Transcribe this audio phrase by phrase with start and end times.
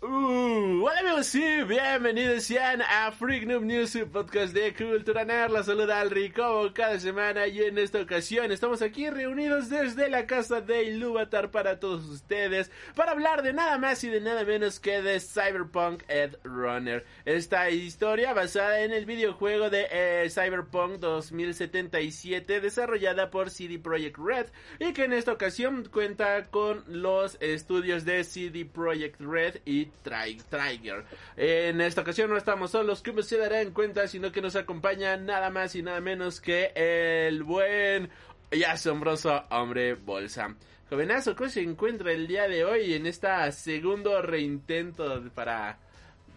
[0.00, 5.50] Uh, hola amigos, sí, bienvenidos sean a Freak Noob News, su podcast de Cultura Nerd.
[5.50, 10.24] La saluda al Rico cada semana y en esta ocasión estamos aquí reunidos desde la
[10.28, 14.78] casa de Ilúvatar para todos ustedes para hablar de nada más y de nada menos
[14.78, 17.04] que de Cyberpunk Ed Runner.
[17.24, 24.46] Esta historia basada en el videojuego de eh, Cyberpunk 2077 desarrollada por CD Projekt Red
[24.78, 31.04] y que en esta ocasión cuenta con los estudios de CD Projekt Red y Trigger.
[31.36, 35.50] En esta ocasión no estamos solos, como se darán cuenta, sino que nos acompaña nada
[35.50, 38.10] más y nada menos que el buen
[38.50, 40.54] y asombroso hombre bolsa.
[40.90, 45.78] Jovenazo, ¿cómo se encuentra el día de hoy en esta segundo reintento para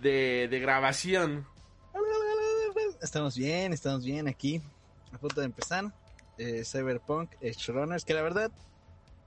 [0.01, 1.47] de, de grabación?
[3.01, 4.61] Estamos bien, estamos bien aquí,
[5.13, 5.85] a punto de empezar.
[6.37, 8.51] Eh, Cyberpunk Edge Runners, que la verdad,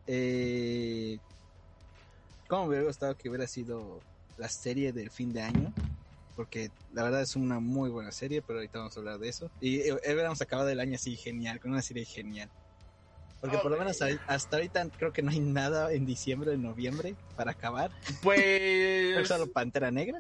[0.07, 1.19] eh,
[2.49, 4.01] como me hubiera gustado que hubiera sido
[4.37, 5.73] la serie del fin de año.
[6.37, 9.51] Porque la verdad es una muy buena serie, pero ahorita vamos a hablar de eso.
[9.61, 12.51] Y eh, hubiéramos acabado el año así genial, con una serie genial.
[13.41, 17.15] Porque por lo menos hasta ahorita creo que no hay nada en diciembre, en noviembre
[17.37, 17.91] para acabar.
[18.23, 19.29] Pues.
[19.29, 20.19] solo Pantera Negra?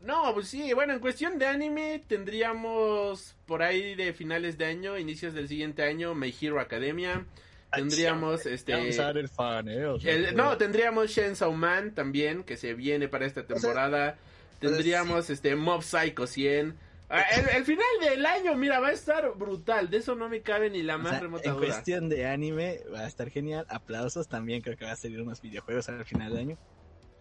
[0.00, 4.98] No, pues sí, bueno, en cuestión de anime tendríamos por ahí de finales de año,
[4.98, 7.24] inicios del siguiente año, My Hero Academia.
[7.72, 8.72] Tendríamos este.
[8.72, 14.16] el fan, eh, no, tendríamos Chainsaw Man también, que se viene para esta temporada.
[14.60, 16.86] tendríamos este Mob Psycho 100.
[17.08, 17.22] Ah,
[17.54, 19.90] el, final del año, mira, va a estar brutal.
[19.90, 23.06] De eso no me cabe ni la más remota en cuestión de anime, va a
[23.06, 23.64] estar genial.
[23.68, 26.58] Aplausos también, creo que va a salir unos videojuegos al final del año.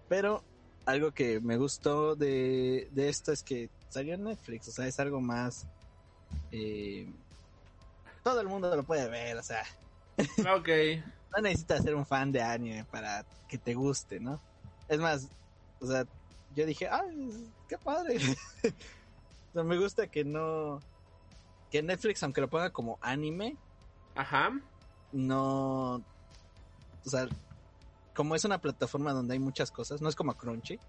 [0.09, 0.43] Pero
[0.85, 4.99] algo que me gustó de, de esto es que salió en Netflix, o sea, es
[4.99, 5.67] algo más.
[6.51, 7.07] Eh,
[8.23, 9.63] todo el mundo lo puede ver, o sea,
[10.55, 10.69] Ok.
[11.35, 14.39] no necesitas ser un fan de anime para que te guste, ¿no?
[14.87, 15.27] Es más,
[15.79, 16.05] o sea,
[16.55, 18.17] yo dije, ay, qué padre.
[19.53, 20.79] me gusta que no.
[21.71, 23.57] Que Netflix, aunque lo ponga como anime.
[24.15, 24.51] Ajá.
[25.11, 25.95] No.
[27.05, 27.27] O sea,
[28.13, 30.79] como es una plataforma donde hay muchas cosas, no es como Crunchy.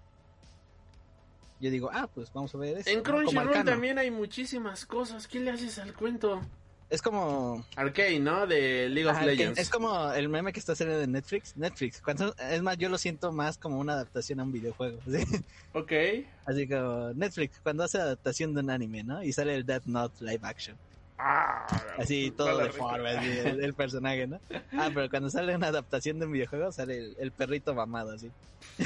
[1.59, 2.89] Yo digo, ah, pues vamos a ver eso.
[2.89, 5.27] En Crunchyroll también hay muchísimas cosas.
[5.27, 6.41] ¿Qué le haces al cuento?
[6.89, 7.65] Es como.
[7.75, 8.47] Arcane, ¿no?
[8.47, 9.59] De League of Legends.
[9.59, 11.57] Es como el meme que está haciendo de Netflix.
[11.57, 12.01] Netflix.
[12.49, 14.99] es más, yo lo siento más como una adaptación a un videojuego.
[15.73, 15.91] Ok.
[16.45, 19.21] Así como Netflix, cuando hace adaptación de un anime, ¿no?
[19.21, 20.77] Y sale el Death Note live action.
[21.19, 21.65] Ah,
[21.97, 23.11] así todo deforme,
[23.41, 24.39] el, el, personaje, ¿no?
[24.71, 28.31] Ah, pero cuando sale una adaptación de un videojuego, sale el, perrito mamado, así.
[28.77, 28.85] Sí,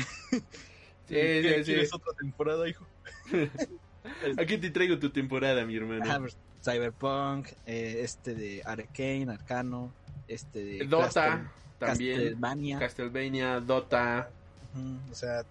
[1.07, 1.63] sí, sí.
[1.65, 2.85] ¿Quieres otra temporada, hijo?
[4.37, 6.05] Aquí te traigo tu temporada, mi hermano.
[6.07, 9.91] Ah, pues, Cyberpunk, eh, este de Arcane, Arcano,
[10.27, 14.29] este de Dota también, Castlevania, Castlevania, Dota.
[15.11, 15.43] o sea,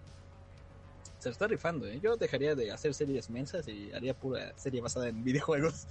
[1.19, 1.99] se lo está rifando, ¿eh?
[2.01, 5.85] Yo dejaría de hacer series mensas y haría pura serie basada en videojuegos.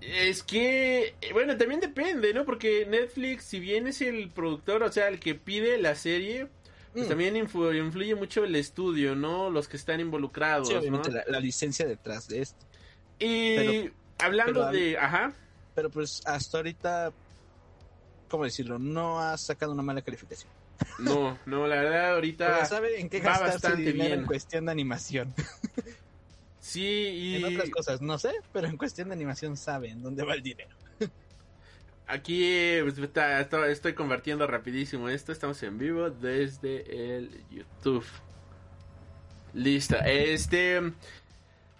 [0.00, 2.44] Es que, bueno, también depende, ¿no?
[2.44, 6.48] Porque Netflix, si bien es el productor, o sea, el que pide la serie,
[6.92, 7.08] pues mm.
[7.08, 9.48] también influye, mucho el estudio, ¿no?
[9.48, 10.68] Los que están involucrados.
[10.68, 12.66] Sí, obviamente la, licencia detrás de esto.
[13.18, 14.98] Y hablando de.
[14.98, 15.32] Ajá.
[15.74, 17.12] Pero pues hasta ahorita.
[18.28, 18.78] ¿Cómo decirlo?
[18.78, 20.50] No ha sacado una mala calificación.
[20.98, 22.64] No, no, la verdad, ahorita.
[22.66, 24.00] sabe en qué gastar bien.
[24.00, 25.34] en cuestión de animación.
[26.64, 27.34] Sí, y.
[27.36, 30.42] En otras cosas no sé, pero en cuestión de animación sabe en dónde va el
[30.42, 30.74] dinero.
[32.06, 32.98] Aquí pues,
[33.68, 35.30] estoy convirtiendo rapidísimo esto.
[35.30, 38.04] Estamos en vivo desde el YouTube.
[39.52, 39.96] Listo.
[40.04, 40.80] Este.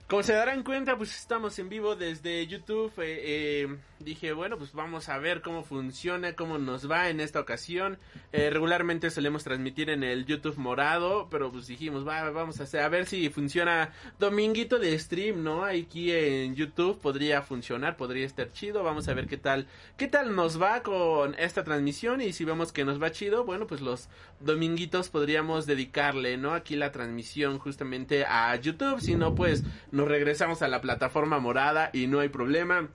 [0.06, 2.92] Como se darán cuenta, pues estamos en vivo desde YouTube.
[2.98, 7.40] Eh, eh, dije, bueno, pues vamos a ver cómo funciona, cómo nos va en esta
[7.40, 7.98] ocasión.
[8.30, 12.82] Eh, regularmente solemos transmitir en el YouTube morado, pero pues dijimos, va, vamos a hacer,
[12.82, 15.64] a ver si funciona dominguito de stream, ¿no?
[15.64, 18.82] Aquí en YouTube podría funcionar, podría estar chido.
[18.82, 22.72] Vamos a ver qué tal, qué tal nos va con esta transmisión y si vemos
[22.72, 26.52] que nos va chido, bueno, pues los dominguitos podríamos dedicarle, ¿no?
[26.52, 29.64] Aquí la transmisión justamente a YouTube, si no, pues
[29.94, 32.88] nos regresamos a la plataforma morada y no hay problema.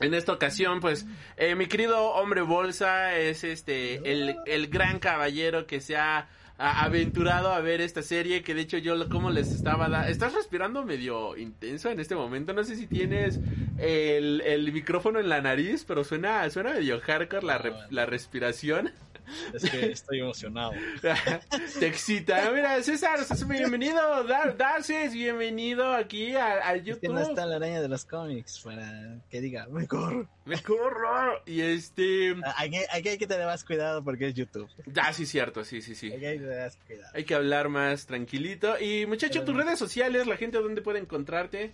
[0.00, 1.06] En esta ocasión, pues,
[1.36, 6.84] eh, mi querido hombre bolsa es este, el, el gran caballero que se ha a-
[6.84, 9.88] aventurado a ver esta serie, que de hecho yo como les estaba...
[9.90, 13.38] da- Estás respirando medio intenso en este momento, no sé si tienes
[13.78, 18.90] el, el micrófono en la nariz, pero suena, suena medio hardcore la, re- la respiración.
[19.54, 20.72] Es que estoy emocionado.
[21.78, 22.50] Te excita.
[22.52, 24.24] Mira, César, estás bienvenido.
[24.24, 27.12] Dar Darces, bienvenido aquí a, a Es que YouTube.
[27.12, 30.28] no está la araña de los cómics para que diga, me corro.
[30.44, 31.42] Me corro.
[31.46, 32.34] Y este.
[32.56, 34.68] Aquí, aquí hay que tener más cuidado porque es YouTube.
[35.00, 36.12] Ah, sí, cierto, sí, sí, sí.
[36.12, 37.10] Aquí hay que tener más cuidado.
[37.14, 38.78] Hay que hablar más tranquilito.
[38.80, 41.72] Y muchacho, tus redes sociales, la gente dónde puede encontrarte.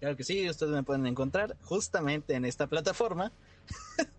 [0.00, 3.32] Claro que sí, ustedes me pueden encontrar justamente en esta plataforma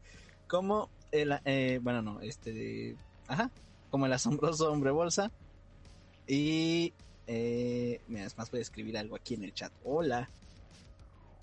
[0.50, 2.98] como el, eh, bueno, no, este,
[3.28, 3.50] ajá,
[3.90, 5.32] como el asombroso hombre bolsa
[6.28, 6.94] y,
[7.28, 9.72] eh, mira, es más voy a escribir algo aquí en el chat.
[9.84, 10.30] Hola,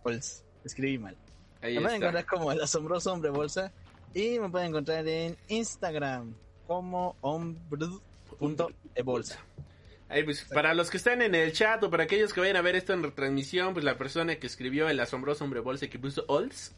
[0.02, 1.16] Hols, escribí mal.
[1.62, 2.08] Ahí me pueden está.
[2.08, 3.72] encontrar como el asombroso hombre bolsa
[4.12, 6.34] y me pueden encontrar en Instagram
[6.66, 8.28] como hombre.ebolsa.
[10.08, 12.60] Ahí, pues, para los que están en el chat o para aquellos que vayan a
[12.60, 15.98] ver esto en retransmisión, pues la persona que escribió el asombroso hombre bolsa y que
[15.98, 16.72] puso Olds,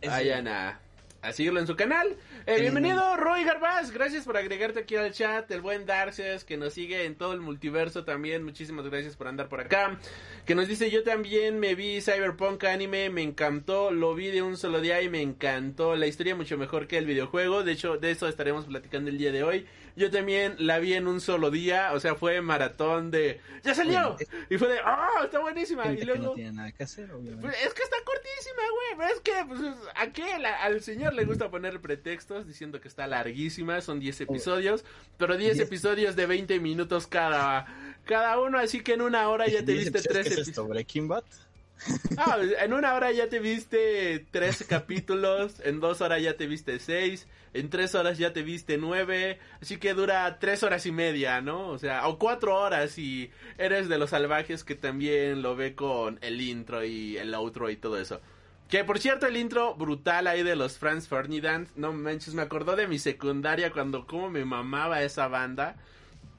[0.00, 0.80] vayan a,
[1.22, 2.16] a seguirlo en su canal.
[2.46, 3.92] Eh, bienvenido, Roy Garbaz.
[3.92, 5.48] Gracias por agregarte aquí al chat.
[5.52, 8.42] El buen Darces, que nos sigue en todo el multiverso también.
[8.42, 10.00] Muchísimas gracias por andar por acá.
[10.44, 13.92] Que nos dice: Yo también me vi Cyberpunk anime, me encantó.
[13.92, 15.94] Lo vi de un solo día y me encantó.
[15.94, 17.62] La historia mucho mejor que el videojuego.
[17.62, 19.66] De hecho, de eso estaremos platicando el día de hoy.
[19.96, 21.92] Yo también la vi en un solo día.
[21.92, 23.40] O sea, fue maratón de.
[23.62, 24.16] ¡Ya salió!
[24.50, 24.78] Y fue de.
[24.80, 25.24] ¡Oh!
[25.24, 25.84] Está buenísima.
[25.84, 26.34] Gente Y que no luego.
[26.34, 27.42] tiene nada que hacer, obviamente.
[27.42, 28.96] Pues es que está cortísima, güey.
[28.98, 30.38] Pero es que, pues, ¿a qué?
[30.38, 33.80] La- al señor le gusta poner pretextos diciendo que está larguísima.
[33.80, 34.84] Son 10 episodios.
[35.18, 35.66] Pero 10 Diez.
[35.66, 37.66] episodios de 20 minutos cada,
[38.04, 38.58] cada uno.
[38.58, 40.48] Así que en una hora ya te viste pues, 3 ¿qué es episodios.
[40.48, 41.24] esto, Breaking Bad?
[42.16, 45.60] Ah, en una hora ya te viste 13 capítulos.
[45.64, 47.26] En dos horas ya te viste 6.
[47.54, 49.38] En tres horas ya te viste 9.
[49.60, 51.68] Así que dura 3 horas y media, ¿no?
[51.68, 52.98] O sea, o 4 horas.
[52.98, 57.70] Y eres de los salvajes que también lo ve con el intro y el outro
[57.70, 58.20] y todo eso.
[58.68, 61.68] Que por cierto, el intro brutal ahí de los Franz Ferdinand.
[61.76, 65.76] No manches, me acordó de mi secundaria cuando como me mamaba esa banda.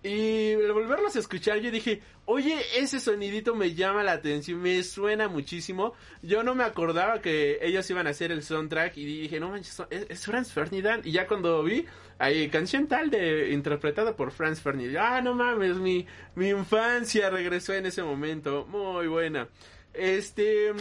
[0.04, 4.84] Y al volverlos a escuchar, yo dije, oye, ese sonidito me llama la atención, me
[4.84, 5.94] suena muchísimo.
[6.22, 9.82] Yo no me acordaba que ellos iban a hacer el soundtrack y dije, no manches,
[9.90, 11.06] es, es Franz Ferdinand.
[11.06, 11.86] Y ya cuando vi,
[12.20, 14.98] ahí, canción tal de interpretada por Franz Ferdinand.
[14.98, 16.06] Ah, no mames, mi,
[16.36, 18.66] mi infancia regresó en ese momento.
[18.70, 19.48] Muy buena.
[19.94, 20.74] Este,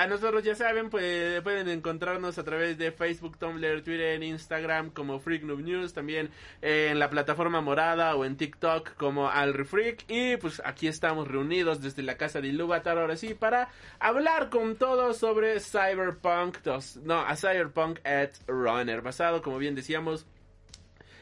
[0.00, 5.20] a nosotros ya saben, pues pueden encontrarnos a través de Facebook, Tumblr, Twitter, Instagram como
[5.20, 6.30] Freak News, también
[6.62, 12.02] en la plataforma morada o en TikTok como AlriFreak y pues aquí estamos reunidos desde
[12.02, 13.68] la casa de Ilúvatar ahora sí para
[13.98, 20.24] hablar con todos sobre Cyberpunk 2, no, a Cyberpunk at Runner, basado como bien decíamos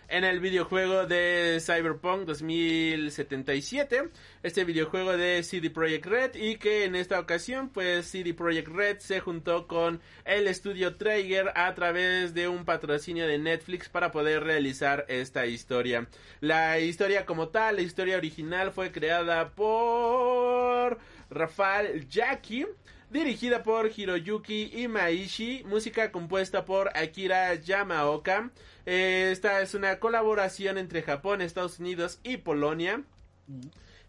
[0.08, 4.08] en el videojuego de Cyberpunk 2077,
[4.42, 8.98] este videojuego de CD Projekt Red y que en esta ocasión pues CD Projekt Red
[9.00, 14.44] se juntó con el estudio Trigger a través de un patrocinio de Netflix para poder
[14.44, 16.08] realizar esta historia.
[16.40, 20.98] La historia como tal, la historia original fue creada por
[21.30, 22.66] Rafael Jackie
[23.10, 28.50] dirigida por Hiroyuki Imaishi, música compuesta por Akira Yamaoka.
[28.86, 33.02] Eh, esta es una colaboración entre Japón, Estados Unidos y Polonia.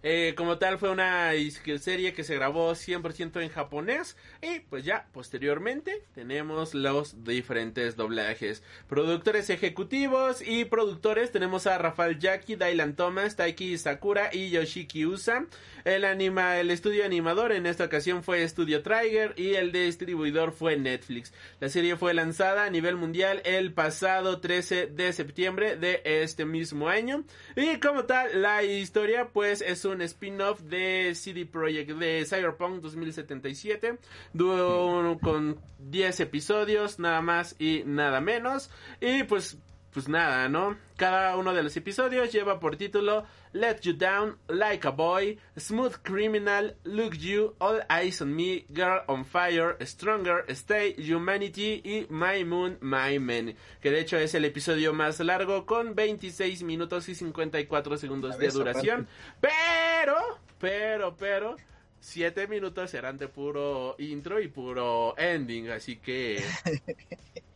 [0.01, 1.31] Eh, como tal fue una
[1.79, 8.63] serie que se grabó 100% en japonés y pues ya posteriormente tenemos los diferentes doblajes.
[8.87, 15.47] Productores ejecutivos y productores tenemos a Rafael Yaki, Dylan Thomas, Taiki Sakura y Yoshiki Usa.
[15.83, 20.77] El, anima, el estudio animador en esta ocasión fue Studio Trigger y el distribuidor fue
[20.77, 21.33] Netflix.
[21.59, 26.87] La serie fue lanzada a nivel mundial el pasado 13 de septiembre de este mismo
[26.87, 27.25] año
[27.55, 33.97] y como tal la historia pues es un spin-off de CD Projekt de Cyberpunk 2077
[34.33, 38.69] dúo con 10 episodios nada más y nada menos.
[39.01, 39.57] Y pues
[39.93, 40.77] pues nada, ¿no?
[40.97, 45.95] Cada uno de los episodios lleva por título Let You Down, Like a Boy, Smooth
[46.03, 52.43] Criminal, Look You, All Eyes on Me, Girl on Fire, Stronger, Stay, Humanity y My
[52.43, 53.55] Moon, My Man.
[53.81, 58.49] Que de hecho es el episodio más largo con 26 minutos y 54 segundos de
[58.49, 59.07] duración.
[59.41, 60.15] Pero,
[60.59, 61.55] pero, pero...
[62.01, 66.41] 7 minutos serán de puro intro y puro ending, así que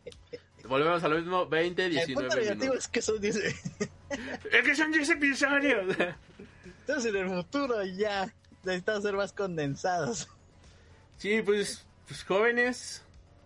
[0.68, 2.84] volvemos a lo mismo, 20, El 19 punto negativo minutos.
[2.84, 3.36] es que son 10
[4.52, 5.96] Es que son 10 episodios.
[6.80, 10.28] Entonces en el futuro ya necesitamos ser más condensados.
[11.16, 13.04] Sí, pues, pues jóvenes,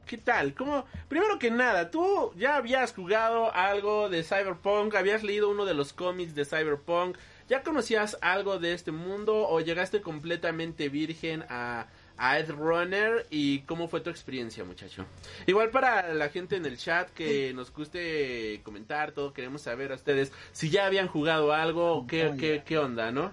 [0.09, 0.55] ¿Qué tal?
[0.55, 0.87] ¿Cómo?
[1.11, 5.93] Primero que nada, tú ya habías jugado algo de Cyberpunk, habías leído uno de los
[5.93, 12.39] cómics de Cyberpunk, ¿ya conocías algo de este mundo o llegaste completamente virgen a, a
[12.39, 15.07] Ed Runner y cómo fue tu experiencia, muchacho?
[15.47, 19.95] Igual para la gente en el chat que nos guste comentar todo, queremos saber a
[19.95, 23.31] ustedes si ya habían jugado algo o qué, Oh, qué, qué onda, ¿no?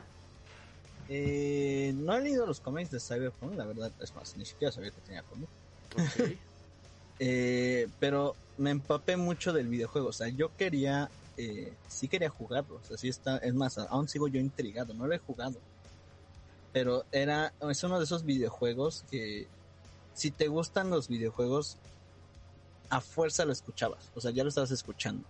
[1.10, 4.92] Eh, no he leído los cómics de Cyberpunk, la verdad, es más, ni siquiera sabía
[4.92, 5.52] que tenía cómics.
[7.18, 12.76] Eh, pero me empapé mucho del videojuego, o sea, yo quería, eh, sí quería jugarlo,
[12.76, 15.56] o sea, sí está, es más, aún sigo yo intrigado, no lo he jugado.
[16.76, 19.48] Pero era, es uno de esos videojuegos que,
[20.14, 21.78] si te gustan los videojuegos,
[22.90, 25.24] a fuerza lo escuchabas, o sea, ya lo estabas escuchando.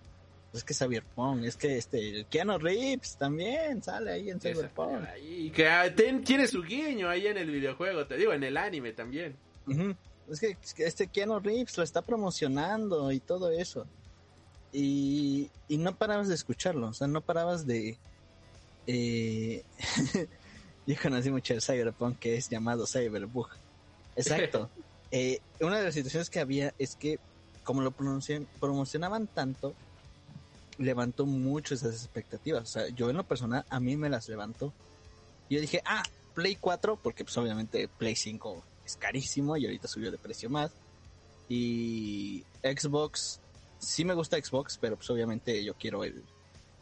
[0.54, 5.06] Es que Cyberpunk, es que este, el Keanu Reeves también sale ahí en Cyberpunk.
[5.24, 8.58] Y que ah, ten- tiene su guiño ahí en el videojuego, te digo, en el
[8.58, 9.36] anime también.
[9.68, 9.94] Ujú.
[10.32, 13.86] Es que es que este Keanu Reeves lo está promocionando y todo eso.
[14.74, 18.00] Y, y no parabas de escucharlo, o sea, no parabas de...
[18.88, 19.64] Eh...
[20.88, 23.50] Yo conocí mucho el Cyberpunk que es llamado Cyberbug.
[24.16, 24.70] Exacto.
[25.12, 27.20] Eh, una de las situaciones que había es que
[27.64, 29.74] como lo pronuncian- promocionaban tanto,
[30.78, 32.64] levantó mucho esas expectativas.
[32.64, 34.74] O sea, yo en lo personal, a mí me las levantó.
[35.50, 40.12] Yo dije, ah, Play 4, porque pues obviamente Play 5 es carísimo y ahorita subió
[40.12, 40.72] de precio más.
[41.48, 43.40] Y Xbox,
[43.80, 46.24] sí me gusta Xbox, pero pues obviamente yo quiero el,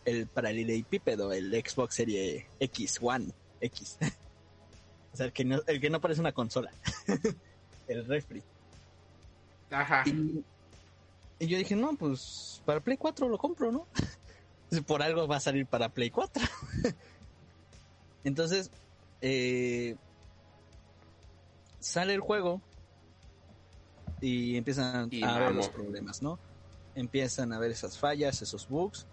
[0.06, 3.28] el paralelepípedo, el Xbox Serie X One
[3.64, 3.98] X.
[5.14, 6.72] o sea, el que no, el que no parece una consola.
[7.88, 8.42] el refri.
[9.72, 10.04] Ajá.
[10.06, 10.44] Y,
[11.40, 13.88] y yo dije, no, pues para Play 4 lo compro, ¿no?
[14.88, 16.44] Por algo va a salir para Play 4.
[18.24, 18.72] Entonces,
[19.22, 19.96] eh,
[21.80, 22.62] sale el juego
[24.22, 25.58] y empiezan Y a ver mamó.
[25.58, 26.40] los problemas, ¿no?
[26.96, 29.06] Empiezan a ver esas fallas, esos bugs.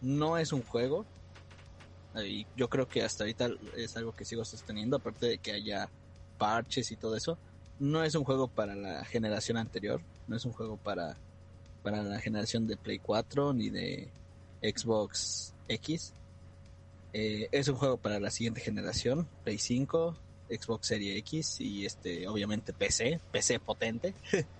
[0.00, 1.06] No es un juego.
[2.24, 5.88] Y yo creo que hasta ahorita es algo que sigo sosteniendo, aparte de que haya
[6.38, 7.38] parches y todo eso
[7.78, 11.16] no es un juego para la generación anterior, no es un juego para,
[11.82, 14.08] para la generación de Play 4 ni de
[14.62, 16.14] Xbox X.
[17.12, 20.16] Eh, es un juego para la siguiente generación, Play 5,
[20.48, 24.14] Xbox Series X y este obviamente PC, PC potente.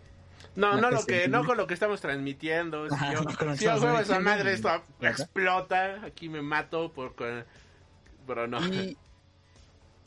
[0.55, 2.87] No, no lo que, no con lo que estamos transmitiendo.
[2.91, 6.03] Si yo, si yo juego esa madre, esto explota.
[6.05, 7.15] Aquí me mato por.
[8.27, 8.67] Pero no.
[8.75, 8.97] Y,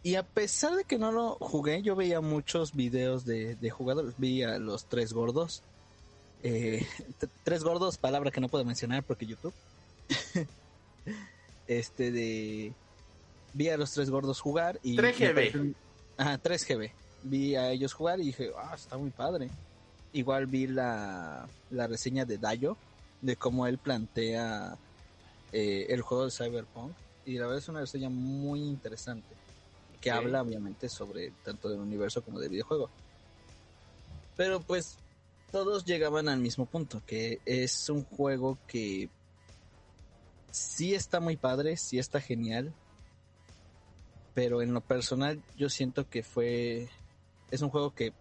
[0.04, 4.16] y a pesar de que no lo jugué, yo veía muchos videos de, de jugadores,
[4.18, 5.62] vi a los tres gordos.
[6.42, 6.86] Eh,
[7.44, 9.54] tres gordos, palabra que no puedo mencionar porque YouTube.
[11.68, 12.74] este de...
[13.54, 14.96] Vi a los tres gordos jugar y...
[14.98, 15.20] 3GB.
[15.20, 15.74] me pareció-
[16.18, 16.92] Ajá, 3GB.
[17.24, 19.50] Vi a ellos jugar y dije, ah, está muy padre.
[20.14, 22.78] Igual vi la, la reseña de Dayo,
[23.22, 24.78] de cómo él plantea
[25.52, 26.94] eh, el juego de Cyberpunk.
[27.26, 29.28] Y la verdad es una reseña muy interesante.
[30.02, 32.90] Que habla obviamente sobre tanto del universo como del videojuego.
[34.38, 34.98] Pero pues
[35.52, 39.10] todos llegaban al mismo punto, que es un juego que
[40.52, 42.74] sí está muy padre, sí está genial.
[44.34, 46.88] Pero en lo personal yo siento que fue...
[47.52, 48.14] Es un juego que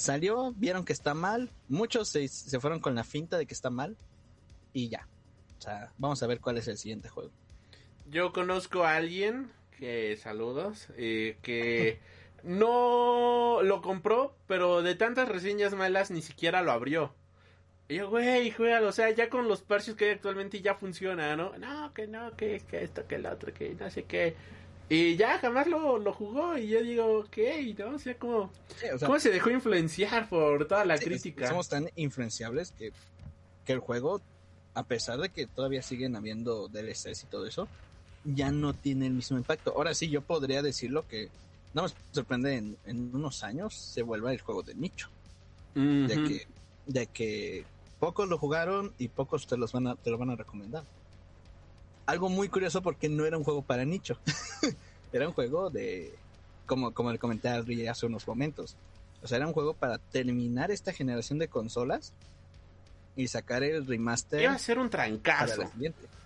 [0.00, 3.70] salió, vieron que está mal, muchos se, se fueron con la finta de que está
[3.70, 3.96] mal
[4.72, 5.06] y ya.
[5.58, 7.30] O sea, vamos a ver cuál es el siguiente juego.
[8.08, 12.00] Yo conozco a alguien que, saludos, eh, que
[12.42, 17.14] no lo compró, pero de tantas reseñas malas ni siquiera lo abrió.
[17.88, 21.36] Y yo, güey, juégalo, o sea, ya con los parches que hay actualmente ya funciona,
[21.36, 21.58] ¿no?
[21.58, 24.34] No, que no, que, que esto, que el otro, que no sé qué.
[24.90, 27.38] Y ya jamás lo, lo jugó y yo digo, ok,
[27.78, 27.94] ¿no?
[27.94, 31.46] O sea, como, Sí, o sea, ¿cómo se dejó influenciar por toda la sí, crítica?
[31.46, 32.92] Somos tan influenciables que,
[33.64, 34.20] que el juego,
[34.74, 37.68] a pesar de que todavía siguen habiendo DLCs y todo eso,
[38.24, 39.72] ya no tiene el mismo impacto.
[39.76, 41.28] Ahora sí, yo podría decirlo que
[41.72, 45.08] no me sorprende en, en unos años se vuelva el juego de nicho.
[45.74, 46.28] De Ujú.
[46.28, 46.46] que,
[46.86, 47.64] de que
[48.00, 50.82] pocos lo jugaron y pocos te, los van a, te lo van a recomendar.
[52.10, 54.18] Algo muy curioso porque no era un juego para nicho.
[55.12, 56.12] era un juego de,
[56.66, 58.74] como, como le comenté a Adri hace unos momentos.
[59.22, 62.12] O sea, era un juego para terminar esta generación de consolas
[63.14, 65.70] y sacar el remaster Iba a ser un trancazo.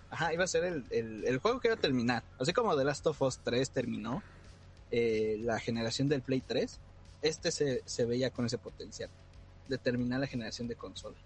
[0.09, 2.23] Ajá, iba a ser el, el, el juego que iba a terminar.
[2.39, 4.23] Así como The Last of Us 3 terminó
[4.89, 6.79] eh, la generación del Play 3,
[7.21, 9.11] este se, se veía con ese potencial
[9.67, 11.17] de terminar la generación de consola.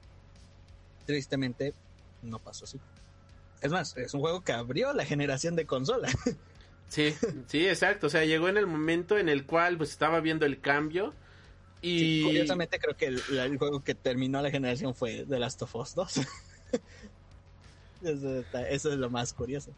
[1.05, 1.73] Tristemente,
[2.23, 2.77] no pasó así.
[3.61, 6.09] Es más, es un juego que abrió la generación de consola.
[6.89, 7.13] Sí,
[7.45, 8.07] sí, exacto.
[8.07, 11.13] O sea, llegó en el momento en el cual pues estaba viendo el cambio
[11.83, 15.75] Y Curiosamente creo que el, el juego que terminó la generación fue The Last of
[15.75, 16.17] Us 2.
[18.03, 19.71] eso, está- eso es lo más curioso.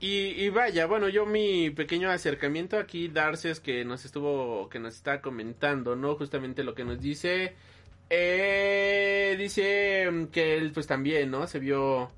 [0.00, 4.94] Y, y vaya, bueno, yo mi pequeño acercamiento aquí, Darces, que nos estuvo, que nos
[4.96, 6.16] está comentando, ¿no?
[6.16, 7.54] Justamente lo que nos dice.
[8.10, 11.46] Eh, dice que él, pues también, ¿no?
[11.46, 12.10] Se vio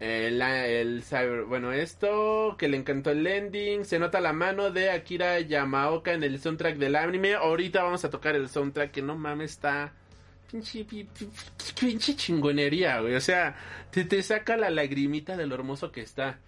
[0.00, 3.84] eh, la- el cyber, bueno, esto, que le encantó el ending.
[3.84, 7.34] Se nota la mano de Akira Yamaoka en el soundtrack del anime.
[7.34, 9.92] Ahorita vamos a tocar el soundtrack, que no mames, está.
[10.50, 11.28] Pinche, pi- pi-
[11.78, 13.14] pinche chingonería, güey.
[13.16, 13.56] O sea,
[13.90, 16.38] te, te saca la lagrimita de lo hermoso que está.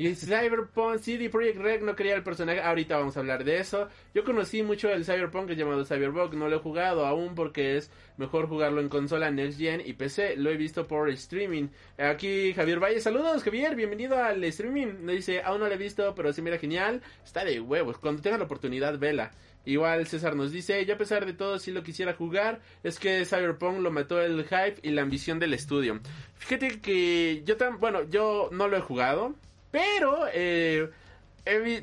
[0.00, 2.62] Y Cyberpunk, CD Projekt Red no quería el personaje.
[2.62, 3.86] Ahorita vamos a hablar de eso.
[4.14, 6.32] Yo conocí mucho el Cyberpunk llamado Cyberpunk.
[6.32, 10.36] No lo he jugado aún porque es mejor jugarlo en consola Next Gen y PC.
[10.36, 11.68] Lo he visto por streaming.
[11.98, 12.98] Aquí Javier Valle.
[13.02, 13.76] Saludos, Javier.
[13.76, 15.06] Bienvenido al streaming.
[15.06, 17.02] Dice, aún no lo he visto, pero sí mira genial.
[17.22, 17.98] Está de huevos.
[17.98, 19.32] Cuando tengas la oportunidad, vela.
[19.66, 23.26] Igual César nos dice, yo a pesar de todo sí lo quisiera jugar, es que
[23.26, 26.00] Cyberpunk lo mató el hype y la ambición del estudio.
[26.36, 29.34] Fíjate que yo tan, bueno, yo no lo he jugado,
[29.70, 30.90] pero eh,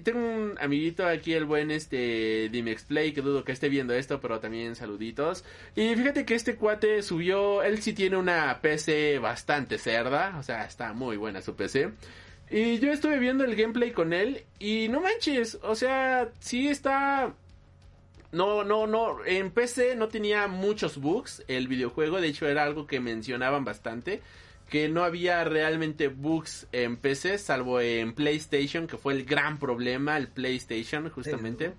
[0.04, 4.40] tengo un amiguito aquí, el buen este Dimexplay, que dudo que esté viendo esto, pero
[4.40, 5.44] también saluditos.
[5.76, 10.66] Y fíjate que este cuate subió, él sí tiene una PC bastante cerda, o sea,
[10.66, 11.92] está muy buena su PC.
[12.50, 17.34] Y yo estuve viendo el gameplay con él y no manches, o sea, sí está
[18.32, 19.26] no, no, no.
[19.26, 22.20] En PC no tenía muchos bugs el videojuego.
[22.20, 24.22] De hecho, era algo que mencionaban bastante.
[24.70, 30.18] Que no había realmente bugs en PC, salvo en PlayStation, que fue el gran problema,
[30.18, 31.74] el PlayStation, justamente.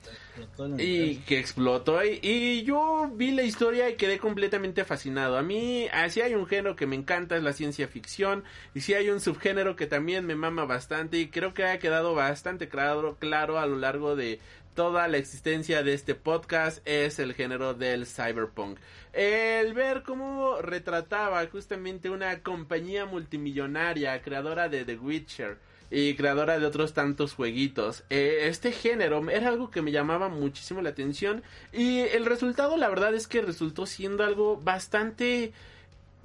[0.79, 2.03] Y que explotó.
[2.03, 5.37] Y, y yo vi la historia y quedé completamente fascinado.
[5.37, 8.45] A mí, así hay un género que me encanta, es la ciencia ficción.
[8.75, 11.19] Y sí hay un subgénero que también me mama bastante.
[11.19, 14.41] Y creo que ha quedado bastante claro, claro a lo largo de
[14.79, 16.87] toda la existencia de este podcast.
[16.87, 18.79] Es el género del cyberpunk.
[19.13, 25.59] El ver cómo retrataba justamente una compañía multimillonaria, creadora de The Witcher
[25.91, 28.05] y creadora de otros tantos jueguitos.
[28.09, 31.43] Eh, este género era algo que me llamaba muchísimo la atención
[31.73, 35.53] y el resultado la verdad es que resultó siendo algo bastante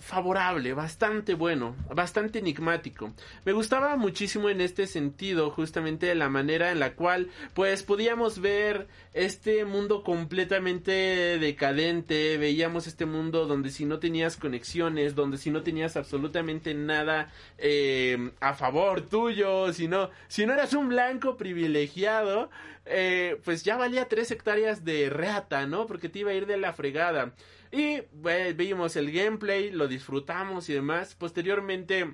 [0.03, 3.13] favorable, bastante bueno, bastante enigmático.
[3.45, 8.87] Me gustaba muchísimo en este sentido justamente la manera en la cual pues podíamos ver
[9.13, 10.91] este mundo completamente
[11.39, 17.31] decadente, veíamos este mundo donde si no tenías conexiones, donde si no tenías absolutamente nada
[17.57, 22.49] eh, a favor tuyo, si no, si no eras un blanco privilegiado,
[22.85, 25.87] eh, pues ya valía tres hectáreas de reata, ¿no?
[25.87, 27.33] Porque te iba a ir de la fregada.
[27.73, 31.15] Y bueno, vimos el gameplay, lo disfrutamos y demás.
[31.15, 32.13] Posteriormente,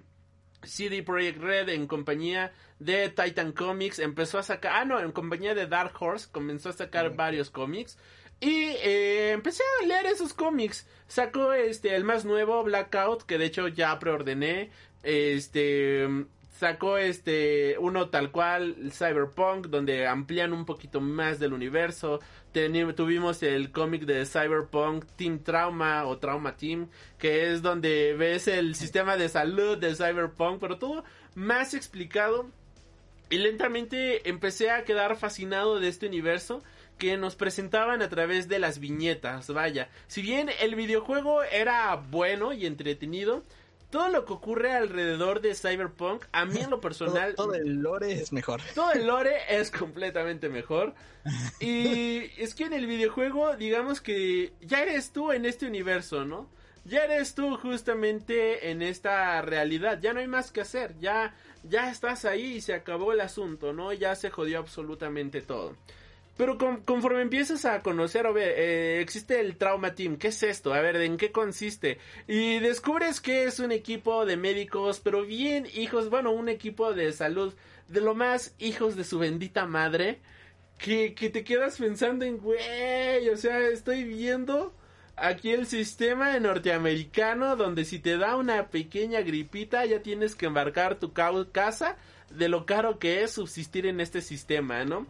[0.64, 5.56] CD Projekt Red en compañía de Titan Comics empezó a sacar, ah no, en compañía
[5.56, 7.98] de Dark Horse comenzó a sacar varios cómics.
[8.40, 10.88] Y eh, empecé a leer esos cómics.
[11.10, 14.70] Sacó este el más nuevo, Blackout, que de hecho ya preordené.
[15.04, 16.08] Este
[16.60, 22.20] sacó este uno tal cual Cyberpunk donde amplían un poquito más del universo.
[22.54, 28.50] Teni- tuvimos el cómic de Cyberpunk Team Trauma o Trauma Team que es donde ves
[28.50, 32.50] el sistema de salud de Cyberpunk pero todo más explicado.
[33.30, 36.62] Y lentamente empecé a quedar fascinado de este universo
[36.98, 39.88] que nos presentaban a través de las viñetas, vaya.
[40.08, 43.44] Si bien el videojuego era bueno y entretenido,
[43.90, 47.76] todo lo que ocurre alrededor de Cyberpunk, a mí en lo personal, Todo, todo el
[47.82, 48.62] lore es mejor.
[48.76, 50.94] todo el lore es completamente mejor.
[51.60, 56.50] Y es que en el videojuego, digamos que ya eres tú en este universo, ¿no?
[56.86, 60.00] Ya eres tú justamente en esta realidad.
[60.02, 60.96] Ya no hay más que hacer.
[61.00, 63.94] Ya, ya estás ahí y se acabó el asunto, ¿no?
[63.94, 65.76] Ya se jodió absolutamente todo.
[66.40, 70.42] Pero con- conforme empiezas a conocer, a ver, eh, existe el Trauma Team, ¿qué es
[70.42, 70.74] esto?
[70.74, 71.98] A ver, ¿en qué consiste?
[72.30, 77.12] Y descubres que es un equipo de médicos, pero bien hijos, bueno, un equipo de
[77.12, 77.54] salud,
[77.90, 80.20] de lo más hijos de su bendita madre,
[80.78, 84.74] que, que te quedas pensando en, güey, o sea, estoy viendo
[85.18, 91.00] aquí el sistema norteamericano donde si te da una pequeña gripita ya tienes que embarcar
[91.00, 91.98] tu casa
[92.30, 95.06] de lo caro que es subsistir en este sistema, ¿no?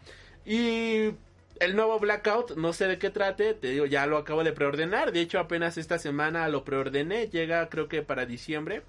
[0.46, 1.12] Y
[1.60, 5.12] el nuevo Blackout, no sé de qué trate, te digo, ya lo acabo de preordenar,
[5.12, 8.84] de hecho apenas esta semana lo preordené, llega creo que para diciembre.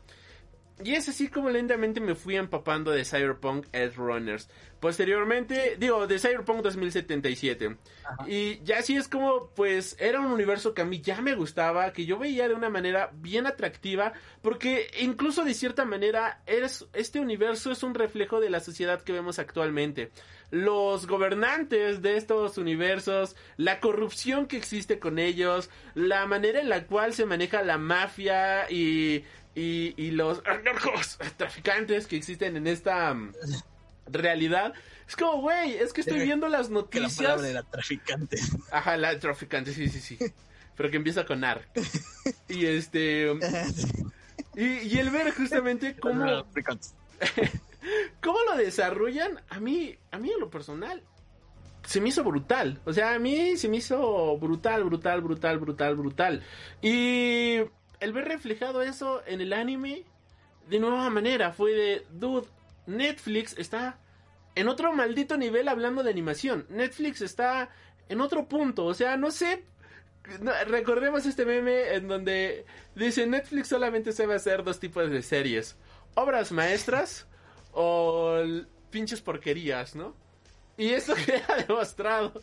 [0.84, 4.48] Y es así como lentamente me fui empapando de Cyberpunk Edge Runners.
[4.80, 7.76] Posteriormente, digo, de Cyberpunk 2077.
[8.26, 11.92] Y ya así es como, pues, era un universo que a mí ya me gustaba,
[11.92, 17.20] que yo veía de una manera bien atractiva, porque incluso de cierta manera, eres, este
[17.20, 20.10] universo es un reflejo de la sociedad que vemos actualmente.
[20.50, 26.86] Los gobernantes de estos universos, la corrupción que existe con ellos, la manera en la
[26.86, 30.42] cual se maneja la mafia y y, y los
[31.36, 33.32] traficantes que existen en esta mm,
[34.06, 34.72] realidad.
[35.08, 37.18] Es como, güey, es que estoy viendo las noticias.
[37.18, 38.38] la palabra de la traficante.
[38.72, 40.18] Ajá, la traficante, sí, sí, sí.
[40.76, 41.66] Pero que empieza con AR.
[42.48, 43.32] Y este.
[44.56, 46.44] Y, y el ver justamente cómo.
[48.20, 51.02] cómo lo desarrollan, a mí, a mí en lo personal,
[51.86, 52.80] se me hizo brutal.
[52.84, 56.42] O sea, a mí se me hizo brutal, brutal, brutal, brutal, brutal.
[56.82, 57.60] Y
[58.00, 60.04] el ver reflejado eso en el anime
[60.68, 62.48] de nueva manera fue de, dude,
[62.86, 63.98] Netflix está
[64.54, 66.66] en otro maldito nivel hablando de animación.
[66.68, 67.70] Netflix está
[68.08, 69.64] en otro punto, o sea, no sé.
[70.66, 75.76] recordemos este meme en donde dice Netflix solamente sabe hacer dos tipos de series.
[76.14, 77.26] Obras maestras
[77.72, 78.40] o
[78.90, 80.14] pinches porquerías, ¿no?
[80.76, 82.42] Y eso queda demostrado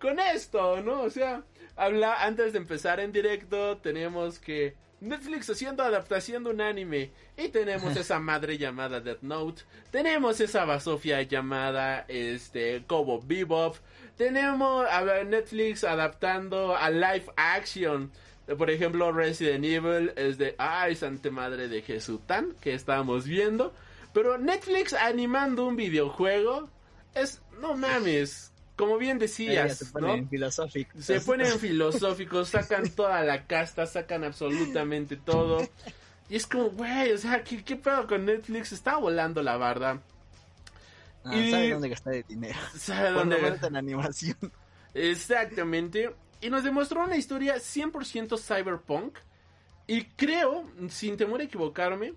[0.00, 1.02] con esto, ¿no?
[1.02, 1.42] O sea,
[1.76, 7.10] habla antes de empezar en directo, tenemos que Netflix haciendo adaptación de un anime.
[7.36, 9.62] Y tenemos esa madre llamada Death Note.
[9.90, 13.76] Tenemos esa basofia llamada este Kobo Bebop.
[14.16, 18.12] Tenemos a Netflix adaptando a live action.
[18.56, 23.72] Por ejemplo, Resident Evil es de Ay, Santa Madre de Jesutan, que estábamos viendo.
[24.12, 26.68] Pero Netflix animando un videojuego
[27.14, 28.51] es, no mames,
[28.82, 31.04] como bien decías, se ponen filosóficos.
[31.04, 35.60] Se ponen filosóficos, sacan toda la casta, sacan absolutamente todo.
[36.28, 38.72] Y es como, güey, o sea, ¿qué, qué pedo con Netflix?
[38.72, 40.02] Está volando la barda.
[41.22, 41.52] Ah, y...
[41.52, 42.58] Sabe dónde gastar el dinero.
[42.76, 44.52] Sabe dónde gastar en animación.
[44.94, 46.12] Exactamente.
[46.40, 49.16] Y nos demostró una historia 100% cyberpunk.
[49.86, 52.14] Y creo, sin temor a equivocarme,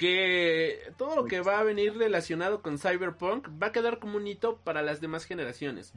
[0.00, 4.26] que todo lo que va a venir relacionado con Cyberpunk va a quedar como un
[4.26, 5.92] hito para las demás generaciones.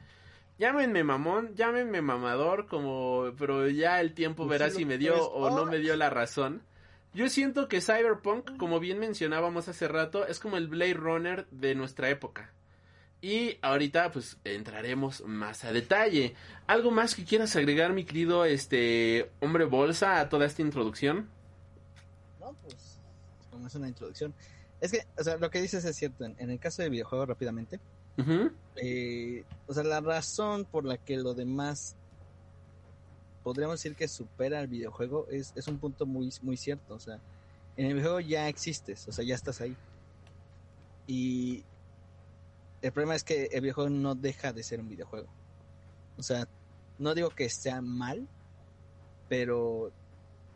[0.58, 5.48] Llámenme mamón, llámenme mamador, como, pero ya el tiempo pues verá si me dio o
[5.56, 6.60] no me dio la razón.
[7.14, 11.74] Yo siento que Cyberpunk, como bien mencionábamos hace rato, es como el Blade Runner de
[11.74, 12.52] nuestra época.
[13.22, 16.34] Y ahorita pues entraremos más a detalle.
[16.66, 21.30] ¿Algo más que quieras agregar, mi querido este hombre bolsa, a toda esta introducción?
[22.38, 22.93] No, pues
[23.64, 24.34] como es una introducción.
[24.80, 26.24] Es que, o sea, lo que dices es cierto.
[26.24, 27.80] En, el caso del videojuego, rápidamente,
[28.76, 31.96] eh, o sea, la razón por la que lo demás
[33.42, 36.94] podríamos decir que supera al videojuego es, es un punto muy, muy cierto.
[36.94, 37.18] O sea,
[37.78, 39.74] en el videojuego ya existes, o sea, ya estás ahí.
[41.06, 41.64] Y
[42.82, 45.28] el problema es que el videojuego no deja de ser un videojuego.
[46.18, 46.46] O sea,
[46.98, 48.28] no digo que sea mal,
[49.30, 49.90] pero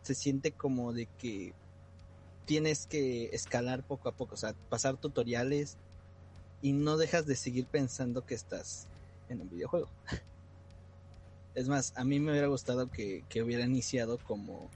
[0.02, 1.54] se siente como de que
[2.48, 5.76] tienes que escalar poco a poco, o sea, pasar tutoriales
[6.62, 8.86] y no dejas de seguir pensando que estás
[9.28, 9.88] en un videojuego.
[11.54, 14.70] Es más, a mí me hubiera gustado que, hubiera iniciado como,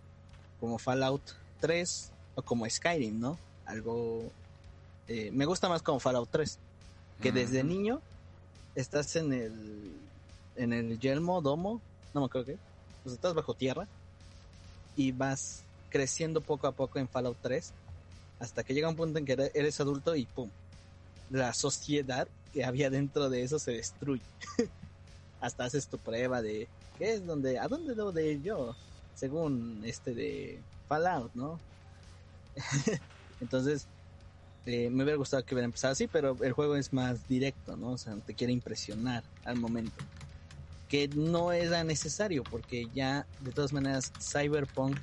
[0.58, 1.22] como Fallout
[1.61, 3.38] 3 o como Skyrim, ¿no?
[3.66, 4.24] Algo...
[5.06, 6.58] Eh, me gusta más como Fallout 3,
[7.20, 8.00] que desde niño
[8.74, 9.92] estás en el
[10.56, 11.80] en el yelmo, domo,
[12.14, 12.58] no me acuerdo qué,
[13.04, 13.87] pues estás bajo tierra
[14.96, 17.72] y vas creciendo poco a poco en Fallout 3
[18.40, 20.48] hasta que llega un punto en que eres adulto y pum,
[21.31, 24.22] la sociedad que había dentro de eso se destruye.
[25.40, 26.66] hasta haces tu prueba de
[26.98, 28.74] qué es donde, a dónde debo de ir yo,
[29.14, 31.61] según este de Fallout, ¿no?
[33.40, 33.87] Entonces,
[34.66, 37.92] eh, me hubiera gustado que hubiera empezado así, pero el juego es más directo, ¿no?
[37.92, 39.96] O sea, te quiere impresionar al momento.
[40.88, 44.96] Que no era necesario, porque ya, de todas maneras, Cyberpunk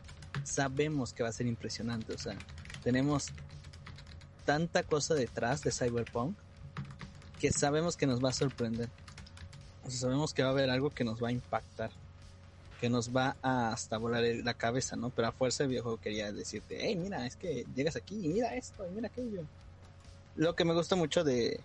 [0.44, 2.14] sabemos que va a ser impresionante.
[2.14, 2.38] O sea,
[2.84, 3.28] tenemos
[4.46, 6.36] tanta cosa detrás de Cyberpunk
[7.40, 8.90] que sabemos que nos va a sorprender.
[9.86, 11.92] O sabemos que va a haber algo que nos va a impactar.
[12.82, 15.10] Que nos va a hasta volar la cabeza, ¿no?
[15.10, 18.56] Pero a fuerza el viejo quería decirte, hey, mira, es que llegas aquí y mira
[18.56, 19.44] esto mira aquello.
[20.36, 21.60] Lo que me gusta mucho de,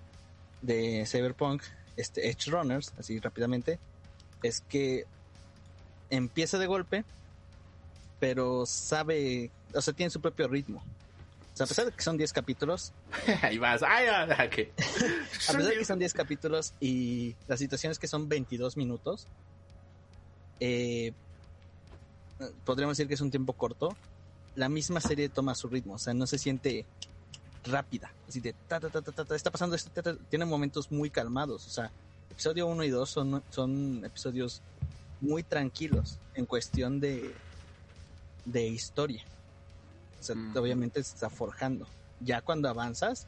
[0.62, 1.62] de Cyberpunk,
[1.96, 3.78] este Edge Runners, así rápidamente,
[4.42, 5.06] es que
[6.10, 7.04] empieza de golpe
[8.24, 10.82] pero sabe, o sea, tiene su propio ritmo.
[11.52, 12.94] O sea, a pesar de que son 10 capítulos.
[13.42, 13.82] Ahí vas.
[13.82, 18.78] Ay, a pesar de que son 10 capítulos y la situación es que son 22
[18.78, 19.26] minutos,
[20.58, 21.12] eh,
[22.64, 23.94] podríamos decir que es un tiempo corto,
[24.56, 26.86] la misma serie toma su ritmo, o sea, no se siente
[27.66, 29.90] rápida, así de ta ta ta ta ta, está pasando esto,
[30.30, 31.90] tiene momentos muy calmados, o sea,
[32.30, 34.62] episodio 1 y 2 son, son episodios
[35.20, 37.34] muy tranquilos en cuestión de,
[38.44, 39.22] de historia.
[40.20, 40.56] O sea, Mm.
[40.56, 41.86] obviamente se está forjando.
[42.20, 43.26] Ya cuando avanzas,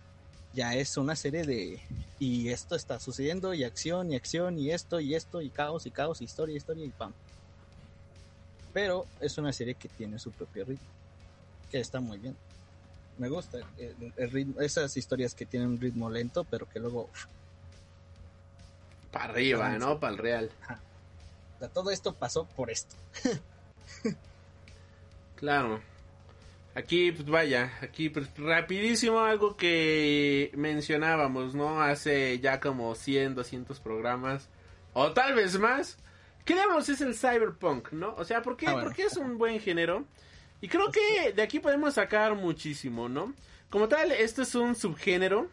[0.52, 1.80] ya es una serie de
[2.18, 5.90] y esto está sucediendo y acción y acción y esto y esto y caos y
[5.90, 7.12] caos, historia, historia y pam.
[8.72, 10.86] Pero es una serie que tiene su propio ritmo,
[11.70, 12.36] que está muy bien.
[13.18, 17.08] Me gusta el, el ritmo, esas historias que tienen un ritmo lento, pero que luego
[19.12, 19.76] Para arriba.
[19.78, 19.98] ¿no?
[19.98, 20.50] Para el real.
[21.56, 22.94] o sea, todo esto pasó por esto.
[25.36, 25.80] Claro.
[26.74, 31.80] Aquí, pues vaya, aquí pues rapidísimo algo que mencionábamos, ¿no?
[31.80, 34.50] Hace ya como 100, 200 programas,
[34.92, 35.96] o tal vez más.
[36.44, 38.14] ¿Qué diablos es el cyberpunk, no?
[38.18, 38.88] O sea, ¿por qué, Ah, bueno.
[38.88, 40.04] ¿por qué es un buen género?
[40.60, 43.34] Y creo que de aquí podemos sacar muchísimo, ¿no?
[43.70, 45.48] Como tal, esto es un subgénero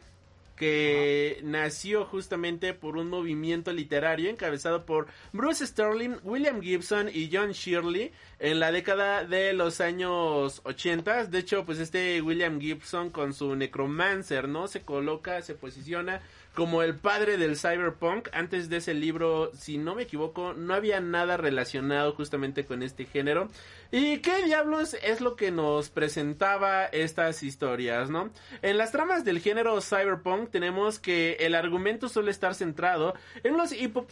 [0.55, 7.51] que nació justamente por un movimiento literario encabezado por Bruce Sterling, William Gibson y John
[7.51, 11.25] Shirley en la década de los años 80.
[11.25, 14.67] De hecho, pues este William Gibson con su Necromancer, ¿no?
[14.67, 16.21] Se coloca, se posiciona
[16.53, 18.29] como el padre del cyberpunk.
[18.33, 23.05] Antes de ese libro, si no me equivoco, no había nada relacionado justamente con este
[23.05, 23.49] género.
[23.95, 28.31] ¿Y qué diablos es lo que nos presentaba estas historias, no?
[28.63, 33.13] En las tramas del género cyberpunk tenemos que el argumento suele estar centrado
[33.43, 34.07] en los hipo...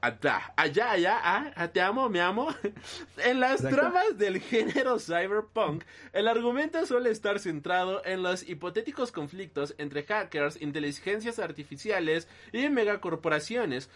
[0.00, 2.48] Allá, allá, ah, te amo, me amo.
[3.18, 3.76] En las Exacto.
[3.76, 10.49] tramas del género cyberpunk, el argumento suele estar centrado en los hipotéticos conflictos entre hackers,
[10.60, 13.90] inteligencias artificiales y megacorporaciones,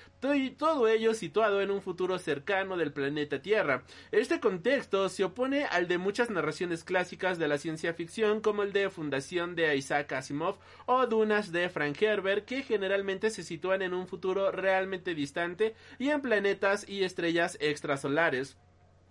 [0.58, 3.84] todo, ello situado en un futuro cercano del planeta Tierra.
[4.12, 8.72] Este contexto se opone al de muchas narraciones clásicas de la ciencia ficción como el
[8.72, 13.94] de Fundación de Isaac Asimov o Dunas de Frank Herbert que generalmente se sitúan en
[13.94, 18.56] un futuro realmente distante y en planetas y estrellas extrasolares.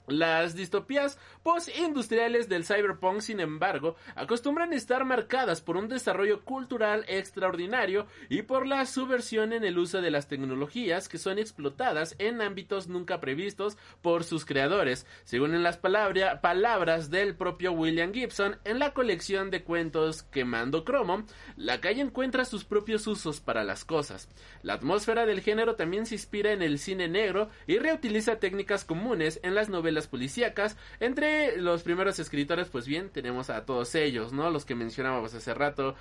[0.08, 8.06] Las distopías post-industriales del cyberpunk, sin embargo, acostumbran estar marcadas por un desarrollo cultural extraordinario
[8.28, 12.90] y por la subversión en el uso de las tecnologías que son explotadas en ámbitos
[12.90, 18.94] nunca previstos por sus creadores, según las palabra- palabras del propio William Gibson en la
[18.94, 21.24] colección de cuentos Quemando Cromo,
[21.56, 24.28] la calle encuentra sus propios usos para las cosas.
[24.64, 29.40] La atmósfera del género también se inspira en el cine negro y reutiliza técnicas comunes
[29.44, 30.78] en las novelas policíacas.
[31.00, 34.50] Entre los primeros escritores, pues bien, tenemos a todos ellos, ¿no?
[34.50, 35.96] Los que mencionábamos hace rato.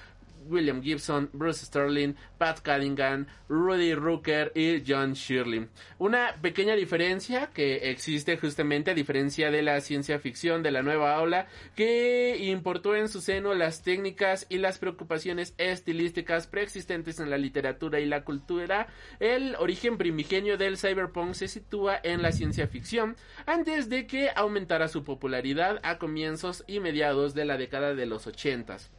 [0.47, 5.69] William Gibson, Bruce Sterling, Pat Callaghan, Rudy Rooker y John Shirley.
[5.99, 11.21] Una pequeña diferencia que existe justamente a diferencia de la ciencia ficción de la nueva
[11.21, 17.39] ola que importó en su seno las técnicas y las preocupaciones estilísticas preexistentes en la
[17.39, 18.89] literatura y la cultura,
[19.21, 24.89] el origen primigenio del cyberpunk se sitúa en la ciencia ficción antes de que aumentara
[24.89, 28.91] su popularidad a comienzos y mediados de la década de los ochentas.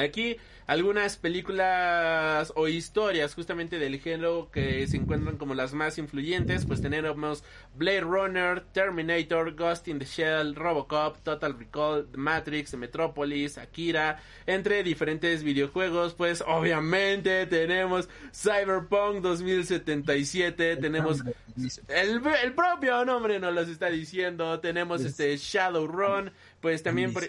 [0.00, 0.36] Aquí
[0.66, 6.80] algunas películas o historias justamente del género que se encuentran como las más influyentes, pues
[6.80, 7.42] tenemos
[7.74, 14.84] Blade Runner, Terminator, Ghost in the Shell, Robocop, Total Recall, The Matrix, Metropolis, Akira, entre
[14.84, 21.20] diferentes videojuegos, pues obviamente tenemos Cyberpunk 2077, tenemos
[21.88, 27.26] el, el propio nombre nos los está diciendo, tenemos este Shadowrun, pues también por-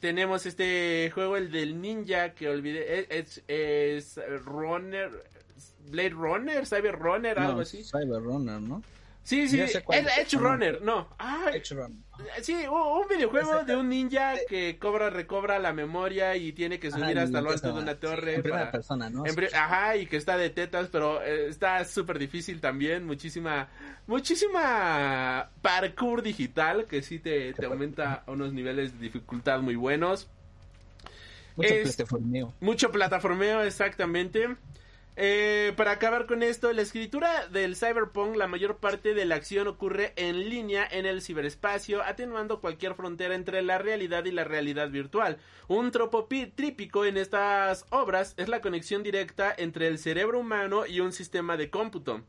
[0.00, 5.10] tenemos este juego, el del ninja, que olvidé, es, es, es Runner,
[5.90, 7.84] Blade Runner, Cyber Runner, algo No, así.
[7.84, 8.82] Cyber Runner, ¿no?
[9.22, 9.74] Sí, sí, es.
[9.76, 11.08] Edge Runner, no.
[11.18, 11.98] Ah, Edge Runner.
[12.42, 17.18] sí, un videojuego de un ninja que cobra, recobra la memoria y tiene que subir
[17.18, 18.34] hasta lo alto de una sí, torre.
[18.36, 19.24] en primera para- persona, ¿no?
[19.26, 23.04] en pri- Ajá, y que está de tetas, pero eh, está súper difícil también.
[23.06, 23.68] Muchísima,
[24.06, 30.28] muchísima parkour digital que sí te, te aumenta a unos niveles de dificultad muy buenos.
[31.56, 32.54] Mucho es- plataformeo.
[32.60, 34.56] Mucho plataformeo, exactamente.
[35.22, 39.68] Eh, para acabar con esto, la escritura del cyberpunk, la mayor parte de la acción
[39.68, 44.88] ocurre en línea en el ciberespacio, atenuando cualquier frontera entre la realidad y la realidad
[44.88, 45.36] virtual.
[45.68, 50.86] Un tropo pi- trípico en estas obras es la conexión directa entre el cerebro humano
[50.86, 52.22] y un sistema de cómputo.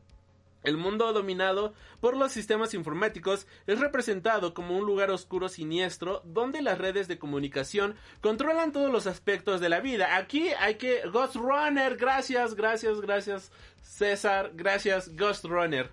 [0.62, 6.62] El mundo dominado por los sistemas informáticos es representado como un lugar oscuro siniestro donde
[6.62, 10.16] las redes de comunicación controlan todos los aspectos de la vida.
[10.16, 13.50] Aquí hay que Ghost Runner, gracias, gracias, gracias
[13.82, 15.90] César, gracias Ghost Runner.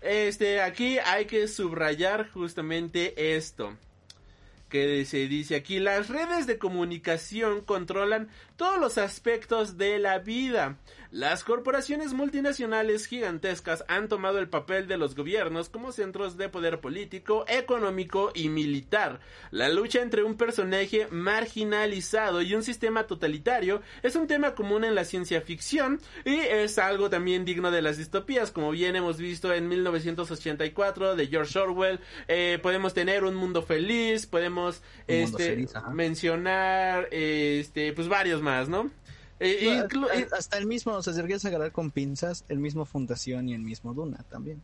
[0.00, 3.76] Este, aquí hay que subrayar justamente esto.
[4.70, 8.28] que se dice aquí, las redes de comunicación controlan
[8.60, 10.76] todos los aspectos de la vida.
[11.10, 16.80] Las corporaciones multinacionales gigantescas han tomado el papel de los gobiernos como centros de poder
[16.80, 19.18] político, económico y militar.
[19.50, 24.94] La lucha entre un personaje marginalizado y un sistema totalitario es un tema común en
[24.94, 29.52] la ciencia ficción y es algo también digno de las distopías, como bien hemos visto
[29.52, 31.98] en 1984 de George Orwell.
[32.28, 38.90] Eh, podemos tener un mundo feliz, podemos este, feliz, mencionar este, pues varios más, ¿no?
[39.38, 42.58] Eh, No, inclu- eh, hasta el mismo, o sea, si quieres agarrar con pinzas, el
[42.58, 44.60] mismo Fundación y el mismo Duna también.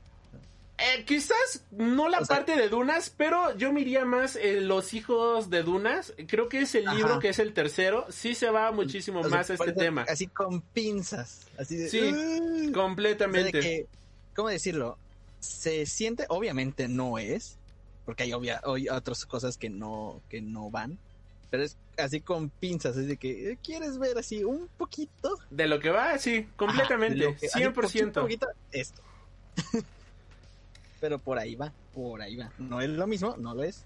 [0.78, 4.92] Eh, quizás no la O sea- parte de Dunas, pero yo miraría más en Los
[4.92, 6.12] Hijos de Dunas.
[6.26, 6.96] Creo que es el Ajá.
[6.98, 8.04] libro que es el tercero.
[8.10, 10.04] Sí se va muchísimo O sea, más a este tema.
[10.06, 11.46] Así con pinzas.
[11.58, 12.08] Así de, Sí, "Uh".
[12.08, 13.52] O sea, de Completamente.
[13.60, 13.86] que,
[14.34, 14.98] ¿Cómo decirlo?
[15.40, 17.56] Se siente, obviamente no es,
[18.04, 20.98] porque hay, obvia, hay otras cosas que no, que no van,
[21.50, 25.38] pero es así con pinzas, es de que eh, quieres ver así un poquito.
[25.50, 27.26] De lo que va, sí, completamente.
[27.26, 27.72] Ajá, que- así 100%.
[27.72, 29.02] poquito, poquito, esto.
[31.00, 32.50] pero por ahí va, por ahí va.
[32.58, 33.84] No es lo mismo, no lo es.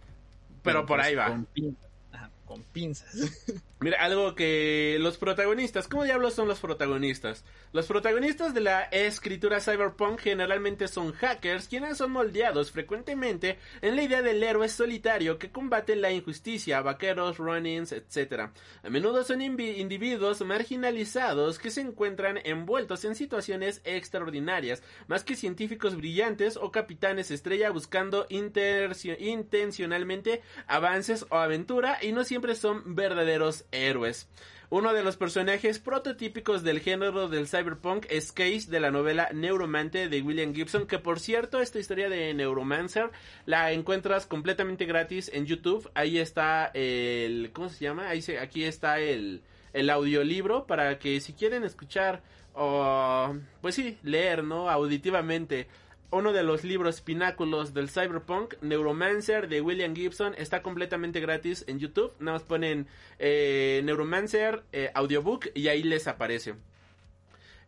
[0.62, 1.28] Pero por pues ahí va.
[1.28, 1.90] Con pinzas.
[2.12, 2.30] Ajá,
[2.72, 3.14] pinzas.
[3.82, 7.46] Mira, algo que los protagonistas, ¿cómo diablos son los protagonistas?
[7.72, 14.02] Los protagonistas de la escritura cyberpunk generalmente son hackers, quienes son moldeados frecuentemente en la
[14.02, 18.50] idea del héroe solitario que combate la injusticia, vaqueros, runnings, etc.
[18.82, 25.96] A menudo son individuos marginalizados que se encuentran envueltos en situaciones extraordinarias, más que científicos
[25.96, 34.29] brillantes o capitanes estrella buscando intencionalmente avances o aventura y no siempre son verdaderos héroes.
[34.70, 40.09] Uno de los personajes prototípicos del género del cyberpunk es Case de la novela Neuromante
[40.09, 43.11] de William Gibson, que por cierto esta historia de Neuromancer
[43.46, 45.90] la encuentras completamente gratis en YouTube.
[45.94, 48.09] Ahí está el ¿cómo se llama?
[48.09, 52.22] Ahí se, aquí está el el audiolibro para que si quieren escuchar
[52.55, 54.68] o pues sí, leer, ¿no?
[54.68, 55.68] auditivamente
[56.10, 61.78] uno de los libros pináculos del cyberpunk, Neuromancer de William Gibson, está completamente gratis en
[61.78, 62.12] YouTube.
[62.18, 62.86] Nada más ponen
[63.18, 66.54] eh, Neuromancer eh, audiobook y ahí les aparece.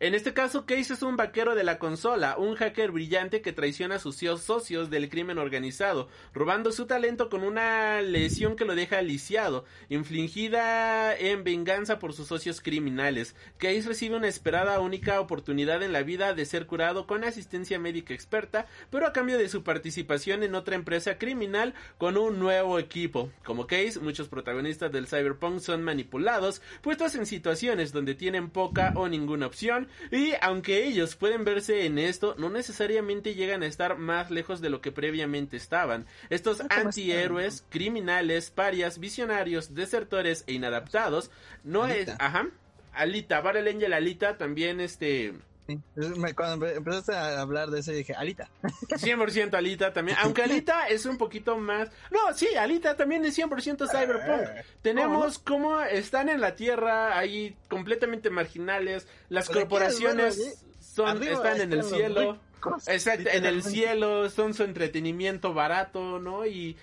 [0.02, 3.94] En este caso, Case es un vaquero de la consola, un hacker brillante que traiciona
[3.94, 9.00] a sus socios del crimen organizado, robando su talento con una lesión que lo deja
[9.00, 13.36] lisiado, infligida en venganza por sus socios criminales.
[13.58, 18.12] Case recibe una esperada única oportunidad en la vida de ser curado con asistencia médica
[18.12, 23.30] experta, pero a cambio de su participación en otra empresa criminal con un nuevo equipo.
[23.44, 29.06] Como Case, muchos protagonistas del cyberpunk son manipulados, puestos en situaciones donde tienen poca o
[29.06, 34.30] ninguna opción, y aunque ellos pueden verse en esto, no necesariamente llegan a estar más
[34.30, 36.06] lejos de lo que previamente estaban.
[36.30, 41.30] Estos Ah, ¿cómo antihéroes, criminales, parias, visionarios, desertores e inadaptados,
[41.64, 42.08] no es...
[42.18, 42.48] Ajá.
[42.92, 45.34] Alita, Battle Angel Alita también este...
[45.66, 45.78] Sí.
[46.16, 48.48] Me- Cuando empe- empezaste a hablar de eso dije, Alita.
[48.88, 50.16] 100% Alita también.
[50.22, 51.88] Aunque Alita es un poquito más.
[52.10, 54.48] No, sí, Alita también es 100% cyberpunk.
[54.58, 59.06] Eh, Tenemos como están en la tierra ahí completamente marginales.
[59.28, 62.38] Las corporaciones ¿quieres son Arriba están en el cielo.
[62.54, 66.44] ricos, Exacto, en el cielo, son su entretenimiento barato, ¿no?
[66.44, 66.76] Y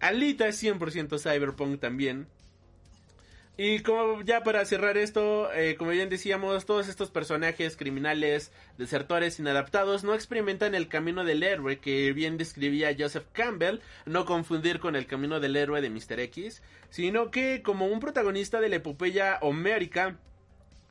[0.00, 2.26] Alita es 100% cyberpunk también.
[3.58, 9.38] Y como ya para cerrar esto, eh, como bien decíamos, todos estos personajes criminales, desertores,
[9.38, 14.96] inadaptados, no experimentan el camino del héroe que bien describía Joseph Campbell, no confundir con
[14.96, 16.20] el camino del héroe de Mr.
[16.20, 20.16] X, sino que como un protagonista de la epopeya homérica,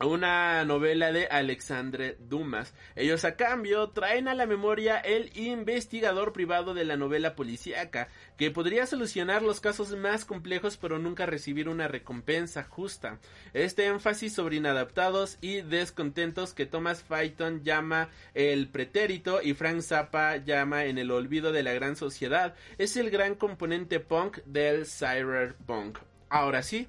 [0.05, 2.73] una novela de Alexandre Dumas.
[2.95, 8.51] Ellos a cambio traen a la memoria el investigador privado de la novela policíaca, que
[8.51, 13.19] podría solucionar los casos más complejos pero nunca recibir una recompensa justa.
[13.53, 20.37] Este énfasis sobre inadaptados y descontentos que Thomas Phaeton llama el pretérito y Frank Zappa
[20.37, 25.99] llama en el olvido de la gran sociedad es el gran componente punk del cyberpunk.
[26.29, 26.87] Ahora sí,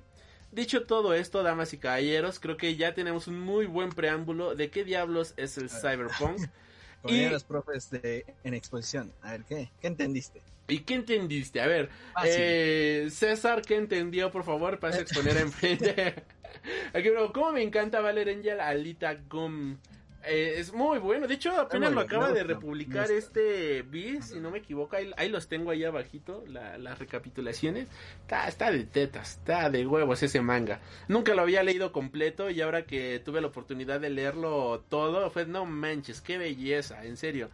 [0.52, 4.70] Dicho todo esto, damas y caballeros, creo que ya tenemos un muy buen preámbulo de
[4.70, 6.38] qué diablos es el cyberpunk.
[7.02, 9.12] Como Y- los profes de, en exposición.
[9.22, 9.70] A ver, ¿qué?
[9.80, 10.40] ¿Qué entendiste?
[10.68, 11.60] ¿Y qué entendiste?
[11.60, 12.30] A ver, Fácil.
[12.36, 14.78] eh, César, ¿qué entendió, por favor?
[14.78, 16.14] Para exponer enfrente.
[16.94, 19.78] Aquí, bro, ¿cómo me encanta Valer Angel Alita Gum?
[20.24, 21.26] Eh, es muy bueno.
[21.26, 24.94] De hecho, apenas lo acaba de republicar este B, si no me equivoco.
[24.96, 27.88] Ahí, ahí los tengo ahí abajito, la- las recapitulaciones.
[28.20, 30.80] Está, está de tetas, está de huevos ese manga.
[31.08, 35.44] Nunca lo había leído completo y ahora que tuve la oportunidad de leerlo todo, fue
[35.46, 37.50] no manches, qué belleza, en serio.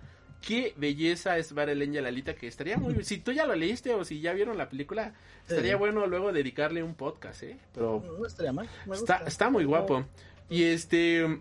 [0.46, 3.02] qué belleza es Barelen y Lalita, que estaría muy...
[3.02, 5.12] si tú ya lo leíste o si ya vieron la película,
[5.48, 5.78] estaría Sí.
[5.78, 7.56] bueno luego dedicarle un podcast, ¿eh?
[7.74, 8.68] Pero No estaría mal.
[8.86, 10.04] me está, está muy guapo.
[10.48, 11.40] Y este...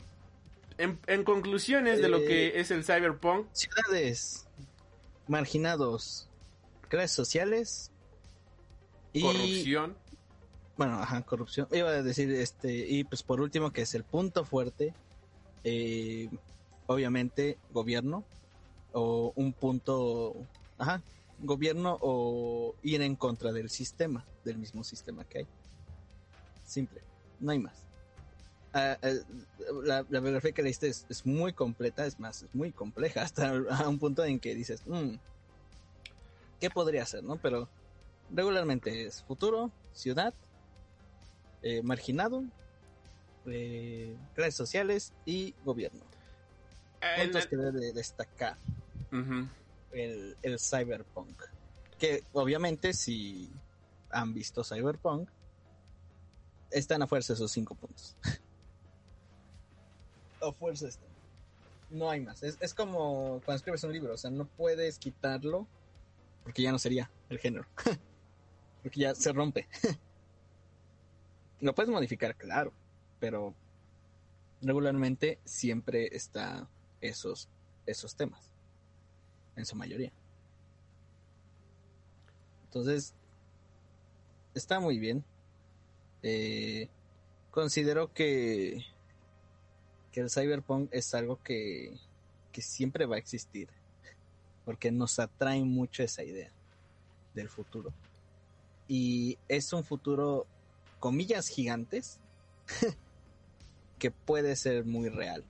[0.78, 4.47] En, en conclusiones de lo Eh, que es el cyberpunk, Ciudades,
[5.28, 6.30] marginados,
[6.88, 7.91] clases sociales
[9.11, 9.97] y corrupción,
[10.78, 11.67] bueno, ajá, corrupción.
[11.71, 14.93] Iba a decir este y pues por último que es el punto fuerte,
[15.63, 16.30] eh,
[16.86, 18.23] obviamente gobierno
[18.93, 20.36] o un punto,
[20.78, 21.01] ajá,
[21.39, 25.47] gobierno o ir en contra del sistema, del mismo sistema que hay.
[26.63, 27.01] Simple,
[27.39, 27.87] no hay más.
[28.80, 29.23] Ah, eh,
[29.86, 33.49] la, la biografía que leíste es, es muy completa, es más, es muy compleja, hasta
[33.71, 35.15] a un punto en que dices, "Mm,
[36.59, 37.38] ¿qué podría ser, no?
[37.38, 37.67] Pero
[38.30, 40.32] regularmente es futuro, ciudad,
[41.63, 42.43] eh, marginado,
[43.47, 46.05] eh, clases sociales y gobierno.
[47.01, 48.57] en Puntos la- que debe de destacar
[49.91, 51.41] el, el cyberpunk.
[51.97, 53.49] Que obviamente si
[54.11, 55.30] han visto cyberpunk,
[56.69, 58.15] están a fuerza esos cinco puntos.
[60.42, 61.10] a fuerza están.
[61.90, 62.44] No hay más.
[62.44, 65.68] Es, es como cuando escribes un libro, o sea, no puedes quitarlo
[66.44, 67.68] porque ya no sería el género.
[68.84, 69.68] porque ya se rompe.
[71.60, 72.72] Lo puedes modificar, claro,
[73.20, 73.54] pero
[74.62, 76.70] regularmente siempre está
[77.02, 77.50] esos,
[77.86, 78.54] esos temas,
[79.56, 80.14] en su mayoría.
[82.66, 83.14] Entonces,
[84.54, 85.26] está muy bien.
[86.24, 86.90] Eh,
[87.52, 88.86] considero que,
[90.18, 91.93] que el cyberpunk es algo que,
[92.51, 93.70] que siempre va a existir,
[94.65, 96.49] porque nos atrae mucho esa idea
[97.36, 97.93] del futuro.
[98.88, 100.47] Y es un futuro,
[100.99, 102.20] comillas gigantes,
[103.99, 105.43] que puede ser muy real,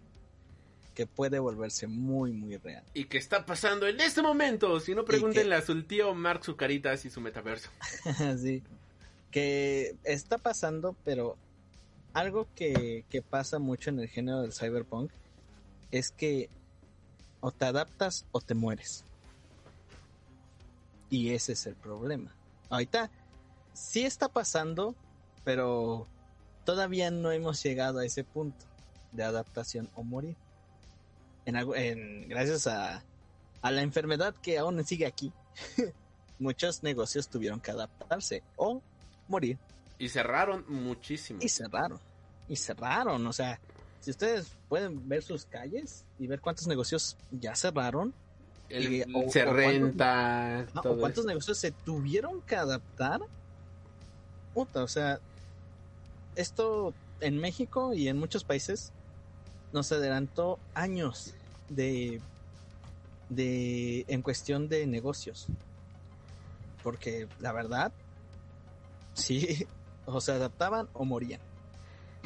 [0.93, 2.83] que puede volverse muy, muy real.
[2.93, 4.81] Y que está pasando en este momento.
[4.81, 7.69] Si no, pregúntenle a su tío Mark Zucaritas y su metaverso.
[8.37, 8.61] sí.
[9.31, 11.37] Que está pasando, pero
[12.17, 15.11] algo que, que pasa mucho en el género del cyberpunk
[15.91, 16.49] es que
[17.41, 19.05] o te adaptas o te mueres.
[21.09, 22.35] Y ese es el problema.
[22.69, 23.09] Ahorita
[23.73, 24.95] sí está pasando,
[25.43, 26.07] pero
[26.65, 28.65] todavía no hemos llegado a ese punto
[29.11, 30.35] de adaptación o morir.
[31.45, 33.03] En, en- gracias a,
[33.61, 35.31] a la enfermedad que aún sigue aquí,
[36.39, 38.81] muchos negocios tuvieron que adaptarse o
[39.27, 39.57] morir
[39.97, 41.39] Y cerraron muchísimo.
[41.41, 41.99] y cerraron.
[42.47, 43.59] Y cerraron, o sea,
[43.99, 48.13] si ustedes pueden ver sus calles y ver cuántos negocios ya cerraron,
[48.69, 50.65] El- y- o- se o renta.
[50.75, 51.27] o cuántos eso.
[51.27, 53.19] negocios se tuvieron que adaptar.
[54.53, 55.19] Puta, o sea,
[56.35, 58.91] esto en México y en muchos países
[59.73, 61.33] nos adelantó años
[61.69, 62.21] de,
[63.29, 65.47] de en cuestión de negocios.
[66.83, 67.91] Porque la verdad,
[69.13, 69.67] sí,
[70.05, 71.41] o se adaptaban o morían.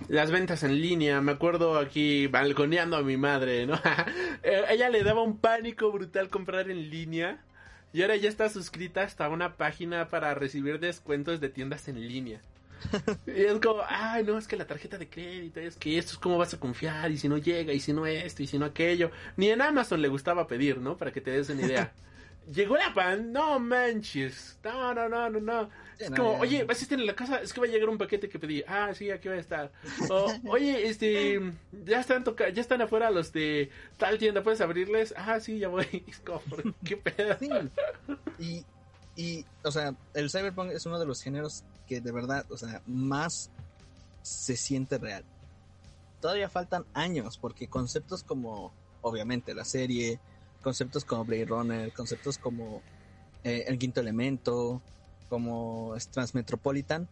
[0.07, 3.79] Las ventas en línea, me acuerdo aquí balconeando a mi madre, ¿no?
[4.43, 7.45] Eh, Ella le daba un pánico brutal comprar en línea
[7.93, 12.41] y ahora ya está suscrita hasta una página para recibir descuentos de tiendas en línea.
[13.27, 16.17] Y es como, ay, no, es que la tarjeta de crédito, es que esto es
[16.17, 18.65] cómo vas a confiar, y si no llega, y si no esto, y si no
[18.65, 19.11] aquello.
[19.37, 20.97] Ni en Amazon le gustaba pedir, ¿no?
[20.97, 21.93] Para que te des una idea.
[22.51, 25.69] Llegó la pan, no manches, no, no, no, no, no.
[25.97, 27.41] Es no, como, oye, ¿vas a estar en la casa?
[27.41, 28.61] Es que va a llegar un paquete que pedí.
[28.67, 29.71] Ah, sí, aquí va a estar.
[30.09, 31.39] O, oye, este,
[31.85, 35.13] ya están toca ya están afuera los de tal tienda, ¿puedes abrirles?
[35.15, 35.85] Ah, sí, ya voy.
[36.07, 36.41] Es como,
[36.83, 37.37] ¿qué pedo?
[37.39, 37.49] Sí.
[38.37, 38.65] Y,
[39.15, 42.81] y, o sea, el cyberpunk es uno de los géneros que de verdad, o sea,
[42.85, 43.49] más
[44.23, 45.23] se siente real.
[46.19, 50.19] Todavía faltan años porque conceptos como, obviamente, la serie,
[50.61, 52.81] conceptos como Blade Runner, conceptos como
[53.43, 54.81] eh, El Quinto Elemento,
[55.29, 57.07] como Transmetropolitan,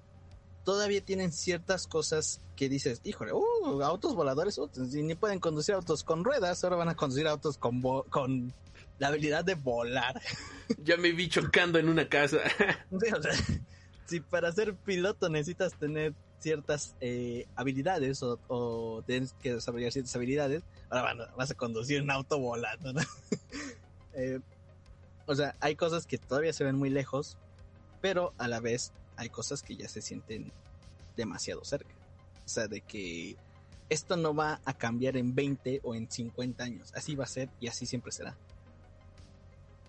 [0.63, 5.75] todavía tienen ciertas cosas que dices, híjole, uh, autos voladores, uh, si ni pueden conducir
[5.75, 8.53] autos con ruedas, ahora van a conducir autos con, con
[8.97, 10.21] la habilidad de volar.
[10.83, 12.37] Ya me vi chocando en una casa.
[12.91, 13.31] Sí, o sea,
[14.05, 20.15] si para ser piloto necesitas tener ciertas eh, habilidades o, o tienes que desarrollar ciertas
[20.15, 22.93] habilidades, ahora van- vas a conducir un auto volando.
[24.13, 24.39] Eh,
[25.27, 27.37] o sea, hay cosas que todavía se ven muy lejos,
[28.01, 30.51] pero a la vez hay cosas que ya se sienten
[31.15, 31.93] demasiado cerca.
[32.43, 33.37] O sea, de que
[33.87, 36.91] esto no va a cambiar en 20 o en 50 años.
[36.95, 38.35] Así va a ser y así siempre será.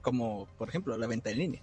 [0.02, 1.62] Como, por ejemplo, la venta en línea.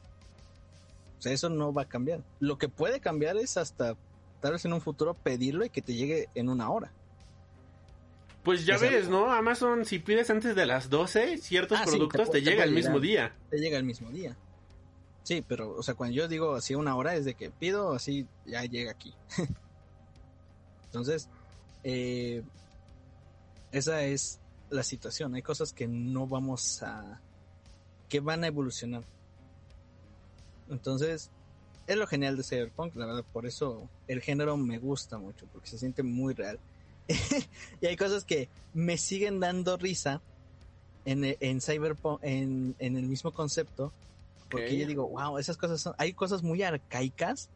[1.20, 2.22] O sea, eso no va a cambiar.
[2.40, 3.96] Lo que puede cambiar es hasta,
[4.42, 6.92] tal vez en un futuro, pedirlo y que te llegue en una hora.
[8.44, 9.32] Pues ya sea, ves, ¿no?
[9.32, 12.64] Amazon, si pides antes de las 12, ciertos Ah, sí, productos te te, te llega
[12.64, 13.36] el mismo día.
[13.50, 14.38] te llega el mismo día.
[15.24, 18.26] Sí, pero, o sea, cuando yo digo así una hora es de que pido, así
[18.46, 19.14] ya llega aquí.
[20.86, 21.28] Entonces,
[21.84, 22.44] eh,
[23.74, 25.36] esa es la situación.
[25.36, 27.20] Hay cosas que no vamos a.
[28.08, 29.04] que van a evolucionar.
[30.70, 31.30] Entonces,
[31.88, 35.70] es lo genial de Cyberpunk, la verdad, por eso el género me gusta mucho, porque
[35.70, 36.60] se siente muy real.
[37.82, 40.22] y hay cosas que me siguen dando risa
[41.06, 43.94] en, en Cyberpunk, en, en el mismo concepto,
[44.50, 47.50] porque yo digo, wow, esas cosas son, hay cosas muy arcaicas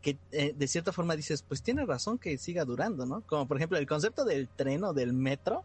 [0.00, 3.22] que eh, de cierta forma dices, pues tiene razón que siga durando, ¿no?
[3.22, 5.64] Como por ejemplo el concepto del tren o del metro.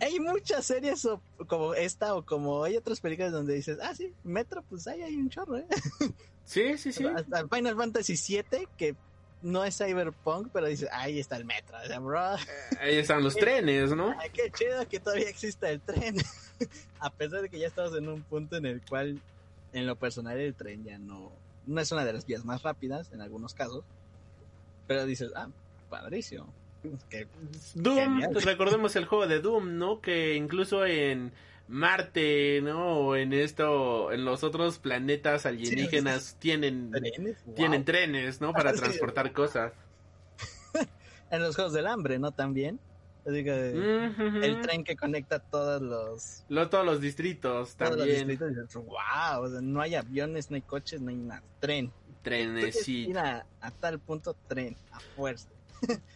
[0.00, 4.14] Hay muchas series o- como esta o como hay otras películas donde dices, ah, sí,
[4.22, 5.66] metro, pues ahí hay un chorro, ¿eh?
[6.44, 7.06] Sí, sí, sí.
[7.06, 8.94] Hasta Final Fantasy VII, que
[9.42, 11.76] no es Cyberpunk, pero dices, ahí está el metro.
[11.82, 12.20] O sea, bro,
[12.80, 14.14] Ahí están los trenes, ¿no?
[14.18, 16.16] ay, qué chido que todavía exista el tren.
[17.00, 19.20] A pesar de que ya estamos en un punto en el cual,
[19.72, 21.32] en lo personal, el tren ya no,
[21.66, 23.84] no es una de las vías más rápidas en algunos casos.
[24.86, 25.48] Pero dices, ah,
[25.90, 26.46] padrísimo.
[27.08, 27.26] Que
[27.74, 28.34] Doom, Genial.
[28.42, 30.00] recordemos el juego de Doom, ¿no?
[30.02, 31.32] Que incluso en
[31.66, 32.98] Marte, ¿no?
[32.98, 37.54] O en esto, en los otros planetas alienígenas tienen, trenes, wow.
[37.54, 38.52] tienen trenes, ¿no?
[38.52, 39.72] Para transportar cosas.
[41.30, 42.30] En los juegos del hambre, ¿no?
[42.30, 42.78] También.
[43.26, 43.72] Así que
[44.14, 44.36] Ujú.
[44.44, 48.28] el tren que conecta todos los Lo- todos los distritos todos los también.
[48.28, 51.42] distritos, y dices, wow, o sea, no hay aviones, no hay coches, no hay nada.
[51.60, 51.90] Tren.
[52.22, 53.08] Trenes, sí.
[53.08, 55.48] ir a, a tal punto, tren, a fuerza.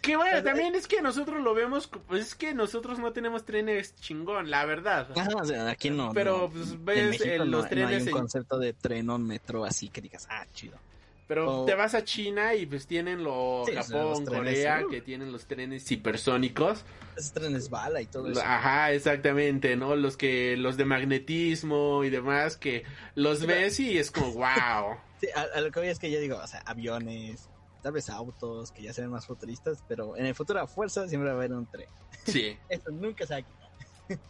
[0.03, 3.95] Que bueno, también es que nosotros lo vemos, pues es que nosotros no tenemos trenes
[3.97, 5.09] chingón, la verdad.
[5.16, 6.12] Ajá, o sea, aquí no.
[6.14, 6.51] Pero, no.
[6.51, 9.11] pues, En ves, México eh, no- los no trenes hay un en- concepto de tren
[9.11, 10.79] o metro así que digas, ah, chido.
[11.27, 14.39] Pero o- te vas a China y pues tienen lo Sí, o sea, Japón, trenes,
[14.55, 14.89] Corea, uh.
[14.89, 16.85] que tienen los trenes hipersónicos.
[17.19, 18.41] Esos trenes bala y todo eso.
[18.43, 19.95] Ajá, exactamente, ¿no?
[19.95, 24.97] Los que los de magnetismo y demás que los Sí, ves y es como wow.
[25.21, 27.49] Sí, a, a lo que voy es que yo digo, o sea, aviones,
[27.83, 31.07] tal vez autos, que ya se ven más futuristas, pero en el futuro a fuerza
[31.09, 31.89] siempre va a haber un tren.
[32.24, 32.57] Sí.
[32.68, 33.68] Eso nunca se va a quitar.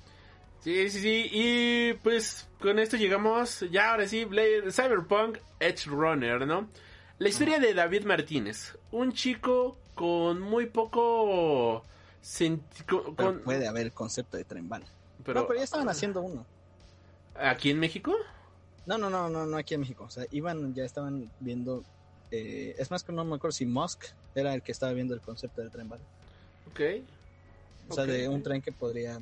[0.60, 1.30] Sí, sí, sí.
[1.32, 6.68] Y pues con esto llegamos ya ahora sí, Blade, Cyberpunk Edge Runner, ¿no?
[7.18, 11.82] La historia de David Martínez, un chico con muy poco
[12.86, 14.86] con- Pero puede haber el concepto de tren bala.
[15.24, 16.44] pero- no, pero ya estaban haciendo uno.
[17.36, 18.12] aquí en México.
[18.84, 20.04] No, no, no, no, no aquí en México.
[20.04, 21.84] O sea, iban, ya estaban viendo.
[22.30, 24.04] Eh, es más que no me acuerdo si Musk
[24.34, 26.04] era el que estaba viendo el concepto del tren bala.
[26.70, 26.80] Ok.
[27.88, 29.18] O sea, de un tren que podría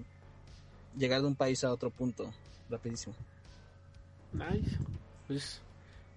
[0.96, 2.32] llegar de un país a otro punto
[2.68, 3.14] rapidísimo.
[4.32, 4.76] Nice.
[5.26, 5.60] Pues,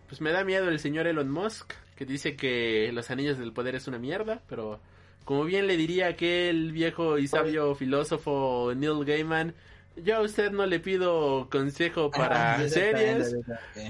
[0.07, 3.75] pues me da miedo el señor Elon Musk, que dice que los anillos del poder
[3.75, 4.79] es una mierda, pero
[5.25, 9.53] como bien le diría aquel viejo y sabio filósofo Neil Gaiman,
[9.95, 13.35] yo a usted no le pido consejo para Ah, series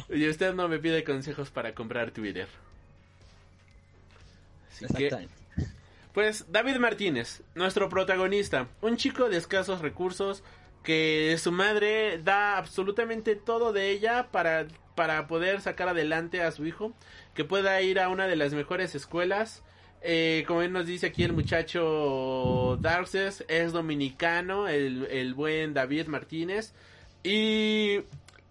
[0.10, 2.47] y usted no me pide consejos para comprar Twitter.
[4.84, 5.36] Así que, Exactamente.
[6.13, 10.43] pues David Martínez, nuestro protagonista, un chico de escasos recursos
[10.84, 16.65] que su madre da absolutamente todo de ella para, para poder sacar adelante a su
[16.65, 16.93] hijo,
[17.34, 19.63] que pueda ir a una de las mejores escuelas.
[20.01, 26.73] Eh, como nos dice aquí el muchacho Darces, es dominicano, el, el buen David Martínez.
[27.23, 27.99] Y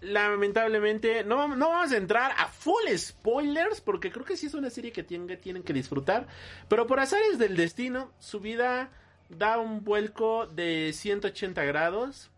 [0.00, 4.70] lamentablemente no, no vamos a entrar a full spoilers porque creo que sí es una
[4.70, 6.26] serie que tienen, tienen que disfrutar.
[6.68, 8.90] Pero por azares del destino, su vida
[9.28, 12.30] da un vuelco de 180 grados.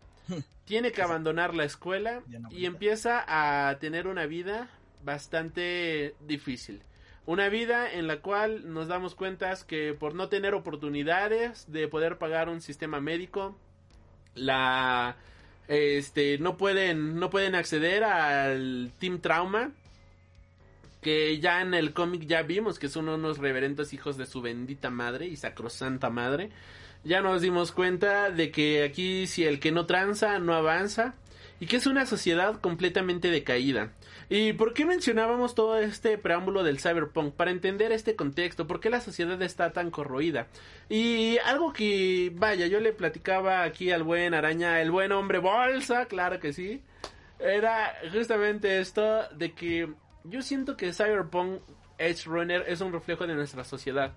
[0.65, 4.69] Tiene que abandonar la escuela no y empieza a tener una vida
[5.03, 6.83] bastante difícil.
[7.25, 12.17] Una vida en la cual nos damos cuenta que por no tener oportunidades de poder
[12.17, 13.57] pagar un sistema médico,
[14.33, 15.17] la
[15.67, 19.71] este no pueden no pueden acceder al Team Trauma
[21.01, 24.89] que ya en el cómic ya vimos que son unos reverendos hijos de su bendita
[24.89, 26.51] madre y sacrosanta madre.
[27.03, 31.15] Ya nos dimos cuenta de que aquí si el que no tranza no avanza
[31.59, 33.91] y que es una sociedad completamente decaída.
[34.33, 37.33] ¿Y por qué mencionábamos todo este preámbulo del cyberpunk?
[37.33, 40.47] Para entender este contexto, por qué la sociedad está tan corroída.
[40.87, 46.05] Y algo que, vaya, yo le platicaba aquí al buen araña, el buen hombre bolsa,
[46.05, 46.81] claro que sí,
[47.39, 49.89] era justamente esto de que
[50.23, 51.59] yo siento que Cyberpunk
[51.97, 54.13] Edge Runner es un reflejo de nuestra sociedad.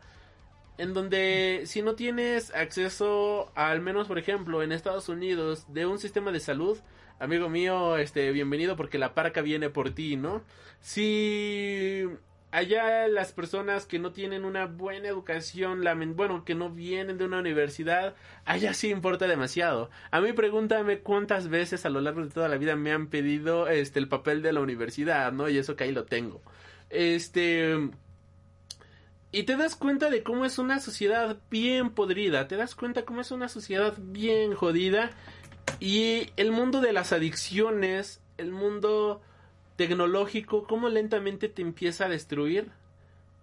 [0.79, 5.99] En donde si no tienes acceso, al menos por ejemplo en Estados Unidos, de un
[5.99, 6.79] sistema de salud,
[7.19, 10.43] amigo mío, este, bienvenido porque la parca viene por ti, ¿no?
[10.81, 12.05] Si
[12.51, 15.83] allá las personas que no tienen una buena educación,
[16.15, 19.91] bueno, que no vienen de una universidad, allá sí importa demasiado.
[20.13, 23.69] A mí pregúntame cuántas veces a lo largo de toda la vida me han pedido
[23.69, 25.49] este el papel de la universidad, ¿no?
[25.49, 26.43] Y eso que ahí lo tengo.
[26.91, 27.91] Este
[29.33, 33.21] y te das cuenta de cómo es una sociedad bien podrida, te das cuenta cómo
[33.21, 35.11] es una sociedad bien jodida
[35.81, 39.21] y el mundo de las adicciones, el mundo
[39.77, 42.71] tecnológico, cómo lentamente te empieza a destruir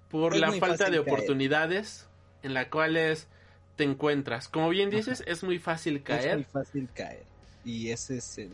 [0.09, 0.99] por Es la falta de caer.
[1.01, 2.07] oportunidades
[2.43, 3.27] en las cuales
[3.75, 4.47] te encuentras.
[4.47, 6.45] Como bien dices, es muy fácil Es muy caer.
[6.45, 7.23] fácil caer.
[7.65, 8.51] Y ese es el,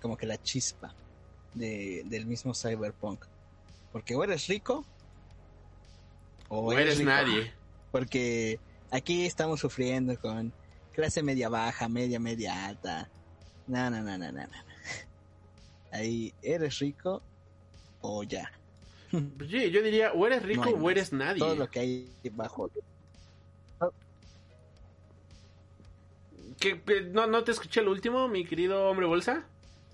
[0.00, 0.94] como que la chispa
[1.54, 3.24] de, del mismo cyberpunk.
[3.92, 4.84] Porque o eres rico
[6.48, 7.10] O eres rico.
[7.10, 7.52] nadie.
[7.90, 8.58] Porque
[8.90, 10.52] aquí estamos sufriendo con
[10.96, 13.08] clase media baja, media, media alta.
[13.66, 14.48] No, no, no, no, no, no.
[15.92, 17.22] Ahí eres rico
[18.00, 18.50] o ya.
[19.10, 21.38] Sí, yo diría, o eres rico No o eres nadie.
[21.38, 22.70] Todo lo que hay bajo.
[26.58, 29.44] ¿Qué- qué- no, ¿No te escuché el último, mi querido hombre bolsa?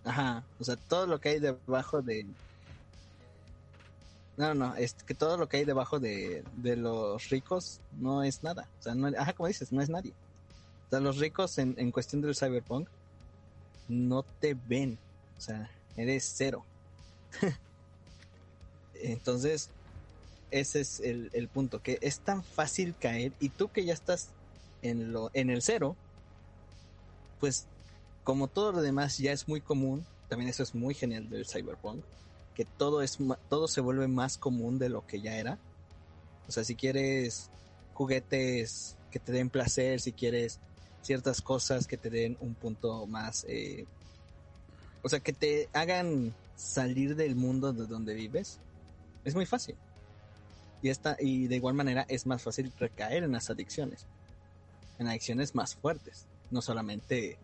[0.05, 2.27] Ajá, o sea, todo lo que hay debajo de...
[4.37, 8.43] No, no, es que todo lo que hay debajo de, de los ricos no es
[8.43, 8.69] nada.
[8.81, 10.13] O sea, no, ajá, como dices, no es nadie.
[11.01, 12.89] Los ricos en, cuestión del cyberpunk
[13.89, 14.99] no te ven.
[15.39, 16.65] O sea, eres cero.
[18.95, 19.71] Entonces,
[20.51, 24.29] ese es el, punto, que es tan fácil caer y tú que ya estás
[24.83, 25.97] en, en el cero,
[27.41, 27.67] pues
[28.23, 32.05] como todo lo demás ya es muy común, también eso es muy genial del cyberpunk,
[32.55, 33.19] que todo es
[33.49, 35.59] todo se vuelve más común de lo que ya era.
[36.47, 37.51] O sea, si quieres
[37.95, 40.61] juguetes que te den placer, si quieres
[41.03, 43.85] ciertas cosas que te den un punto más, eh,
[45.03, 48.59] o sea, que te hagan salir del mundo de donde vives,
[49.25, 49.77] es muy fácil.
[50.81, 54.07] Y esta y de igual manera es más fácil recaer en las adicciones,
[54.99, 57.39] en adicciones más fuertes, no solamente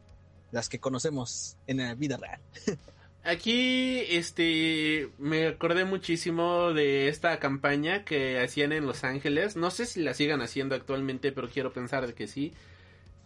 [0.50, 2.40] las que conocemos en la vida real.
[3.24, 9.54] Aquí, este, me acordé muchísimo de esta campaña que hacían en Los Ángeles.
[9.54, 12.54] No sé si la sigan haciendo actualmente, pero quiero pensar que sí.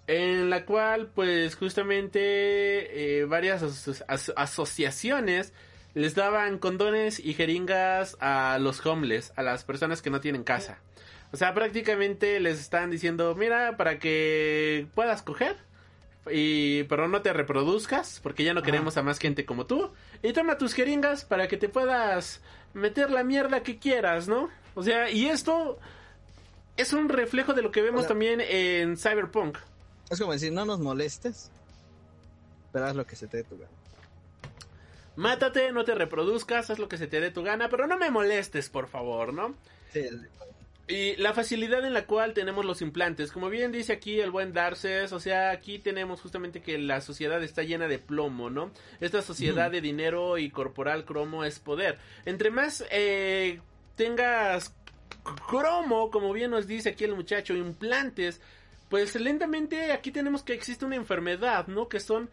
[0.07, 5.53] En la cual, pues, justamente, eh, varias aso- aso- asociaciones
[5.95, 10.79] les daban condones y jeringas a los homeless, a las personas que no tienen casa.
[11.33, 15.57] O sea, prácticamente les están diciendo, mira, para que puedas coger,
[16.31, 19.93] y pero no te reproduzcas porque ya no queremos a más gente como tú
[20.23, 22.41] y toma tus jeringas para que te puedas
[22.75, 24.49] meter la mierda que quieras, ¿no?
[24.75, 25.79] O sea, y esto
[26.77, 29.59] es un reflejo de lo que vemos también en Cyberpunk.
[30.13, 31.51] Es como decir, no nos molestes,
[32.71, 33.71] pero haz lo que se te dé tu gana.
[35.17, 38.11] Mátate, no te reproduzcas, haz lo que se te dé tu gana, pero no me
[38.11, 39.55] molestes, por favor, ¿no?
[39.91, 40.07] Sí,
[40.87, 44.53] Y la facilidad en la cual tenemos los implantes, como bien dice aquí el buen
[44.53, 48.71] Darces, o sea, aquí tenemos justamente que la sociedad está llena de plomo, ¿no?
[49.01, 51.97] Esta sociedad de dinero y corporal cromo es poder.
[52.27, 53.61] Entre más eh,
[53.97, 54.75] tengas
[55.49, 58.43] cromo, como bien nos dice aquí el muchacho, implantes,
[58.93, 61.89] pues lentamente aquí tenemos que existe una enfermedad, ¿no?
[61.89, 62.29] Que son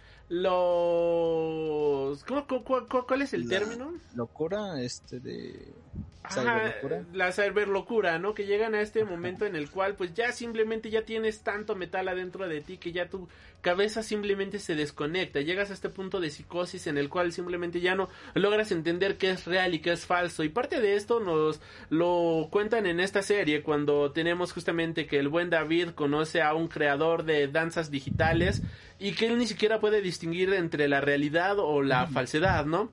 [0.90, 2.24] los...
[2.26, 3.94] ¿Cómo, cu- cu- cu- cuál es el La término?
[4.14, 5.74] Locura, este de...
[6.22, 6.76] Ajá,
[7.14, 8.34] la cyberlocura, ¿no?
[8.34, 12.08] Que llegan a este momento en el cual pues ya simplemente ya tienes tanto metal
[12.10, 13.30] adentro de ti que ya tu
[13.62, 15.40] cabeza simplemente se desconecta.
[15.40, 19.32] Llegas a este punto de psicosis en el cual simplemente ya no logras entender qué
[19.32, 20.44] es real y qué es falso.
[20.44, 25.30] Y parte de esto nos lo cuentan en esta serie cuando tenemos justamente que el
[25.30, 28.62] buen David conoce a un creador de danzas digitales
[29.00, 32.92] y que él ni siquiera puede distinguir entre la realidad o la falsedad, ¿no?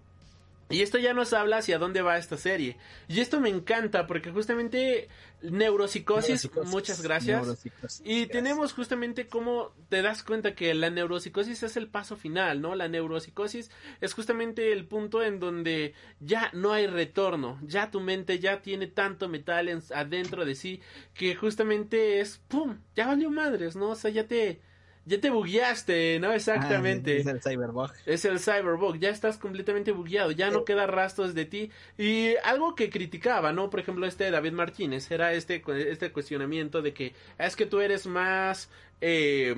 [0.68, 2.76] Y esto ya nos habla hacia dónde va esta serie.
[3.06, 5.08] Y esto me encanta porque justamente
[5.42, 7.40] neuropsicosis, Neuropsicosis, muchas gracias.
[7.40, 8.28] neuropsicosis, Y gracias.
[8.30, 12.74] tenemos justamente cómo te das cuenta que la neuropsicosis es el paso final, ¿no?
[12.74, 18.38] La neuropsicosis es justamente el punto en donde ya no hay retorno, ya tu mente
[18.38, 20.80] ya tiene tanto metal en- adentro de sí
[21.14, 22.78] que justamente es, ¡pum!
[22.96, 23.90] Ya valió madres, ¿no?
[23.90, 24.60] O sea, ya te,
[25.06, 26.30] ya te bugueaste, ¿no?
[26.30, 27.18] Ah, Exactamente.
[27.18, 27.90] es el cyberbug.
[28.04, 31.70] Es el cyberbug, ya estás completamente bugueado, ya no queda rastros de ti.
[31.96, 33.70] Y algo que criticaba, ¿no?
[33.70, 38.06] Por ejemplo, este David Martínez, era este, este cuestionamiento de que es que tú eres
[38.06, 38.68] más,
[39.00, 39.54] eh,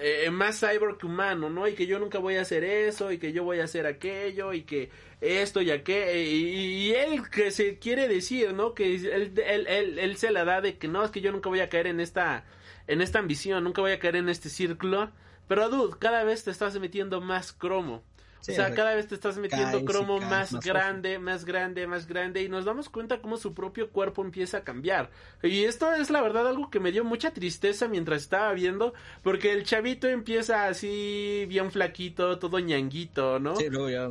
[0.00, 1.68] eh, más cyber que humano, ¿no?
[1.68, 4.52] Y que yo nunca voy a hacer eso, y que yo voy a hacer aquello,
[4.52, 4.90] y que
[5.20, 6.12] esto y aquello.
[6.14, 8.74] Y, y él que se quiere decir, ¿no?
[8.74, 11.48] Que él, él, él, él se la da de que no, es que yo nunca
[11.48, 12.44] voy a caer en esta,
[12.86, 15.10] en esta ambición, nunca voy a caer en este círculo.
[15.48, 18.02] Pero, dude, cada vez te estás metiendo más cromo.
[18.42, 21.86] Sí, o sea, cada vez te estás metiendo cromo caes más, más grande, más grande,
[21.86, 25.10] más grande y nos damos cuenta cómo su propio cuerpo empieza a cambiar.
[25.44, 29.52] Y esto es la verdad algo que me dio mucha tristeza mientras estaba viendo, porque
[29.52, 33.54] el chavito empieza así bien flaquito, todo ñanguito, ¿no?
[33.54, 34.10] Sí, luego ya.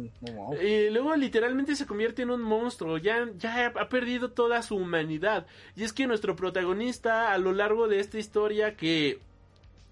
[0.63, 5.45] Y luego literalmente se convierte en un monstruo, ya, ya ha perdido toda su humanidad.
[5.75, 9.19] Y es que nuestro protagonista a lo largo de esta historia que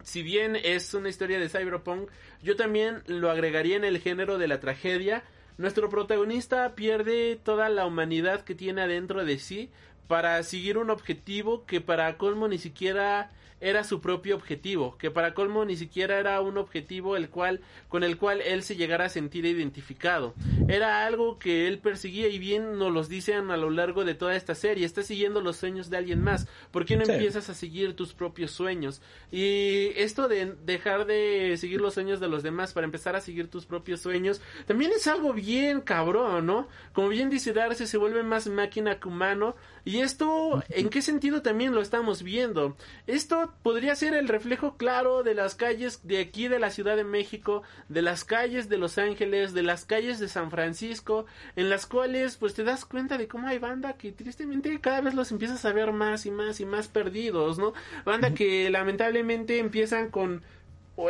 [0.10, 2.10] si bien es una historia de cyberpunk,
[2.42, 5.24] yo también lo agregaría en el género de la tragedia.
[5.60, 9.70] Nuestro protagonista pierde toda la humanidad que tiene adentro de sí
[10.08, 13.30] para seguir un objetivo que para colmo ni siquiera
[13.62, 18.04] era su propio objetivo, que para colmo ni siquiera era un objetivo el cual con
[18.04, 20.34] el cual él se llegara a sentir identificado.
[20.68, 24.36] Era algo que él perseguía y bien nos los dicen a lo largo de toda
[24.36, 26.48] esta serie, está siguiendo los sueños de alguien más.
[26.72, 27.12] ¿Por qué no Sí.
[27.12, 29.02] empiezas a seguir tus propios sueños?
[29.32, 33.50] Y esto de dejar de seguir los sueños de los demás para empezar a seguir
[33.50, 36.68] tus propios sueños, también es algo bien cabrón, ¿no?
[36.94, 39.56] Como bien dice Darcy, se vuelve más máquina que humano.
[39.86, 42.76] Y esto, ¿en qué sentido también lo estamos viendo?
[43.08, 47.04] Esto podría ser el reflejo claro de las calles de aquí de la Ciudad de
[47.04, 51.26] México, de las calles de Los Ángeles, de las calles de San Francisco,
[51.56, 55.14] en las cuales pues te das cuenta de cómo hay banda que tristemente cada vez
[55.14, 57.74] los empiezas a ver más y más y más perdidos, ¿no?
[58.06, 60.42] Banda que lamentablemente empiezan con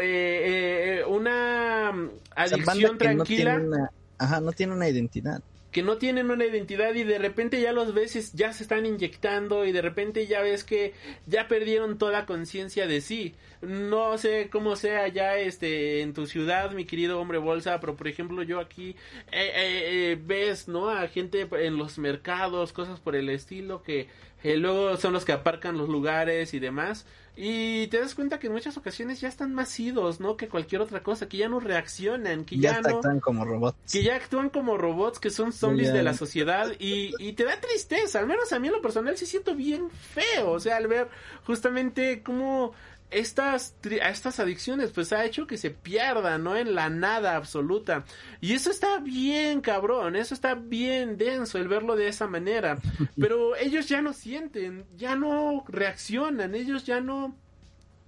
[0.02, 4.88] eh, eh, una O sea, banda adicción no tranquila tiene una- Ajá, no tiene una
[4.90, 5.42] identidad.
[5.72, 9.66] Que no tienen una identidad y de repente ya los ves ya se están inyectando
[9.66, 10.94] y de repente ya ves que
[11.28, 13.36] ya perdieron toda conciencia de sí.
[13.62, 18.08] No sé cómo sea ya este en tu ciudad, mi querido hombre bolsa, pero por
[18.08, 18.96] ejemplo yo aquí
[19.32, 20.90] eh, eh, eh, ves, ¿no?
[20.90, 24.08] A gente en los mercados, cosas por el estilo que
[24.44, 27.06] eh, luego son los que aparcan los lugares y demás.
[27.42, 30.36] Y te das cuenta que en muchas ocasiones ya están más idos, ¿no?
[30.36, 33.78] Que cualquier otra cosa, que ya no reaccionan, que Ya, no actúan como robots.
[33.94, 35.94] que ya actúan como robots, que son zombies ya.
[35.94, 39.16] de la sociedad y, y te da tristeza, al menos a mí en lo personal
[39.18, 41.08] sí siento bien feo, o sea, al ver
[41.46, 42.74] justamente cómo
[43.12, 46.56] estas, estas adicciones pues ha hecho que se pierdan, ¿no?
[46.56, 48.06] En la nada absoluta.
[48.40, 52.78] Y eso está bien cabrón, eso está bien denso el verlo de esa manera.
[53.20, 57.36] Pero ellos ya no sienten, ya no reaccionan, ellos ya no,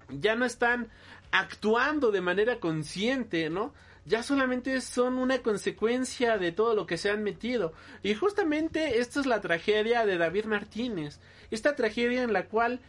[0.09, 0.89] ya no están
[1.31, 3.73] actuando de manera consciente, ¿no?
[4.05, 7.73] Ya solamente son una consecuencia de todo lo que se han metido.
[8.01, 11.19] Y justamente esta es la tragedia de David Martínez.
[11.51, 12.79] Esta tragedia en la cual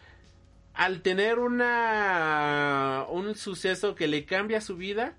[0.74, 5.16] al tener una un suceso que le cambia su vida,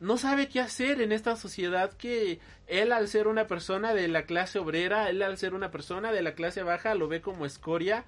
[0.00, 4.24] no sabe qué hacer en esta sociedad que él al ser una persona de la
[4.24, 8.04] clase obrera, él al ser una persona de la clase baja lo ve como escoria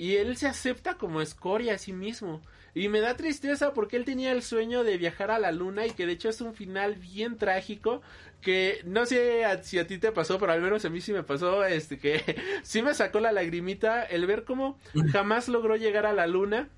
[0.00, 2.40] y él se acepta como escoria a sí mismo.
[2.74, 5.90] Y me da tristeza porque él tenía el sueño de viajar a la luna y
[5.90, 8.00] que de hecho es un final bien trágico
[8.40, 11.12] que no sé a- si a ti te pasó, pero al menos a mí sí
[11.12, 12.22] me pasó, este que
[12.62, 14.78] sí me sacó la lagrimita el ver cómo
[15.12, 16.68] jamás logró llegar a la luna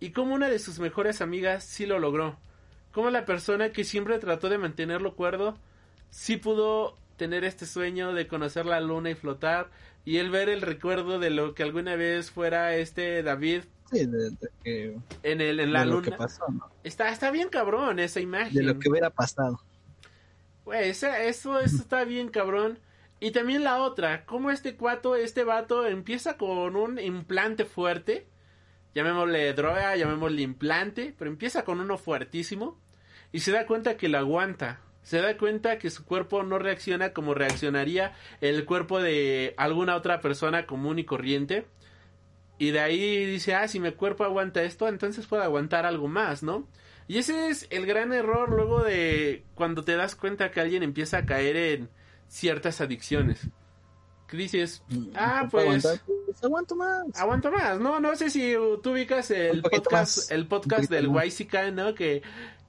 [0.00, 2.36] y cómo una de sus mejores amigas sí lo logró.
[2.90, 5.56] Como la persona que siempre trató de mantenerlo cuerdo
[6.10, 9.68] sí pudo tener este sueño de conocer la luna y flotar
[10.04, 14.30] y el ver el recuerdo de lo que alguna vez fuera este David Sí, de,
[14.30, 16.04] de que- en el en la de lo luna.
[16.04, 16.68] que pasó, ¿no?
[16.82, 18.54] Está está bien cabrón esa imagen.
[18.54, 19.60] De lo que hubiera pasado.
[20.64, 22.78] Güey, eso, eso está bien cabrón.
[23.20, 28.26] Y también la otra, cómo este cuato, este vato empieza con un implante fuerte,
[28.94, 32.78] llamémosle droga, llamémosle implante, pero empieza con uno fuertísimo
[33.32, 34.80] y se da cuenta que lo aguanta.
[35.04, 40.20] Se da cuenta que su cuerpo no reacciona como reaccionaría el cuerpo de alguna otra
[40.20, 41.66] persona común y corriente.
[42.58, 46.42] Y de ahí dice, ah, si mi cuerpo aguanta esto, entonces puedo aguantar algo más,
[46.42, 46.66] ¿no?
[47.06, 51.18] Y ese es el gran error luego de cuando te das cuenta que alguien empieza
[51.18, 51.90] a caer en
[52.28, 53.48] ciertas adicciones.
[54.26, 54.82] Que dices,
[55.14, 56.06] ah, ¿Puedo pues aguantar?
[56.24, 57.02] Pues aguanto más.
[57.14, 57.78] aguanto más.
[57.78, 60.30] No, no sé si tú ubicas el podcast, más.
[60.30, 61.10] el podcast del.
[61.10, 61.94] YCK, ¿no?
[61.94, 62.22] Que,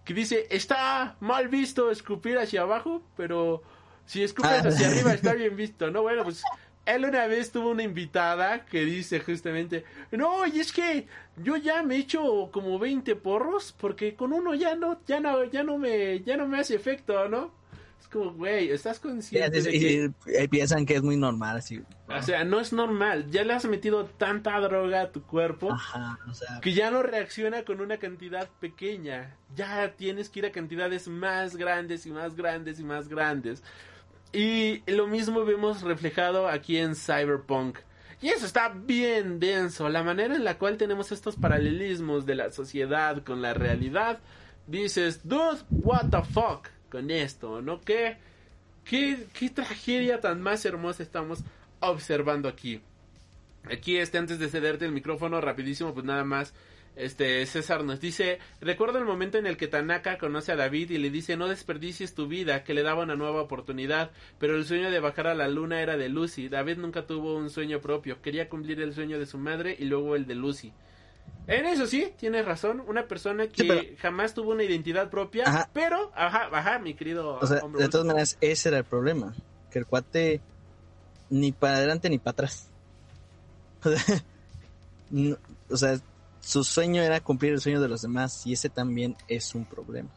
[0.05, 3.61] que dice, está mal visto escupir hacia abajo, pero
[4.05, 4.67] si escupes Ah.
[4.69, 6.03] hacia arriba está bien visto, ¿no?
[6.03, 6.43] Bueno, pues
[6.85, 11.81] él una vez tuvo una invitada que dice justamente, no, y es que yo ya
[11.81, 15.79] me he hecho como 20 porros porque con uno ya no, ya no, ya no
[15.79, 17.51] me, ya no me hace efecto, ¿no?
[17.99, 19.77] Es como, güey, estás consciente de que...
[20.27, 21.81] Y- y piensan que es muy normal, así.
[22.07, 23.29] O sea, no es normal.
[23.31, 27.01] Ya le has metido tanta droga a tu cuerpo Ajá, o sea, que ya no
[27.01, 29.35] reacciona con una cantidad pequeña.
[29.55, 33.63] Ya tienes que ir a cantidades más grandes y más grandes y más grandes.
[34.33, 37.79] Y lo mismo vemos reflejado aquí en Cyberpunk.
[38.21, 39.87] Y eso está bien denso.
[39.89, 44.19] La manera en la cual tenemos estos paralelismos de la sociedad con la realidad.
[44.67, 46.67] Dices, dude, what the fuck.
[46.95, 47.81] Con esto, ¿no?
[47.81, 48.15] ¿Qué,
[48.85, 51.43] qué, qué tragedia tan más hermosa estamos
[51.81, 52.79] observando aquí?
[53.69, 56.53] Aquí, este, antes de cederte el micrófono, rapidísimo, pues nada más
[56.95, 60.97] este César nos dice, recuerdo el momento en el que Tanaka conoce a David y
[60.97, 64.89] le dice no desperdicies tu vida, que le daba una nueva oportunidad, pero el sueño
[64.89, 66.47] de bajar a la luna era de Lucy.
[66.47, 70.15] David nunca tuvo un sueño propio, quería cumplir el sueño de su madre y luego
[70.15, 70.71] el de Lucy.
[71.47, 75.43] En eso sí, tienes razón, una persona que Sí, pero- jamás tuvo una identidad propia,
[75.45, 75.69] Ajá.
[75.73, 79.33] pero, ajá, ajá, mi querido O sea, hombre de todas maneras, ese era el problema.
[79.69, 80.41] Que el cuate
[81.29, 82.67] ni para adelante ni para atrás.
[83.85, 84.23] O sea,
[85.11, 85.37] no-
[85.69, 85.99] o sea,
[86.39, 90.09] su sueño era cumplir el sueño de los demás y ese también es un problema.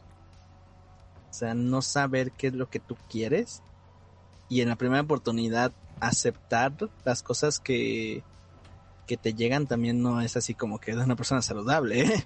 [1.29, 3.61] O sea, no saber qué es lo que tú quieres
[4.47, 6.73] y en la primera oportunidad aceptar
[7.05, 8.23] las cosas que,
[9.09, 12.23] que te llegan también no es así como que de una persona saludable, ¿eh?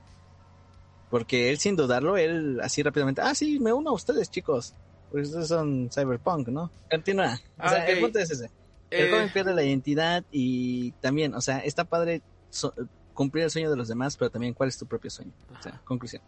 [1.10, 4.74] Porque él sin dudarlo, él así rápidamente, ah, sí, me uno a ustedes, chicos.
[5.12, 6.72] Pues ustedes son cyberpunk, ¿no?
[6.92, 7.40] Continúa.
[7.58, 7.90] O sea, Ah, ok.
[7.90, 8.52] el punto es ese.
[8.90, 12.74] El Eh, joven pierde la identidad y también, o sea, está padre so-
[13.14, 15.32] cumplir el sueño de los demás, pero también cuál es tu propio sueño.
[15.58, 16.22] O sea, conclusión.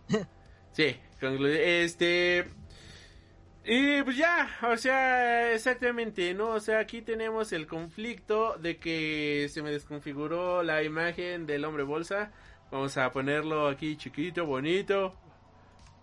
[0.72, 0.96] Sí,
[1.84, 2.50] este...
[3.68, 6.50] Y pues ya, o sea, exactamente, ¿no?
[6.50, 11.82] O sea, aquí tenemos el conflicto de que se me desconfiguró la imagen del hombre
[11.82, 12.32] bolsa.
[12.72, 15.16] Vamos a ponerlo aquí chiquito, bonito,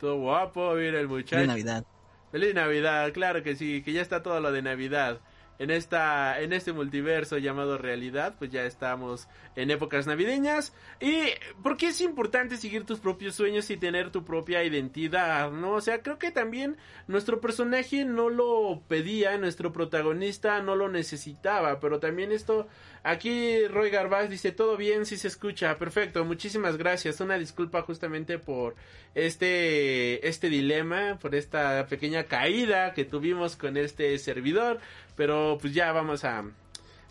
[0.01, 1.41] todo guapo, mira el muchacho.
[1.41, 1.85] De Navidad.
[2.33, 5.21] Feliz Navidad, claro que sí, que ya está todo lo de Navidad.
[5.63, 11.23] En esta en este multiverso llamado realidad, pues ya estamos en épocas navideñas y
[11.63, 15.75] ¿por qué es importante seguir tus propios sueños y tener tu propia identidad, no?
[15.75, 21.79] O sea, creo que también nuestro personaje no lo pedía, nuestro protagonista no lo necesitaba,
[21.79, 22.67] pero también esto
[23.05, 25.79] aquí Roy Garbaz dice, "Todo bien, sí se escucha.
[25.79, 27.21] Perfecto, muchísimas gracias.
[27.21, 28.75] Una disculpa justamente por
[29.15, 34.81] este este dilema, por esta pequeña caída que tuvimos con este servidor,
[35.23, 36.43] pero pues ya vamos a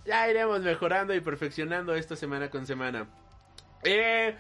[0.06, 3.08] ya iremos mejorando y perfeccionando esto semana con semana.
[3.86, 4.36] Eh,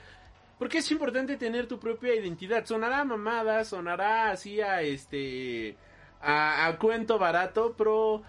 [0.59, 2.65] porque es importante tener tu propia identidad.
[2.65, 5.77] Sonará mamada, sonará así a este
[6.21, 8.23] a, cuento barato, pero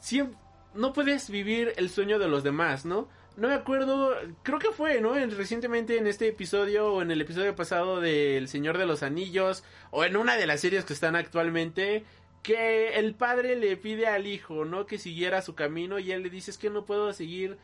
[0.00, 0.36] siempre
[0.74, 3.08] no puedes vivir el sueño de los demás, ¿no?
[3.36, 5.16] No me acuerdo, creo que fue, ¿no?
[5.16, 9.04] En- recientemente en este episodio o en el episodio pasado de El Señor de los
[9.04, 12.04] Anillos o en una de las series que están actualmente
[12.42, 14.86] que el padre le pide al hijo, ¿no?
[14.86, 17.58] Que siguiera su camino y él le dice es que no puedo seguir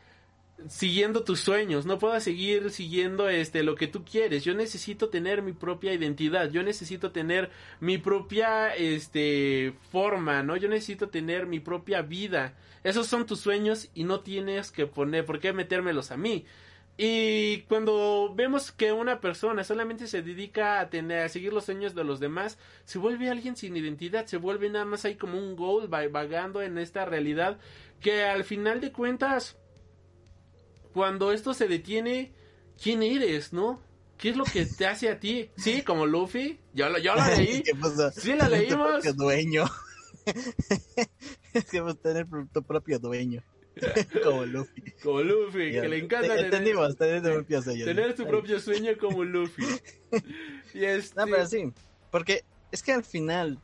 [0.69, 4.43] siguiendo tus sueños, no puedo seguir siguiendo este lo que tú quieres.
[4.43, 10.55] Yo necesito tener mi propia identidad, yo necesito tener mi propia este forma, ¿no?
[10.57, 12.53] Yo necesito tener mi propia vida.
[12.83, 16.45] Esos son tus sueños y no tienes que poner por qué metérmelos a mí.
[16.97, 21.93] Y cuando vemos que una persona solamente se dedica a tener a seguir los sueños
[21.93, 25.55] de los demás, se vuelve alguien sin identidad, se vuelve nada más ahí como un
[25.57, 27.59] goal va- vagando en esta realidad
[27.99, 29.57] que al final de cuentas
[30.93, 32.31] cuando esto se detiene,
[32.81, 33.81] ¿quién eres, no?
[34.17, 35.49] ¿Qué es lo que te hace a ti?
[35.57, 37.61] Sí, como Luffy, yo lo, yo lo leí.
[37.65, 38.09] ¿Qué pasó?
[38.11, 39.03] Sí, la leímos.
[39.17, 39.65] dueño.
[41.53, 43.43] es que vos tener tu propio dueño.
[44.23, 44.83] Como Luffy.
[45.03, 47.85] Como Luffy, que le encanta Te- tener, tener tu propio sueño.
[47.85, 49.63] tener tu Está propio sueño como Luffy.
[50.73, 51.71] Y este, No, pero sí,
[52.11, 53.59] porque es que al final,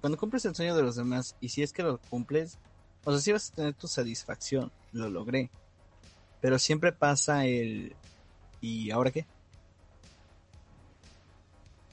[0.00, 2.58] cuando cumples el sueño de los demás, y si es que lo cumples,
[3.04, 5.50] o sea, sí vas a tener tu satisfacción, lo logré.
[6.40, 7.94] Pero siempre pasa el...
[8.60, 9.26] ¿Y ahora qué?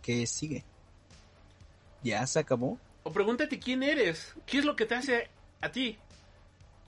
[0.02, 0.64] ¿Qué sigue?
[2.04, 2.80] ¿Ya se acabó?
[3.04, 5.30] O pregúntate quién eres, qué es lo que te hace
[5.62, 5.98] a ti,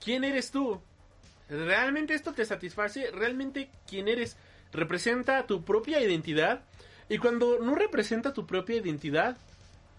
[0.02, 0.80] quién eres tú.
[1.48, 3.10] ¿Realmente esto te satisface?
[3.10, 4.36] ¿Realmente quién eres
[4.72, 6.62] representa tu propia identidad?
[7.08, 9.36] Y cuando no representa tu propia identidad,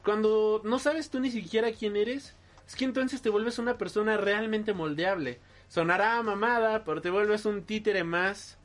[0.03, 2.33] cuando no sabes tú ni siquiera quién eres,
[2.67, 5.39] es que entonces te vuelves una persona realmente moldeable.
[5.69, 8.57] Sonará mamada, pero te vuelves un títere más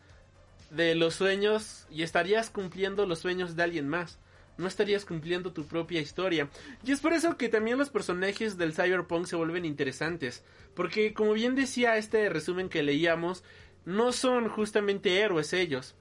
[0.71, 4.19] de los sueños y estarías cumpliendo los sueños de alguien más.
[4.59, 6.51] No estarías cumpliendo tu propia historia.
[6.85, 10.45] Y es por eso que también los personajes del cyberpunk se vuelven interesantes.
[10.75, 13.45] Porque como bien decía este resumen que leíamos,
[13.87, 15.95] no son justamente héroes ellos.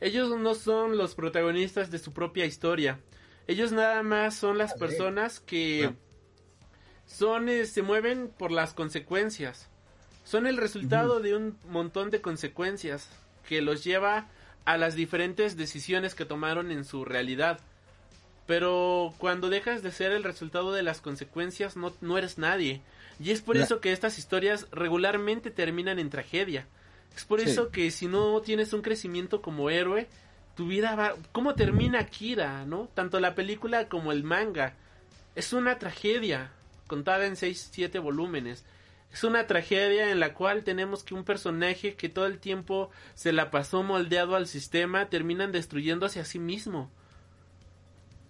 [0.00, 3.00] Ellos no son los protagonistas de su propia historia.
[3.46, 5.94] Ellos nada más son las personas que
[7.06, 9.68] son eh, se mueven por las consecuencias.
[10.24, 13.08] Son el resultado de un montón de consecuencias
[13.48, 14.28] que los lleva
[14.64, 17.60] a las diferentes decisiones que tomaron en su realidad.
[18.50, 22.80] Pero cuando dejas de ser el resultado de las consecuencias, no, no eres nadie.
[23.20, 26.66] Y es por La- eso que estas historias regularmente terminan en tragedia.
[27.16, 27.48] Es por Sí.
[27.48, 30.08] eso que si no tienes un crecimiento como héroe,
[30.56, 31.14] tu vida va...
[31.30, 32.88] ¿Cómo termina Kira, no?
[32.92, 34.74] Tanto la película como el manga.
[35.36, 36.50] es una tragedia
[36.88, 38.64] contada en 6, 7 volúmenes.
[39.12, 43.32] Es una tragedia en la cual tenemos que un personaje que todo el tiempo se
[43.32, 46.90] la pasó moldeado al sistema terminan destruyéndose a sí mismo.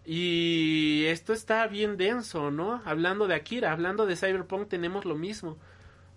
[0.04, 2.82] Y esto está bien denso, ¿no?
[2.84, 5.58] Hablando de Akira, hablando de Cyberpunk tenemos lo mismo.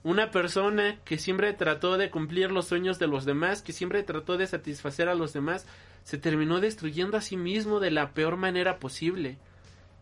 [0.04, 4.38] Una persona que siempre trató de cumplir los sueños de los demás, que siempre trató
[4.38, 5.66] de satisfacer a los demás,
[6.04, 9.38] se terminó destruyendo a sí mismo de la peor manera posible.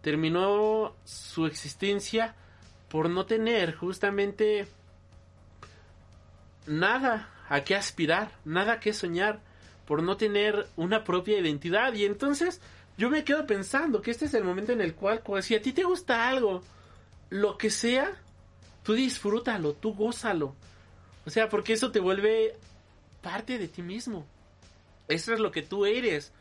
[0.01, 2.35] Terminó su existencia
[2.89, 4.67] por no tener justamente
[6.65, 9.39] nada a qué aspirar, nada a qué soñar,
[9.85, 11.93] por no tener una propia identidad.
[11.93, 12.61] Y entonces
[13.01, 15.73] yo me quedo pensando que este es el momento en el cual, si a ti
[15.73, 16.61] te gusta algo,
[17.31, 18.11] lo que sea,
[18.83, 20.55] tú disfrútalo, tú gózalo.
[21.25, 22.55] O sea, porque eso te vuelve
[23.23, 24.27] parte de ti mismo.
[25.07, 26.31] Eso es lo que tú eres.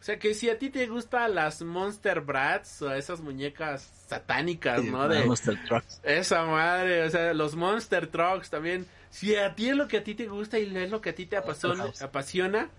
[0.00, 4.82] O sea, que si a ti te gustan las Monster Brats o esas muñecas satánicas,
[4.82, 5.06] ¿no?
[5.06, 6.00] De Monster Trucks.
[6.02, 8.86] esa madre, o sea, los Monster Trucks también.
[9.10, 11.14] Si a ti es lo que a ti te gusta y es lo que a
[11.14, 12.70] ti te apasiona, apasiona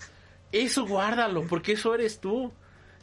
[0.52, 2.52] eso guárdalo, porque eso eres tú.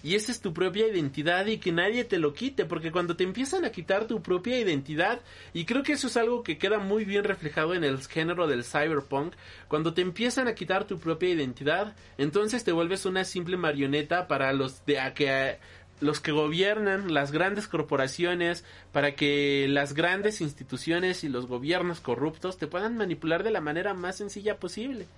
[0.07, 3.25] Y esa es tu propia identidad y que nadie te lo quite, porque cuando te
[3.25, 5.21] empiezan a quitar tu propia identidad,
[5.53, 8.63] y creo que eso es algo que queda muy bien reflejado en el género del
[8.63, 9.35] cyberpunk,
[9.67, 14.53] cuando te empiezan a quitar tu propia identidad, entonces te vuelves una simple marioneta para
[14.53, 15.59] los de a que
[15.99, 22.59] los que gobiernan las grandes corporaciones para que las grandes instituciones y los gobiernos corruptos
[22.59, 25.09] te puedan manipular de la manera más sencilla posible.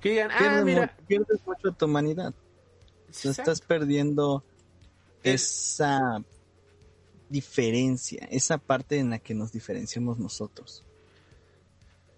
[0.00, 2.32] Que digan, ah, Pierdes, mira, pierdes mucho tu humanidad.
[3.24, 4.44] Estás perdiendo
[5.22, 6.22] El- esa
[7.28, 10.84] diferencia, esa parte en la que nos diferenciamos nosotros.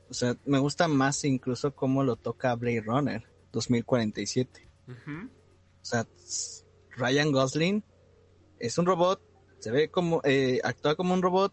[0.09, 3.22] O sea, me gusta más incluso cómo lo toca Blade Runner
[3.53, 4.68] 2047.
[4.88, 5.26] Ujú.
[5.26, 6.07] O sea,
[6.97, 7.82] Ryan Gosling
[8.59, 9.20] es un robot,
[9.59, 11.53] se ve como, eh, actúa como un robot,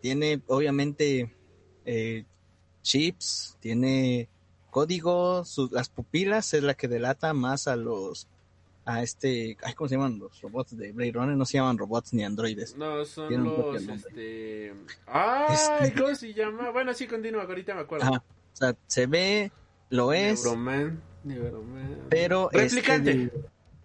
[0.00, 1.34] tiene obviamente
[1.84, 2.24] eh,
[2.82, 4.28] chips, tiene
[4.70, 8.28] código, sus, las pupilas es la que delata más a los,
[8.88, 11.36] a este, ay, ¿cómo se llaman los robots de Blade Runner?
[11.36, 12.76] No se llaman robots ni androides.
[12.76, 14.72] No, son Tiene un propio los, este...
[15.06, 15.54] ¡Ay!
[15.54, 16.70] Este- ¿Cómo se llama?
[16.70, 18.06] Bueno, sí, continúa, ahorita me acuerdo.
[18.06, 18.22] Ajá,
[18.52, 19.50] o sea, se ve,
[19.90, 21.02] lo es, Neuroman.
[21.24, 21.98] Neuroman.
[22.08, 23.10] pero Replicante.
[23.10, 23.32] el-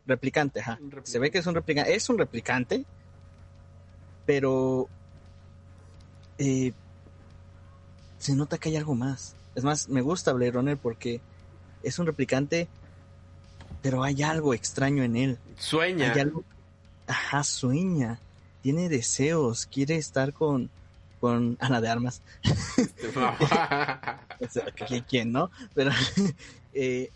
[0.06, 0.76] replicante, ajá.
[0.76, 1.12] Replicante.
[1.12, 2.86] Se ve que es un replicante, es un replicante,
[4.26, 4.88] pero
[6.38, 6.74] eh,
[8.20, 9.36] se nota que hay algo más.
[9.56, 11.22] Es más, me gusta Blade Runner porque
[11.84, 12.68] es un replicante,
[13.82, 15.40] pero hay algo extraño en él.
[15.58, 16.12] Sueña.
[16.14, 16.44] Hay algo,
[17.08, 18.20] ajá, sueña,
[18.62, 20.70] tiene deseos, quiere estar con
[21.20, 22.22] con Ana de Armas.
[24.40, 25.52] O sea, ¿qui- ¿Quién no?
[25.76, 25.92] Pero,
[26.74, 27.12] eh,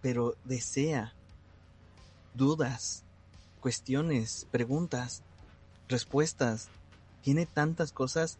[0.00, 1.14] pero desea
[2.34, 3.04] dudas,
[3.60, 5.22] cuestiones, preguntas,
[5.88, 6.68] respuestas.
[7.22, 8.38] Tiene tantas cosas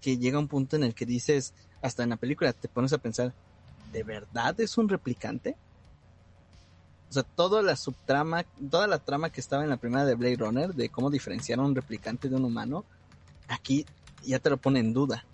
[0.00, 2.98] que llega un punto en el que dices, hasta en la película te pones a
[2.98, 3.34] pensar,
[3.92, 5.56] ¿de verdad es un replicante?
[7.10, 10.36] O sea, toda la subtrama, toda la trama que estaba en la primera de Blade
[10.36, 12.84] Runner, de cómo diferenciar a un replicante de un humano,
[13.48, 13.84] aquí
[14.22, 15.24] ya te lo pone en duda.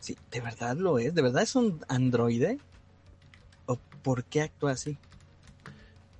[0.00, 1.14] Sí, ¿de verdad lo es?
[1.14, 2.58] ¿De verdad es un androide?
[3.66, 4.96] ¿O por qué actúa así?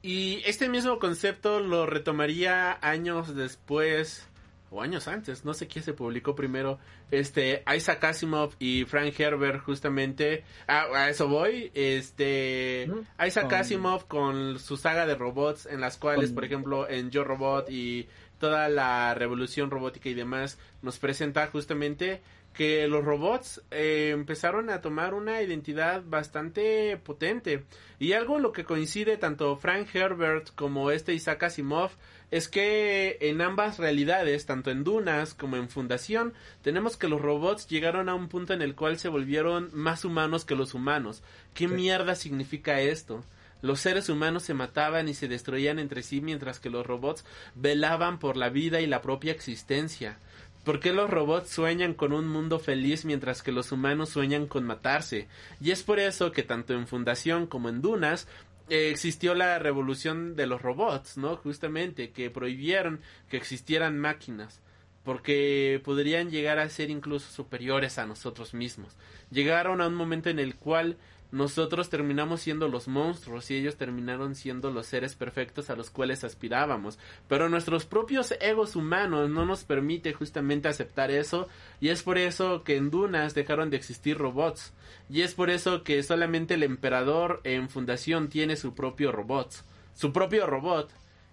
[0.03, 4.27] Y este mismo concepto lo retomaría años después,
[4.71, 6.79] o años antes, no sé quién se publicó primero,
[7.11, 13.05] este, Isaac Asimov y Frank Herbert justamente, a, a eso voy, este, Ujú.
[13.25, 17.11] Isaac Con- Asimov con su saga de robots, en las cuales, Con- por ejemplo, en
[17.11, 18.09] Yo Robot y
[18.39, 22.21] toda la revolución robótica y demás, nos presenta justamente
[22.57, 27.65] que los robots eh, empezaron a tomar una identidad bastante potente.
[27.99, 31.91] Y algo en lo que coincide tanto Frank Herbert como este Isaac Asimov
[32.31, 36.33] es que en ambas realidades, tanto en Dunas como en Fundación,
[36.63, 40.45] tenemos que los robots llegaron a un punto en el cual se volvieron más humanos
[40.45, 41.23] que los humanos.
[41.55, 41.75] ¿Qué Sí.
[41.75, 43.23] mierda significa esto?
[43.63, 48.19] Los seres humanos se mataban y se destruían entre sí mientras que los robots velaban
[48.19, 50.19] por la vida y la propia existencia.
[50.67, 54.65] ¿Por qué los robots sueñan con un mundo feliz mientras que los humanos sueñan con
[54.65, 55.29] matarse?
[55.61, 58.27] Y es por eso que tanto en Fundación como en Dunas
[58.69, 61.37] eh, existió la revolución de los robots, ¿no?
[61.37, 62.99] Justamente, que prohibieron
[63.31, 64.61] que existieran máquinas,
[65.05, 68.97] porque podrían llegar a ser incluso superiores a nosotros mismos.
[69.31, 70.97] Llegaron a un momento en el cual
[71.33, 76.25] nosotros terminamos siendo los monstruos y ellos terminaron siendo los seres perfectos a los cuales
[76.25, 76.99] aspirábamos.
[77.29, 81.49] Pero nuestros propios egos humanos no nos permite justamente aceptar eso
[81.81, 84.73] y es por eso que en Dunas dejaron de existir robots.
[85.11, 89.53] Y es por eso que solamente el emperador en fundación tiene su propio robot.
[89.95, 90.91] Su propio robot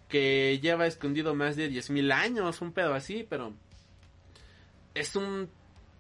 [0.09, 3.53] que lleva escondido más de 10.000 años, un pedo así, pero
[4.93, 5.49] es un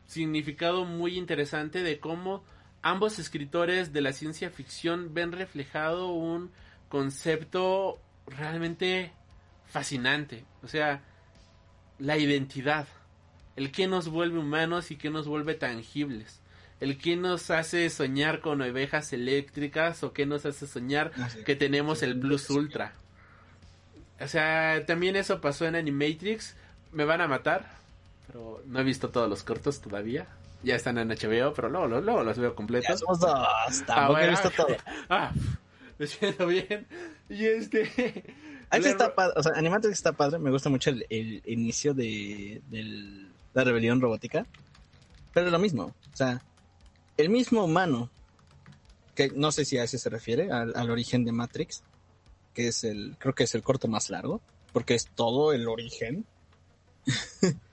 [0.05, 2.43] significado muy interesante de cómo
[2.83, 6.51] ambos escritores de la ciencia ficción ven reflejado un
[6.89, 9.11] concepto realmente
[9.65, 10.45] fascinante.
[10.61, 11.01] O sea,
[11.97, 12.87] la identidad.
[13.55, 16.41] El que nos vuelve humanos y que nos vuelve tangibles.
[16.79, 21.55] El que nos hace soñar con ovejas eléctricas o que nos hace soñar Ah, que
[21.55, 22.93] tenemos el Plus Ultra.
[24.19, 26.55] O sea, también eso pasó en Animatrix.
[26.91, 27.77] Me van a matar.
[28.27, 30.27] Pero no he visto todos los cortos todavía.
[30.63, 32.99] Ya están en HBO, pero luego, luego, luego los veo Ya completos.
[32.99, 33.31] somos dos.
[33.35, 34.31] Ah, Tampoco he bueno.
[34.31, 34.67] visto todo.
[35.09, 35.31] Ah,
[35.99, 36.87] me siento bien.
[37.29, 37.83] Y este.
[38.71, 42.61] Le- está padre, o sea, Animatrix está padre, me gusta mucho el, el inicio de
[42.71, 44.47] del- la rebelión robótica,
[45.31, 46.41] pero es lo mismo, o sea,
[47.17, 48.09] el mismo humano,
[49.13, 51.83] que no sé si a ese se refiere, al, al origen de Matrix,
[52.55, 54.41] que es el, creo que es el corto más largo,
[54.71, 56.25] porque es todo el origen.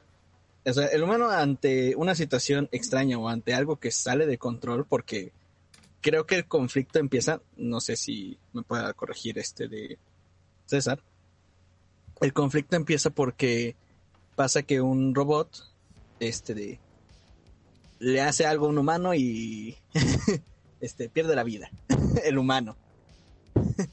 [0.65, 4.87] o sea, el humano ante una situación extraña o ante algo que sale de control,
[4.87, 5.33] porque
[6.01, 9.99] creo que el conflicto empieza, no sé si me pueda corregir este de
[10.67, 11.03] César,
[12.21, 13.77] el conflicto empieza porque
[14.37, 15.71] pasa que un robot
[16.21, 16.81] este de
[17.99, 19.77] le hace algo a un humano y
[20.81, 21.71] este pierde la vida
[22.25, 22.77] el humano.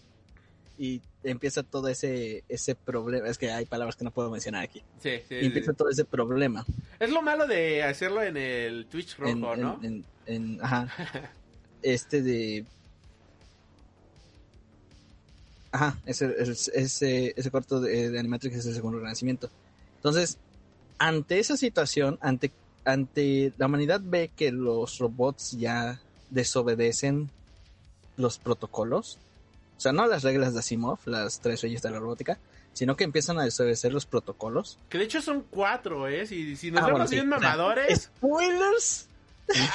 [0.80, 4.82] Y empieza todo ese ese problema es que hay palabras que no puedo mencionar aquí
[5.01, 5.45] Sí, sí, y sí.
[5.47, 6.65] empieza todo ese problema
[6.99, 9.80] Es lo malo de hacerlo en el Twitch rojo, en, ¿no?
[9.84, 10.88] en- en- ajá
[11.82, 12.65] este de
[15.71, 19.49] ajá ese ese, ese, ese corto de, de Animatrix es el segundo renacimiento
[19.97, 20.38] entonces
[20.97, 22.51] ante esa situación ante
[22.86, 25.99] ante la humanidad ve que los robots ya
[26.30, 27.30] desobedecen
[28.15, 29.19] los protocolos
[29.78, 32.39] o sea no las reglas de Asimov las tres leyes de la robótica
[32.73, 36.25] sino que empiezan a desobedecer los protocolos Que de hecho son cuatro, ¿eh?
[36.28, 39.07] Si, si nos Ah, vemos bueno, bien mamadores, spoilers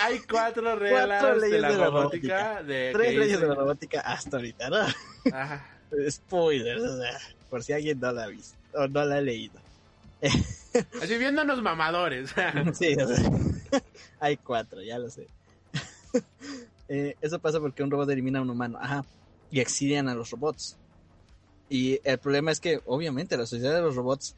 [0.02, 2.62] hay cuatro reglas leyes de la de la robótica.
[2.62, 4.76] De tres leyes de la robótica hasta ahorita no
[5.32, 5.66] Ajá.
[6.10, 7.18] Spoilers, o sea,
[7.50, 9.60] por si alguien no la ha visto o no la ha leído.
[11.02, 12.30] Así viéndonos mamadores.
[12.74, 13.30] Sí, o sea,
[14.20, 15.26] hay cuatro, ya lo sé.
[16.88, 19.04] Eh, eso pasa porque un robot elimina a un humano, ajá,
[19.52, 20.78] y exilian a los robots.
[21.68, 24.36] Y el problema es que, obviamente, la sociedad de los robots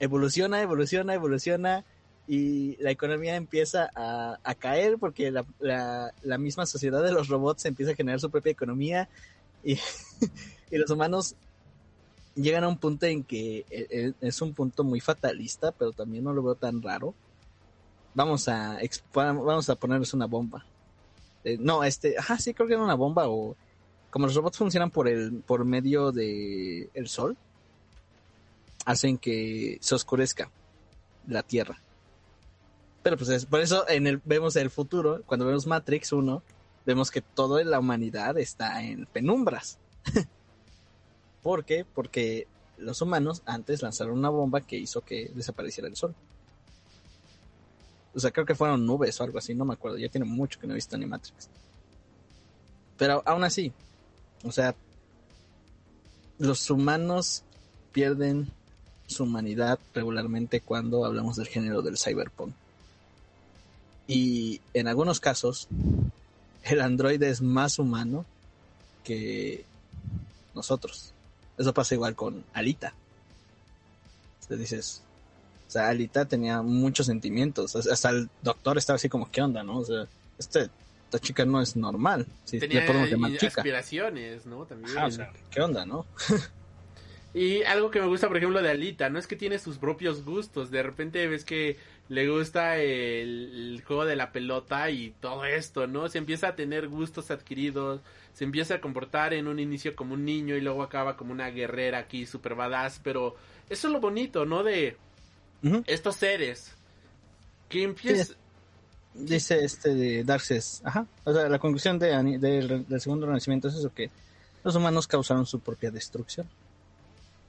[0.00, 1.86] evoluciona, evoluciona, evoluciona,
[2.28, 7.28] y la economía empieza a, a caer porque la, la- la misma sociedad de los
[7.28, 9.08] robots empieza a generar su propia economía,
[9.64, 9.74] y,
[10.70, 11.36] y los humanos
[12.34, 16.24] llegan a un punto en que eh, eh, es un punto muy fatalista, pero también
[16.24, 17.14] no lo veo tan raro.
[18.14, 18.78] Vamos a
[19.14, 19.78] vamos a
[20.14, 20.66] una bomba.
[21.44, 23.56] Eh, no, este, ajá, sí creo que era una bomba o
[24.10, 27.36] como los robots funcionan por el por medio de el sol,
[28.84, 30.50] hacen que se oscurezca
[31.26, 31.80] la Tierra.
[33.02, 36.42] Pero pues es, por eso en el vemos el futuro, cuando vemos Matrix 1,
[36.84, 39.78] vemos que toda la humanidad está en penumbras.
[41.42, 41.84] ¿Por qué?
[41.84, 42.46] Porque
[42.78, 46.14] los humanos antes lanzaron una bomba que hizo que desapareciera el sol.
[48.14, 49.98] O sea, creo que fueron nubes o algo así, no me acuerdo.
[49.98, 51.50] Ya tiene mucho que no he visto Animatrix.
[52.96, 53.72] Pero aún así,
[54.42, 54.74] o sea,
[56.38, 57.42] los humanos
[57.92, 58.50] pierden
[59.06, 62.52] su humanidad regularmente cuando hablamos del género del cyberpunk.
[64.08, 65.68] Y en algunos casos,
[66.64, 68.24] el androide es más humano
[69.04, 69.64] que
[70.54, 71.12] nosotros.
[71.58, 72.92] Eso pasa igual con Alita.
[74.48, 75.02] Te dices,
[75.66, 77.74] o sea, Alita tenía muchos sentimientos.
[77.74, 79.78] Hasta el doctor estaba así como, ¿qué onda, no?
[79.78, 80.06] O sea,
[80.38, 80.68] este,
[81.06, 82.26] esta chica no es normal.
[82.44, 83.46] Si Tenía le podemos llamar chica.
[83.60, 84.66] aspiraciones, ¿no?
[84.66, 84.96] También.
[84.98, 86.06] O sea, ¿qué onda, no?
[87.34, 90.24] Y algo que me gusta, por ejemplo, de Alita, no es que tiene sus propios
[90.24, 90.70] gustos.
[90.70, 91.76] De repente ves que
[92.08, 96.08] le gusta el, el juego de la pelota y todo esto, ¿no?
[96.08, 98.00] Se empieza a tener gustos adquiridos,
[98.32, 101.50] se empieza a comportar en un inicio como un niño y luego acaba como una
[101.50, 103.02] guerrera aquí super badass.
[103.04, 103.36] Pero
[103.68, 104.62] eso es lo bonito, ¿no?
[104.62, 104.96] De
[105.86, 106.74] estos seres
[107.68, 108.34] que empiezan.
[109.18, 111.06] Dice este de Darkseid, ajá.
[111.24, 114.10] O sea, la conclusión de, Ani- del, del segundo renacimiento es eso, que
[114.64, 116.46] los humanos causaron su propia destrucción.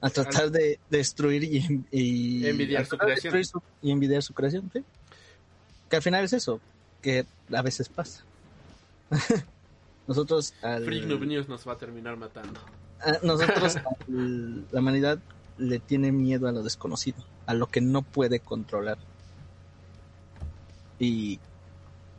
[0.00, 3.32] A tratar de destruir y, y Envidiar su de creación.
[3.34, 4.84] destruir su- y envidiar su creación, sí.
[5.90, 6.60] Que al final es eso,
[7.02, 8.22] que a veces pasa.
[10.06, 12.60] nosotros al, Freak Noob News nos va a terminar matando.
[13.00, 13.76] a- nosotros
[14.08, 15.18] al- la humanidad
[15.58, 18.98] le tiene miedo a lo desconocido, a lo que no puede controlar.
[21.00, 21.38] Y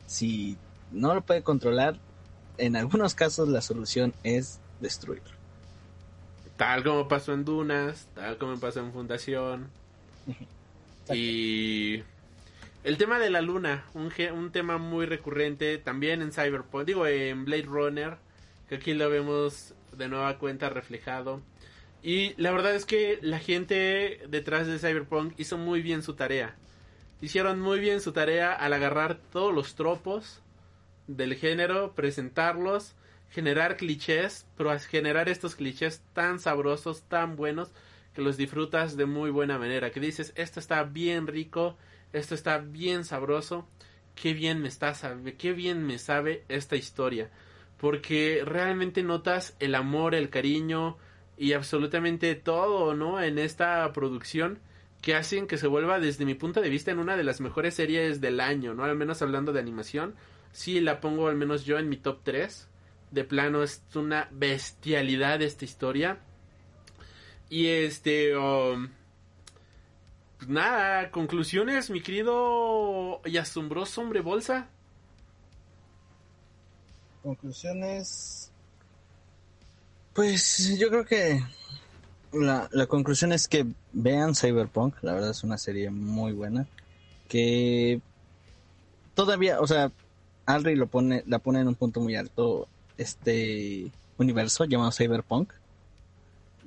[0.09, 0.57] si
[0.91, 1.95] no lo puede controlar,
[2.57, 5.37] en algunos casos la solución es destruirlo.
[6.57, 9.69] Tal como pasó en Dunas, tal como pasó en Fundación.
[11.11, 12.03] Y
[12.83, 17.63] El tema de la luna, un, tema muy recurrente también en Cyberpunk, digo en Blade
[17.63, 18.17] Runner,
[18.67, 21.41] que aquí lo vemos de nueva cuenta reflejado.
[22.01, 26.55] Y la verdad es que la gente detrás de Cyberpunk hizo muy bien su tarea.
[27.21, 30.41] Hicieron muy bien su tarea al agarrar todos los tropos
[31.07, 32.95] del género, presentarlos,
[33.29, 37.71] generar clichés, pero generar estos clichés tan sabrosos, tan buenos,
[38.13, 39.91] que los disfrutas de muy buena manera.
[39.91, 41.77] Que dices, esto está bien rico,
[42.13, 43.67] esto está bien sabroso,
[44.15, 47.29] qué bien me está sabe, qué bien me sabe esta historia.
[47.77, 50.97] Porque realmente notas el amor, el cariño
[51.37, 53.21] y absolutamente todo, ¿no?
[53.21, 54.59] En esta producción
[55.01, 57.75] que hacen que se vuelva, desde mi punto de vista, en una de las mejores
[57.75, 58.83] series del año, ¿no?
[58.83, 60.15] Al menos hablando de animación.
[60.51, 62.67] Sí, la pongo al menos yo en mi top 3.
[63.11, 66.19] De plano, es una bestialidad esta historia.
[67.49, 68.35] Y este...
[68.35, 68.89] um,
[70.39, 74.69] pues nada, conclusiones, mi querido y asombroso hombre bolsa.
[77.21, 78.49] Conclusiones.
[80.13, 81.43] Pues yo creo que
[82.31, 86.67] la, la conclusión es que vean Cyberpunk, la verdad es una serie muy buena.
[87.27, 88.01] Que
[89.15, 89.91] todavía, o sea,
[90.45, 95.51] Alri lo pone, la pone en un punto muy alto este universo llamado Cyberpunk.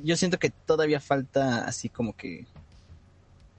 [0.02, 2.46] Yo siento que todavía falta así como que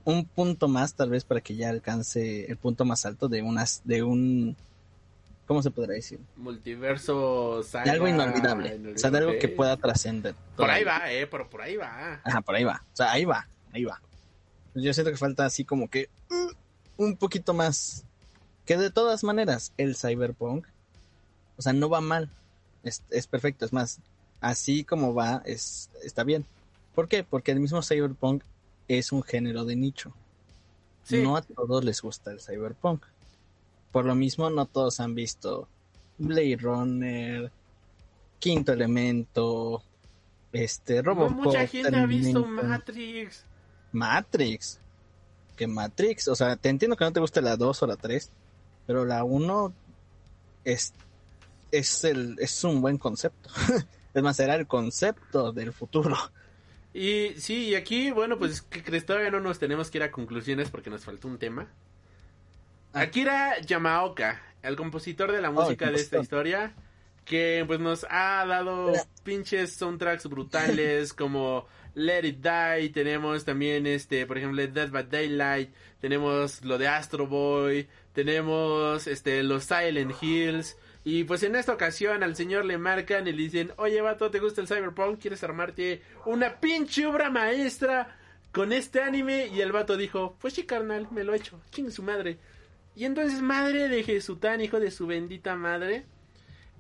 [0.06, 3.82] un punto más tal vez para que ya alcance el punto más alto de unas
[3.86, 4.56] de un
[5.48, 6.20] ¿cómo se podrá decir?
[6.36, 10.36] Multiverso de algo inolvidable, o sea, de algo que pueda trascender.
[10.56, 12.22] Por ahí va, eh, pero por ahí va.
[12.24, 12.84] Ajá, por ahí va.
[12.94, 14.02] O sea, ahí va, ahí va.
[14.76, 18.06] Yo siento que falta así como que uh, un poquito más.
[18.66, 20.66] Que de todas maneras, el cyberpunk,
[21.58, 22.30] o sea, no va mal.
[22.84, 24.00] Es, es perfecto, es más,
[24.40, 26.46] así como va, es, está bien.
[26.96, 27.24] ¿Por qué?
[27.24, 28.44] Porque el mismo cyberpunk
[28.88, 30.14] es un género de nicho.
[31.04, 31.22] Sí.
[31.22, 33.04] No a todos les gusta el cyberpunk.
[33.94, 35.70] Por lo mismo, no todos han visto
[36.18, 37.52] Blade Runner,
[38.40, 39.84] Quinto Elemento,
[40.52, 42.44] este, No Robocop, mucha gente ha visto.
[42.44, 43.46] Matrix.
[43.92, 44.80] Matrix.
[45.56, 48.32] Que Matrix, o sea, te entiendo que no te guste la 2 o la 3,
[48.88, 49.74] pero la 1
[50.64, 50.94] es,
[51.72, 53.52] es, el, es un buen concepto.
[54.16, 56.18] es más, será el concepto del futuro.
[56.96, 60.72] Y sí, y aquí, bueno, pues que todavía no nos tenemos que ir a conclusiones
[60.72, 61.68] porque nos faltó un tema.
[62.94, 63.02] Ah.
[63.02, 66.74] Akira Yamaoka, el compositor de la música de esta historia,
[67.26, 68.94] que pues nos ha dado
[69.24, 75.74] pinches soundtracks brutales como Let It Die, tenemos también este, por ejemplo, Dead by Daylight,
[76.02, 82.24] tenemos lo de Astro Boy, tenemos este los Silent Hills y pues en esta ocasión
[82.24, 85.20] al señor le marcan y le dicen, "Oye, vato, ¿te gusta el Cyberpunk?
[85.20, 88.18] ¿Quieres armarte una pinche obra maestra
[88.52, 91.60] con este anime?" Y el vato dijo, "Pues sí, carnal, me lo he hecho.
[91.72, 92.38] Chingue su madre."
[92.96, 96.06] Y entonces, madre de Jesután, hijo de su bendita madre,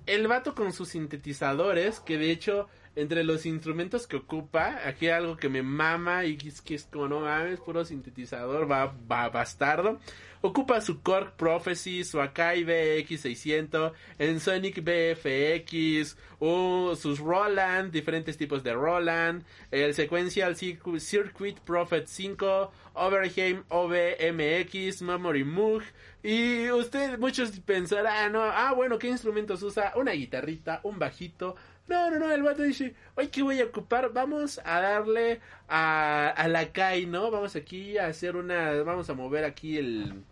[0.06, 5.14] el vato con sus sintetizadores, que de hecho, entre los instrumentos que ocupa, aquí hay
[5.14, 9.30] algo que me mama y es que es como no mames, puro sintetizador, va, va
[9.30, 9.99] bastardo.
[10.45, 18.61] Ocupa su Korg Prophecy, su Akai BX600, en Sonic BFX, o sus Roland, diferentes tipos
[18.61, 25.84] de Roland, el Sequential Circu- Circuit Prophet 5, Overheim OVMX, Memory Moog,
[26.22, 28.44] y ustedes, muchos pensarán, ¿no?
[28.44, 29.94] ah, bueno, ¿qué instrumentos usa?
[29.95, 31.56] Una guitarrita, un bajito.
[31.88, 34.14] No, no, no, el vato dice, oye, ¿qué voy a ocupar?
[34.14, 37.30] Vamos a darle a, la Kai, ¿no?
[37.30, 40.23] Vamos aquí a hacer una, vamos a mover aquí el,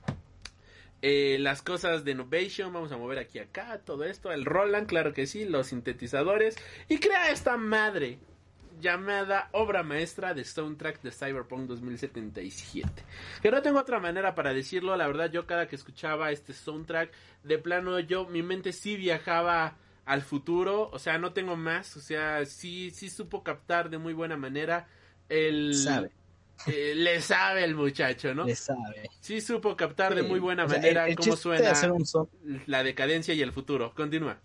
[1.01, 5.13] eh, las cosas de Innovation, vamos a mover aquí acá, todo esto, el Roland, claro
[5.13, 6.55] que sí, los sintetizadores,
[6.87, 8.19] y crea esta madre
[8.79, 13.03] llamada obra maestra de soundtrack de Cyberpunk 2077.
[13.41, 17.11] Que no tengo otra manera para decirlo, la verdad yo cada que escuchaba este soundtrack,
[17.43, 22.01] de plano yo, mi mente sí viajaba al futuro, o sea, no tengo más, o
[22.01, 24.87] sea, sí, sí supo captar de muy buena manera
[25.29, 25.75] el...
[25.75, 26.11] Sabe.
[26.67, 28.45] eh, le sabe el muchacho, ¿no?
[28.45, 29.09] Le sabe.
[29.21, 31.91] Sí supo captar de muy buena o sea, manera el- el cómo de suena hacer
[31.91, 32.29] un son-
[32.67, 33.93] la decadencia y el futuro.
[33.95, 34.39] Continúa.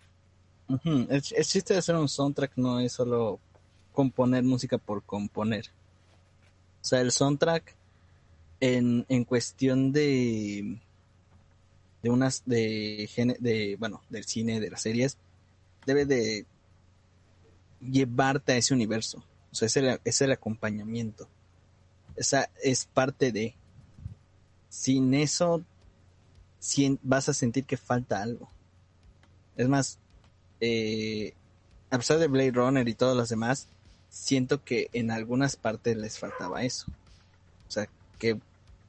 [0.69, 3.39] Ujú, El, el chiste de hacer un soundtrack no es solo
[3.93, 5.65] componer música por componer.
[6.81, 7.75] O sea, el soundtrack
[8.59, 10.77] en, en cuestión de
[12.03, 13.09] de unas de,
[13.39, 15.17] de bueno del cine de las series
[15.87, 16.45] debe de
[17.81, 19.23] llevarte a ese universo.
[19.51, 21.27] O sea, es el, es el acompañamiento.
[22.15, 23.55] Esa es parte de.
[24.69, 25.63] Sin eso,
[27.01, 28.51] vas a sentir que falta algo.
[29.55, 29.97] Es más,
[30.59, 31.33] eh,
[31.89, 33.69] a pesar de Blade Runner y todos los demás,
[34.09, 36.91] siento que en algunas partes les faltaba eso.
[37.67, 37.87] O sea,
[38.19, 38.39] que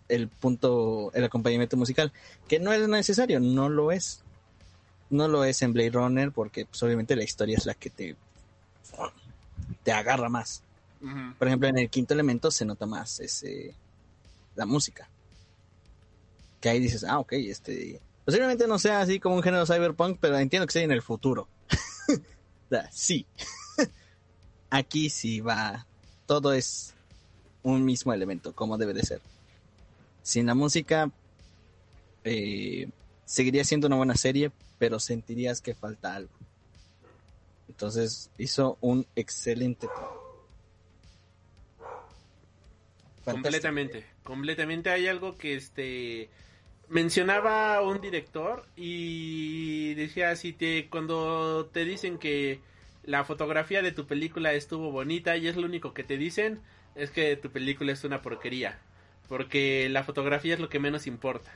[0.09, 2.12] el punto, el acompañamiento musical,
[2.49, 4.23] que no es necesario, no lo es.
[5.10, 8.16] No lo es en Blade Runner porque pues, obviamente la historia es la que te,
[9.82, 10.62] te agarra más.
[11.39, 13.74] Por ejemplo, en el quinto elemento se nota más ese,
[14.56, 15.09] la música.
[16.60, 18.01] Que ahí dices, ah, ok, este...
[18.24, 21.48] Posiblemente no sea así como un género cyberpunk, pero entiendo que sea en el futuro.
[22.70, 23.24] O sea, sí.
[24.70, 25.86] Aquí sí va...
[26.26, 26.93] Todo es
[27.62, 29.22] un mismo elemento, como debe de ser.
[30.22, 31.10] Sin la música,
[32.24, 32.90] eh,
[33.24, 36.33] seguiría siendo una buena serie, pero sentirías que falta algo.
[37.69, 40.47] Entonces hizo un excelente trabajo.
[43.25, 44.91] Completamente, completamente.
[44.91, 46.31] Hay algo que este
[46.89, 52.61] mencionaba un director y decía si te cuando te dicen que
[53.05, 56.61] la fotografía de tu película estuvo bonita y es lo único que te dicen
[56.95, 58.79] es que tu película es una porquería,
[59.29, 61.53] porque la fotografía es lo que menos importa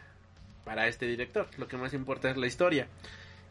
[0.64, 2.88] para este director, lo que más importa es la historia.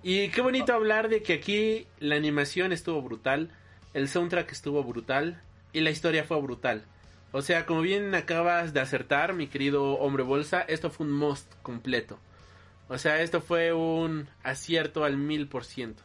[0.03, 3.51] Y qué bonito hablar de que aquí la animación estuvo brutal,
[3.93, 5.41] el soundtrack estuvo brutal
[5.73, 6.85] y la historia fue brutal.
[7.31, 11.53] O sea, como bien acabas de acertar, mi querido hombre bolsa, esto fue un must
[11.61, 12.19] completo.
[12.89, 16.03] O sea, esto fue un acierto al mil por ciento.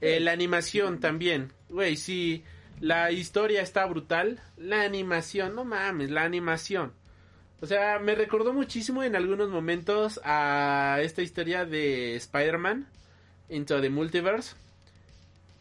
[0.00, 2.42] Eh, la animación también, güey, sí,
[2.80, 6.92] la historia está brutal, la animación, no mames, la animación.
[7.62, 12.88] O sea, me recordó muchísimo en algunos momentos a esta historia de Spider-Man,
[13.48, 14.54] Into the Multiverse.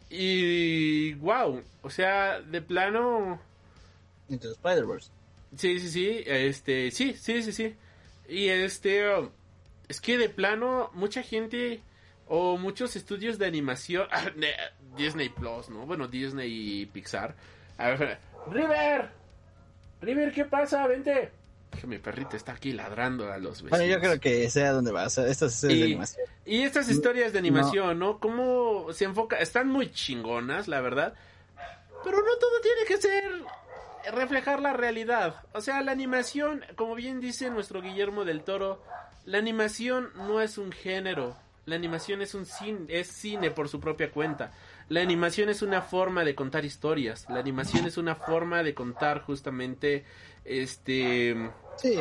[0.10, 3.40] Y wow, o sea, de plano
[4.30, 5.10] Into the Spider-Verse.
[5.56, 7.76] Sí, sí, sí, este, sí, sí, sí, sí.
[8.28, 9.06] Y este,
[9.88, 11.82] es que de plano, mucha gente
[12.28, 14.08] o muchos estudios de animación,
[14.38, 14.54] de-
[14.98, 15.86] Disney Plus, ¿no?
[15.86, 17.36] Bueno, Disney y Pixar.
[17.78, 18.18] A ver,
[18.50, 19.10] River,
[20.02, 20.86] River, ¿qué pasa?
[20.88, 21.32] Vente.
[21.80, 23.70] Que mi perrito está aquí ladrando a los vecinos.
[23.72, 25.06] Bueno, yo creo que sea donde va.
[25.06, 26.26] O sea, estas de Y- animación.
[26.46, 28.20] Y estas historias de animación, ¿no?
[28.20, 29.38] ¿Cómo se enfoca?
[29.38, 31.14] Están muy chingonas, la verdad.
[32.04, 33.32] Pero no todo tiene que ser
[34.14, 35.36] reflejar la realidad.
[35.54, 38.84] O sea, la animación, como bien dice nuestro Guillermo del Toro,
[39.26, 41.38] la animación no es un género.
[41.68, 44.52] La animación es un cine, es cine por su propia cuenta.
[44.90, 47.28] La animación es una forma de contar historias.
[47.30, 50.04] La animación es una forma de contar justamente
[50.44, 51.98] este Sí.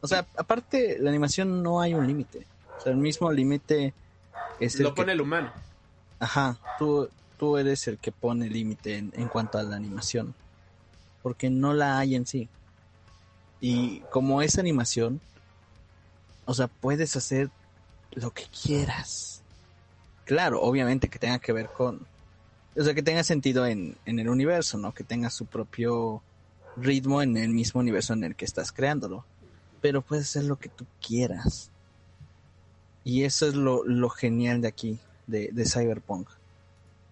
[0.00, 2.46] O sea, aparte, la animación no hay un límite.
[2.78, 3.92] O sea, el mismo límite
[4.60, 5.52] es el lo que- pone el humano.
[6.20, 10.34] Ajá, tú, tú eres el que pone límite en, en cuanto a la animación.
[11.22, 12.48] Porque no la hay en sí.
[13.60, 15.20] Y como es animación,
[16.44, 17.50] o sea, puedes hacer
[18.12, 19.42] lo que quieras.
[20.24, 22.06] Claro, obviamente que tenga que ver con...
[22.76, 24.92] O sea, que tenga sentido en, en el universo, ¿no?
[24.94, 26.22] Que tenga su propio
[26.80, 29.24] ritmo en el mismo universo en el que estás creándolo.
[29.80, 31.70] Pero puedes hacer lo que tú quieras.
[33.04, 36.28] Y eso es lo, lo genial de aquí, de, de Cyberpunk.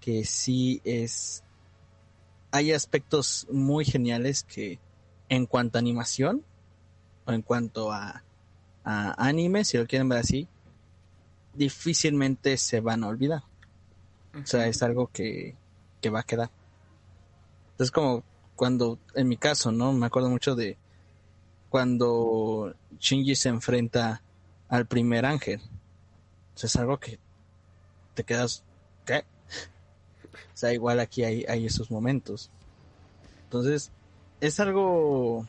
[0.00, 1.42] Que sí es...
[2.50, 4.78] Hay aspectos muy geniales que
[5.28, 6.44] en cuanto a animación,
[7.24, 8.22] o en cuanto a,
[8.84, 10.48] a anime, si lo quieren ver así,
[11.54, 13.42] difícilmente se van a olvidar.
[14.34, 15.56] O sea, es algo que,
[16.00, 16.50] que va a quedar.
[17.78, 18.22] Es como
[18.56, 19.92] cuando, en mi caso, ¿no?
[19.92, 20.76] Me acuerdo mucho de
[21.68, 24.22] cuando Shinji se enfrenta
[24.68, 25.60] al primer ángel.
[26.54, 27.18] O sea, es algo que
[28.14, 28.64] te quedas,
[29.04, 29.24] ¿qué?
[30.54, 32.50] O sea, igual aquí hay, hay esos momentos.
[33.44, 33.92] Entonces,
[34.40, 35.46] es algo,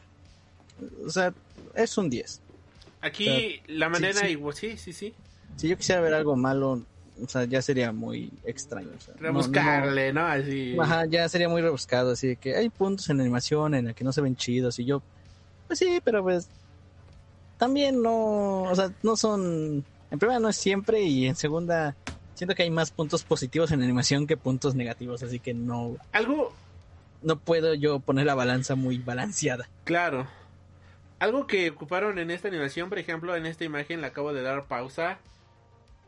[1.05, 1.33] o sea,
[1.75, 2.41] es un 10.
[3.01, 4.27] Aquí la manera sí.
[4.27, 5.13] igual, sí, sí, sí.
[5.55, 6.83] Si yo quisiera ver algo malo,
[7.23, 8.89] o sea, ya sería muy extraño.
[8.97, 10.25] o sea, no- Rebuscarle, ¿no?
[10.25, 10.75] Así.
[10.79, 14.03] ajá, ya sería muy rebuscado, así de que hay puntos en animación en la que
[14.03, 15.01] no se ven chidos y yo,
[15.67, 16.47] pues sí, pero pues
[17.57, 21.95] también no, o sea, no son, en primera no es siempre y en segunda
[22.35, 26.53] siento que hay más puntos positivos en animación que puntos negativos, así que no, Algo,
[27.23, 29.67] no puedo yo poner la balanza muy balanceada.
[29.83, 30.27] claro.
[31.19, 34.65] Algo que ocuparon en esta animación, por ejemplo, en esta imagen le acabo de dar
[34.65, 35.17] pausa.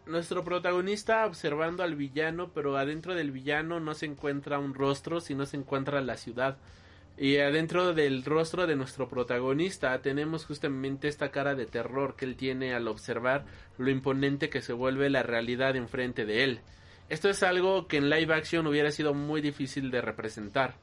[0.09, 5.45] Nuestro protagonista observando al villano, pero adentro del villano no se encuentra un rostro, sino
[5.45, 6.57] se encuentra la ciudad.
[7.15, 12.35] Y adentro del rostro de nuestro protagonista tenemos justamente esta cara de terror que él
[12.35, 13.45] tiene al observar
[13.77, 16.59] lo imponente que se vuelve la realidad enfrente de él.
[17.09, 20.73] Esto es algo que en live action hubiera sido muy difícil de representar,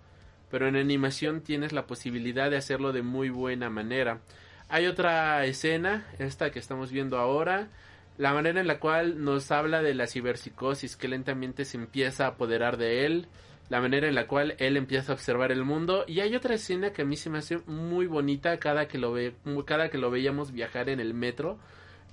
[0.53, 4.21] pero en animación tienes la posibilidad de hacerlo de muy buena manera.
[4.69, 7.71] Hay otra escena, esta que estamos viendo ahora,
[8.19, 12.29] la manera en la cual nos habla de la ciberpsicosis que lentamente se empieza a
[12.31, 13.29] apoderar de él,
[13.69, 16.05] la manera en la cual él empieza a observar el mundo.
[16.07, 19.13] Y hay otra escena que a mí se me hace muy bonita cada que lo
[19.13, 19.35] ve
[19.67, 21.59] cada que lo veíamos viajar en el metro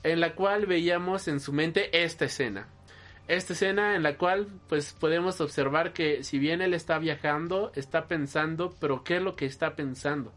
[0.03, 2.67] en la cual veíamos en su mente esta escena.
[3.27, 8.07] Esta escena en la cual pues podemos observar que si bien él está viajando está
[8.07, 10.33] pensando pero qué es lo que está pensando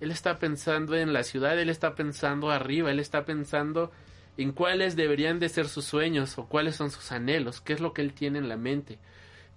[0.00, 3.92] él está pensando en la ciudad él está pensando arriba él está pensando
[4.36, 7.92] en cuáles deberían de ser sus sueños o cuáles son sus anhelos qué es lo
[7.92, 8.98] que él tiene en la mente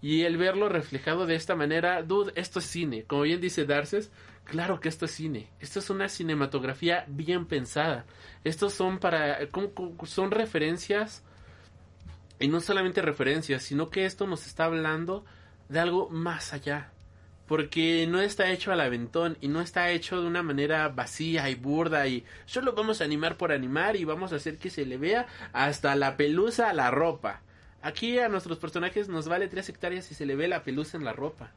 [0.01, 3.03] y el verlo reflejado de esta manera, dude, esto es cine.
[3.05, 4.11] Como bien dice Darces,
[4.43, 5.49] claro que esto es cine.
[5.59, 8.05] Esto es una cinematografía bien pensada.
[8.43, 9.39] Estos son para
[10.05, 11.23] son referencias
[12.39, 15.25] y no solamente referencias, sino que esto nos está hablando
[15.69, 16.91] de algo más allá.
[17.47, 21.55] Porque no está hecho al aventón y no está hecho de una manera vacía y
[21.55, 24.97] burda y solo vamos a animar por animar y vamos a hacer que se le
[24.97, 27.41] vea hasta la pelusa a la ropa.
[27.81, 31.05] Aquí a nuestros personajes nos vale tres hectáreas y se le ve la pelusa en
[31.05, 31.51] la ropa.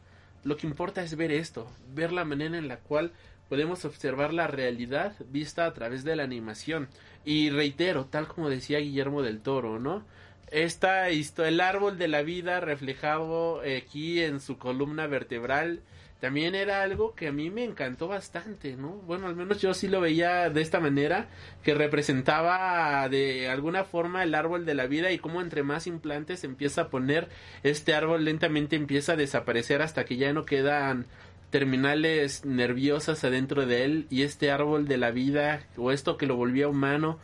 [0.45, 3.13] Lo que importa es ver esto, ver la manera en la cual
[3.49, 6.89] podemos observar la realidad vista a través de la animación.
[7.25, 10.05] Y reitero, tal como decía Guillermo del Toro, ¿no?
[10.51, 15.81] Esta el árbol de la vida reflejado aquí en su columna vertebral
[16.21, 18.91] también era algo que a mí me encantó bastante, ¿no?
[19.07, 21.29] Bueno, al menos yo sí lo veía de esta manera,
[21.63, 26.45] que representaba de alguna forma el árbol de la vida y cómo entre más implantes
[26.45, 27.29] empieza a poner,
[27.63, 31.07] este árbol lentamente empieza a desaparecer hasta que ya no quedan
[31.49, 36.37] terminales nerviosas adentro de él y este árbol de la vida o esto que lo
[36.37, 37.19] volvía humano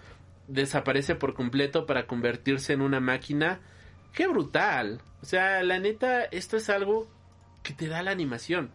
[0.49, 3.61] desaparece por completo para convertirse en una máquina.
[4.13, 5.01] ¡Qué brutal!
[5.23, 7.09] O sea, la neta, esto es algo
[7.63, 8.71] que te da la animación.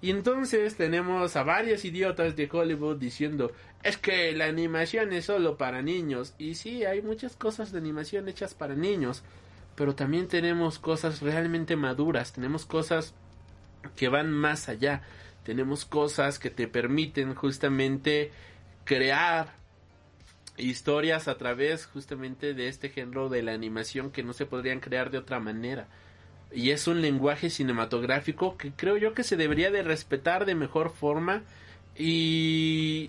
[0.00, 3.52] Y entonces tenemos a varios idiotas de Hollywood diciendo,
[3.84, 6.34] es que la animación es solo para niños.
[6.38, 9.22] Y sí, hay muchas cosas de animación hechas para niños,
[9.76, 13.14] pero también tenemos cosas realmente maduras, tenemos cosas
[13.94, 15.02] que van más allá,
[15.44, 18.32] tenemos cosas que te permiten justamente
[18.84, 19.61] crear
[20.56, 25.10] historias a través justamente de este género de la animación que no se podrían crear
[25.10, 25.88] de otra manera
[26.54, 30.90] y es un lenguaje cinematográfico que creo yo que se debería de respetar de mejor
[30.90, 31.42] forma
[31.96, 33.08] y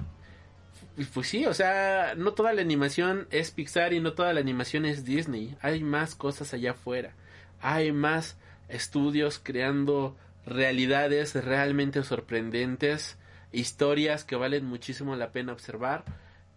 [1.13, 4.85] pues sí, o sea, no toda la animación es Pixar y no toda la animación
[4.85, 5.57] es Disney.
[5.61, 7.15] Hay más cosas allá afuera.
[7.61, 8.37] Hay más
[8.69, 10.15] estudios creando
[10.45, 13.17] realidades realmente sorprendentes,
[13.51, 16.03] historias que valen muchísimo la pena observar.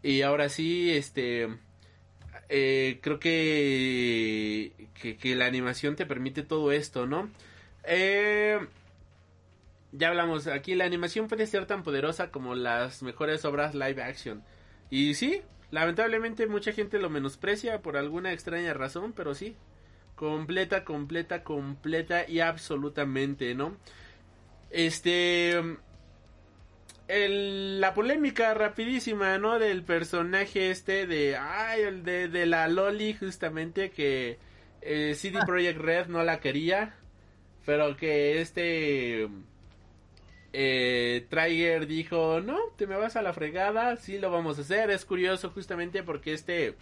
[0.06, 1.48] Y ahora sí, este,
[2.48, 7.28] eh, creo que, que, la animación te permite todo esto, ¿no?
[7.82, 8.64] Eh,
[9.90, 14.44] ya hablamos, aquí la animación puede ser tan poderosa como las mejores obras live action.
[14.90, 15.42] Y sí,
[15.72, 19.56] lamentablemente mucha gente lo menosprecia por alguna extraña razón, pero sí,
[20.14, 23.76] completa, completa, completa y absolutamente, ¿no?
[24.70, 25.78] Este
[27.08, 29.58] el, la polémica rapidísima, ¿no?
[29.58, 34.38] Del personaje este de, ay, el de, de la Loli, justamente que
[34.82, 36.94] eh, CD Projekt Red no la quería,
[37.64, 39.28] pero que este
[40.52, 44.90] eh, Trigger dijo, no, te me vas a la fregada, sí lo vamos a hacer.
[44.90, 46.76] Es curioso justamente porque este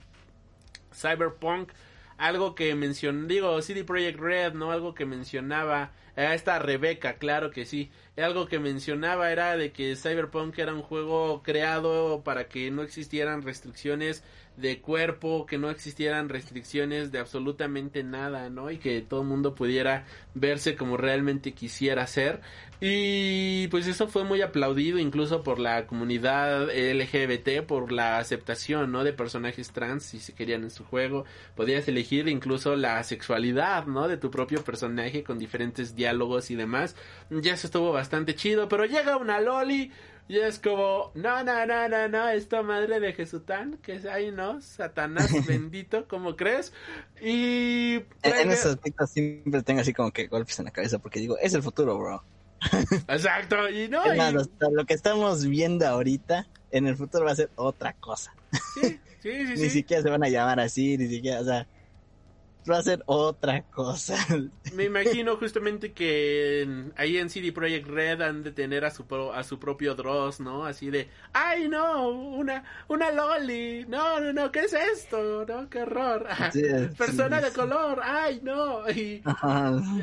[0.93, 1.73] Cyberpunk,
[2.19, 4.71] algo que mencionó, digo, CD Projekt Red, ¿no?
[4.73, 7.91] Algo que mencionaba esta Rebeca, claro que sí.
[8.17, 13.43] Algo que mencionaba era de que Cyberpunk era un juego creado para que no existieran
[13.43, 14.23] restricciones
[14.57, 18.71] de cuerpo, que no existieran restricciones de absolutamente nada, ¿no?
[18.71, 20.05] Y que todo el mundo pudiera
[20.35, 22.41] verse como realmente quisiera ser.
[22.81, 29.05] Y pues eso fue muy aplaudido incluso por la comunidad LGBT, por la aceptación, ¿no?
[29.05, 31.25] De personajes trans, si se querían en su juego.
[31.57, 34.07] Podías elegir incluso la sexualidad, ¿no?
[34.07, 36.95] De tu propio personaje con diferentes diálogos y demás.
[37.31, 39.91] Ya eso estuvo bastante chido, pero llega una loli
[40.27, 44.31] y es como, no, no, no, no, no, esta madre de Jesután, que es ahí,
[44.31, 44.61] ¿no?
[44.63, 46.73] Satanás bendito, ¿cómo crees?
[47.21, 47.97] Y...
[48.23, 51.53] En, ese aspecto siempre tengo así como que golpes en la cabeza porque digo, es
[51.53, 52.25] el futuro, bro.
[53.09, 54.03] Exacto, y no...
[54.73, 58.35] lo que estamos viendo ahorita, en el futuro va a ser otra cosa.
[58.75, 59.55] Sí, sí, sí.
[59.63, 61.67] ni siquiera se van a llamar así, ni siquiera, o sea
[62.71, 64.17] va a ser otra cosa.
[64.75, 66.67] Me imagino justamente que
[66.97, 69.05] ahí en CD Projekt Red han de tener a su
[69.35, 70.65] a su propio Dross, ¿no?
[70.65, 73.85] Así de, "Ay, no, una una loli.
[73.89, 75.45] No, no, no, ¿qué es esto?
[75.47, 76.27] No, qué horror.
[76.99, 78.01] Persona de color.
[78.03, 79.23] Ay, no." Y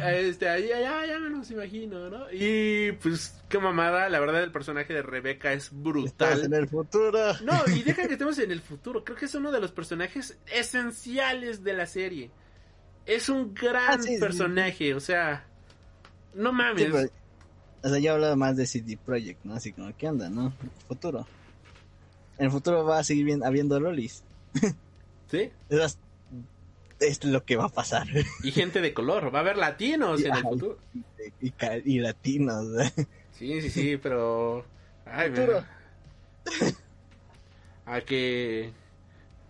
[0.04, 2.32] este ahí ya ya me los imagino, ¿no?
[2.32, 6.44] Y pues qué mamada, la verdad el personaje de Rebeca es brutal.
[6.46, 7.34] en el futuro.
[7.44, 9.04] No, y deja que estemos en el futuro.
[9.04, 12.32] Creo que es uno de los personajes esenciales de la serie.
[13.06, 15.46] Es un gran ah, personaje, o sea,
[16.34, 16.84] No mames.
[16.86, 17.10] Sí, pero-
[17.84, 19.56] o sea, yo hablaba más de CD Projekt, ¿no?
[19.56, 20.54] Así como, ¿qué onda, no?
[20.88, 21.26] Futuro.
[22.38, 24.24] En el futuro va a seguir bien, habiendo lolis.
[25.32, 25.50] ¿Sí?
[25.70, 25.98] Es,
[27.00, 28.08] es lo que va a pasar.
[28.44, 29.34] Y gente de color.
[29.34, 30.78] Va a haber latinos en el futuro.
[31.40, 32.68] y, ca- y latinos.
[33.32, 34.64] Sí, sí, sí, pero...
[35.06, 35.64] Ay, Futuro.
[36.62, 36.76] me-
[37.94, 38.72] A que...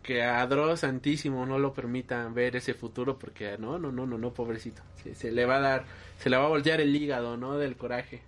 [0.03, 4.18] Que a Dross Santísimo no lo permita ver ese futuro porque no, no, no, no,
[4.18, 4.82] no, pobrecito.
[5.03, 5.86] Se, se le va a dar,
[6.18, 7.57] se le va a voltear el hígado, ¿no?
[7.57, 8.22] Del coraje.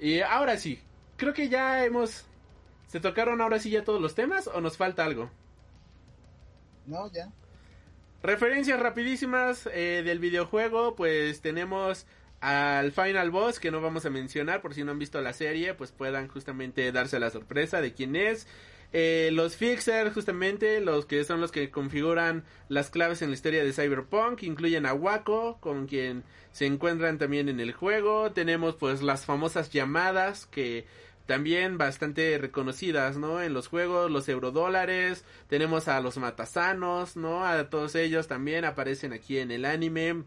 [0.00, 0.80] Y ahora sí,
[1.16, 2.24] creo que ya hemos...
[2.86, 5.30] ¿Se tocaron ahora sí ya todos los temas o nos falta algo?
[6.86, 7.28] No, ya.
[8.22, 12.06] Referencias rapidísimas eh, del videojuego, pues tenemos
[12.40, 15.74] al Final Boss que no vamos a mencionar por si no han visto la serie,
[15.74, 18.46] pues puedan justamente darse la sorpresa de quién es.
[18.92, 23.64] Eh, los fixers, justamente, los que son los que configuran las claves en la historia
[23.64, 28.32] de Cyberpunk, incluyen a Waco, con quien se encuentran también en el juego.
[28.32, 30.86] Tenemos pues las famosas llamadas que
[31.26, 33.42] también bastante reconocidas, ¿no?
[33.42, 37.44] En los juegos, los eurodólares, tenemos a los matasanos, ¿no?
[37.44, 40.22] A todos ellos también aparecen aquí en el anime.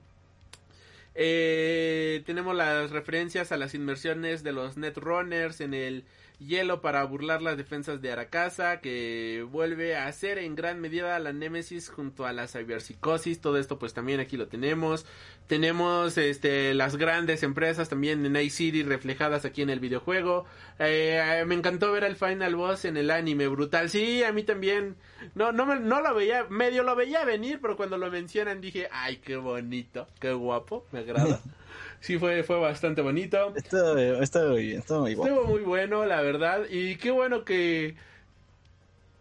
[1.16, 6.06] Eh, tenemos las referencias a las inmersiones de los Netrunners en el
[6.40, 11.34] hielo para burlar las defensas de Aracasa, que vuelve a ser en gran medida la
[11.34, 13.42] Némesis junto a la ciberpsicosis.
[13.42, 15.06] Todo esto pues también aquí lo tenemos.
[15.48, 20.46] Tenemos este las grandes empresas también de Night City reflejadas aquí en el videojuego.
[20.80, 23.90] Eh, me encantó ver al Final Boss en el anime, brutal.
[23.90, 24.96] Sí, a mí también.
[25.36, 28.88] No, no, me- no lo veía, medio lo veía venir, pero cuando lo mencionan dije,
[28.92, 31.42] ay, qué bonito, qué guapo, me agrada.
[32.00, 33.54] Sí, fue, fue bastante bonito.
[33.56, 35.34] Esto, esto muy bien, esto muy bueno.
[35.36, 36.64] Estuvo muy bueno, la verdad.
[36.70, 37.96] Y qué bueno que.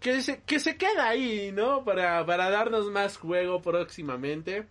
[0.01, 1.85] Que se, que se queda ahí, ¿no?
[1.85, 4.66] Para, para darnos más juego próximamente.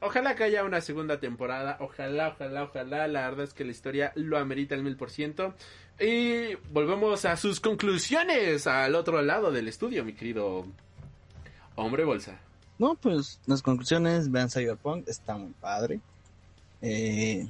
[0.00, 1.78] Ojalá que haya una segunda temporada.
[1.80, 3.08] Ojalá, ojalá, ojalá.
[3.08, 5.54] La verdad es que la historia lo amerita al mil por ciento.
[5.98, 10.66] Y volvemos a sus conclusiones al otro lado del estudio, mi querido
[11.76, 12.40] hombre bolsa.
[12.78, 16.00] No, pues las conclusiones, vean Cyberpunk, está muy padre.
[16.86, 17.46] Eh,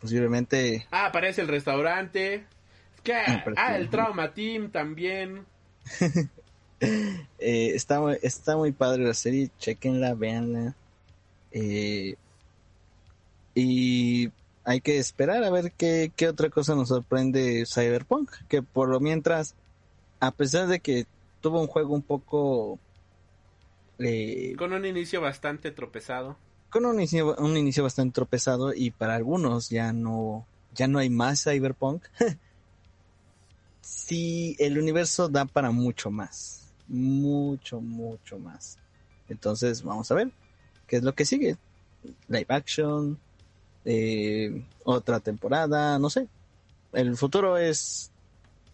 [0.00, 2.44] posiblemente Ah, aparece el restaurante.
[3.04, 3.14] ¿Qué?
[3.14, 5.44] Ah, Ah, el Trauma Team también.
[6.80, 10.74] eh, está, muy- está muy padre la serie, chequenla, véanla.
[11.52, 12.16] Eh,
[13.54, 14.30] y
[14.64, 19.00] hay que esperar a ver qué, qué otra cosa nos sorprende Cyberpunk, que por lo
[19.00, 19.54] mientras,
[20.20, 21.06] a pesar de que
[21.40, 22.78] tuvo un juego un poco...
[23.98, 26.36] eh, Con un inicio bastante tropezado.
[26.72, 31.10] Con un inicio, un inicio bastante tropezado y para algunos ya no ya no hay
[31.10, 32.02] más cyberpunk.
[33.84, 38.78] Sí el universo da para mucho más mucho mucho más.
[39.28, 40.30] Entonces vamos a ver
[40.86, 41.56] qué es lo que sigue.
[42.28, 43.18] Live action
[43.84, 46.28] eh, otra temporada no sé.
[46.92, 48.10] El futuro es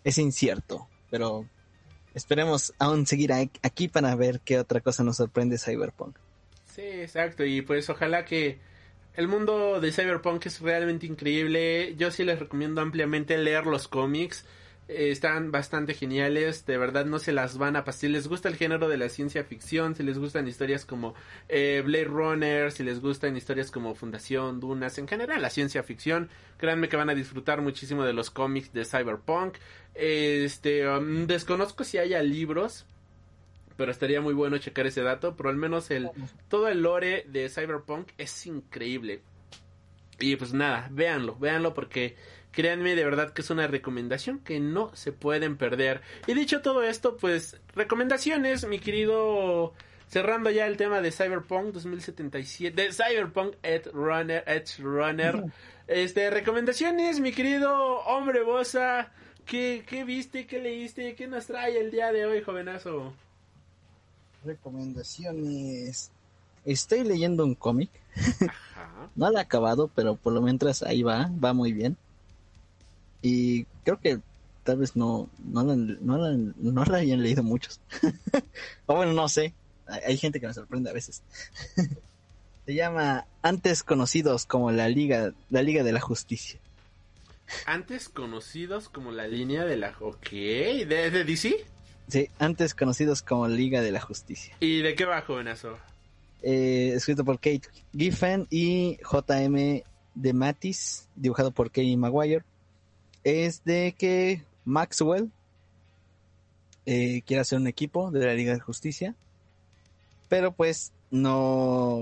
[0.05, 1.47] es incierto pero
[2.15, 6.17] esperemos aún seguir aquí para ver qué otra cosa nos sorprende cyberpunk
[6.79, 7.45] Sí, exacto.
[7.45, 8.61] Y pues ojalá que
[9.15, 11.97] el mundo de Cyberpunk es realmente increíble.
[11.97, 14.47] Yo sí les recomiendo ampliamente leer los cómics.
[14.87, 16.67] Eh, están bastante geniales.
[16.67, 18.03] De verdad no se las van a pasar.
[18.03, 21.17] Si les gusta el género de la ciencia ficción, si les gustan historias como
[21.49, 26.29] eh, Blade Runner, si les gustan historias como Fundación, Dunas, en general la ciencia ficción,
[26.59, 29.57] créanme que van a disfrutar muchísimo de los cómics de Cyberpunk.
[29.97, 32.87] Este, um, desconozco si haya libros,
[33.79, 36.11] pero estaría muy bueno checar ese dato, pero al menos el
[36.49, 39.23] todo el lore de Cyberpunk es increíble.
[40.19, 42.17] Y pues nada, véanlo, véanlo porque
[42.51, 46.03] créanme de verdad que es una recomendación que no se pueden perder.
[46.27, 49.75] Y dicho todo esto, pues recomendaciones, mi querido
[50.09, 55.45] cerrando ya el tema de Cyberpunk 2077, de Cyberpunk Edge Runner, Edge Runner.
[55.87, 59.13] Este, recomendaciones, mi querido hombre bosa,
[59.47, 63.15] ¿qué, qué viste, qué leíste, qué nos trae el día de hoy, jovenazo?
[64.45, 66.11] Recomendaciones.
[66.65, 67.91] Estoy leyendo un cómic.
[68.17, 69.11] Ajá.
[69.17, 71.97] no lo he acabado pero por lo mientras ahí va va muy bien.
[73.23, 74.21] Y creo que
[74.65, 77.81] tal vez no no la, no la, no la hayan leído muchos.
[78.87, 79.55] O bueno no sé.
[79.87, 81.23] Hay, hay gente que me sorprende a veces.
[82.67, 86.61] Se llama antes conocidos como la liga la liga de la justicia.
[87.67, 89.95] Antes conocidos como la línea de la...
[90.01, 91.65] Ok, ¿de, de DC?
[92.09, 95.77] Sí antes conocidos como liga de la justicia ¿Y de qué va, jovenazo?
[96.43, 97.63] eh, escrito por Kate
[97.97, 99.83] Giffen y JM
[100.15, 102.45] de Matis, dibujado por Kay Maguire.
[103.25, 105.31] Es de que Maxwell
[106.87, 109.15] eh, quiere hacer un equipo de la Liga de Justicia,
[110.29, 111.37] pero pues no,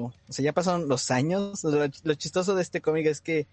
[0.06, 1.62] o sea, ya pasaron los años.
[1.64, 3.46] Lo, lo chistoso de este cómic es que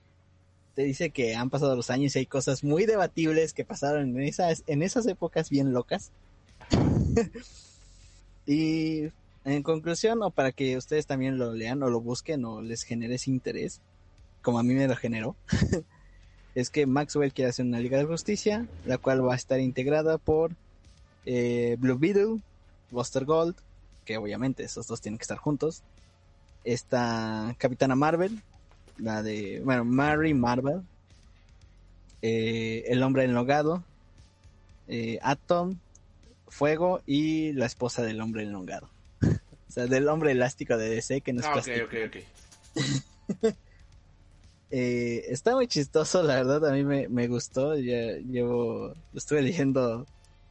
[0.76, 4.24] te dice que han pasado los años y hay cosas muy debatibles que pasaron en
[4.24, 6.12] esas, en esas épocas bien locas.
[8.46, 9.10] y
[9.46, 13.18] en conclusión, o para que ustedes también lo lean o lo busquen o les genere
[13.26, 13.82] interés,
[14.42, 15.36] como a mí me lo generó,
[16.56, 20.18] es que Maxwell quiere hacer una Liga de Justicia, la cual va a estar integrada
[20.18, 20.52] por
[21.26, 22.42] eh, Blue Beetle,
[22.92, 23.56] Buster Gold,
[24.06, 25.84] que obviamente esos dos tienen que estar juntos,
[26.64, 28.42] esta Capitana Marvel,
[28.98, 30.82] la de, bueno, Mary Marvel,
[32.22, 33.84] eh, El Hombre Enlogado,
[34.88, 35.78] eh, Atom,
[36.54, 38.90] Fuego y la esposa del Hombre Enlogado.
[39.22, 41.86] o sea, del Hombre Elástico de DC que no es Ah, ok, plástico.
[41.86, 41.94] ok,
[43.46, 43.54] ok.
[44.76, 47.76] Eh, está muy chistoso, la verdad, a mí me, me gustó.
[47.76, 50.08] Ya llevo, lo estuve leyendo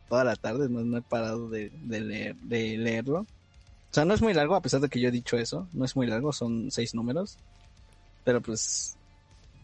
[0.09, 3.21] toda la tarde, no, no he parado de, de leer, de leerlo.
[3.23, 3.27] O
[3.95, 5.97] sea, no es muy largo, a pesar de que yo he dicho eso, no es
[5.97, 7.37] muy largo, son seis números.
[8.23, 8.97] Pero pues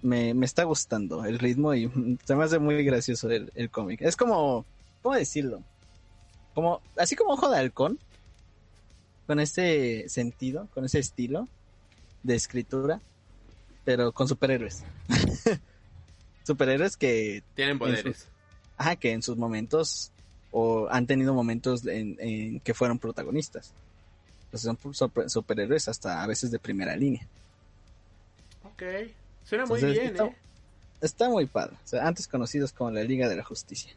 [0.02, 1.88] me, me está gustando el ritmo y
[2.24, 4.02] se me hace muy gracioso el, el cómic.
[4.02, 4.66] Es como,
[5.02, 5.62] ¿cómo decirlo?
[6.58, 8.00] Como, así como Ojo de Halcón,
[9.28, 11.46] con ese sentido, con ese estilo
[12.24, 13.00] de escritura,
[13.84, 14.82] pero con superhéroes.
[16.42, 18.26] superhéroes que, Tienen poderes.
[18.76, 20.10] ajá, que en sus momentos
[20.50, 23.72] o han tenido momentos en, en que fueron protagonistas.
[24.50, 27.24] Pues son super- superhéroes hasta a veces de primera línea.
[28.64, 28.82] Ok.
[29.44, 30.36] Suena muy Entonces, bien, está, ¿eh?
[31.02, 31.76] está muy padre.
[31.84, 33.92] O sea, antes conocidos como la Liga de la Justicia.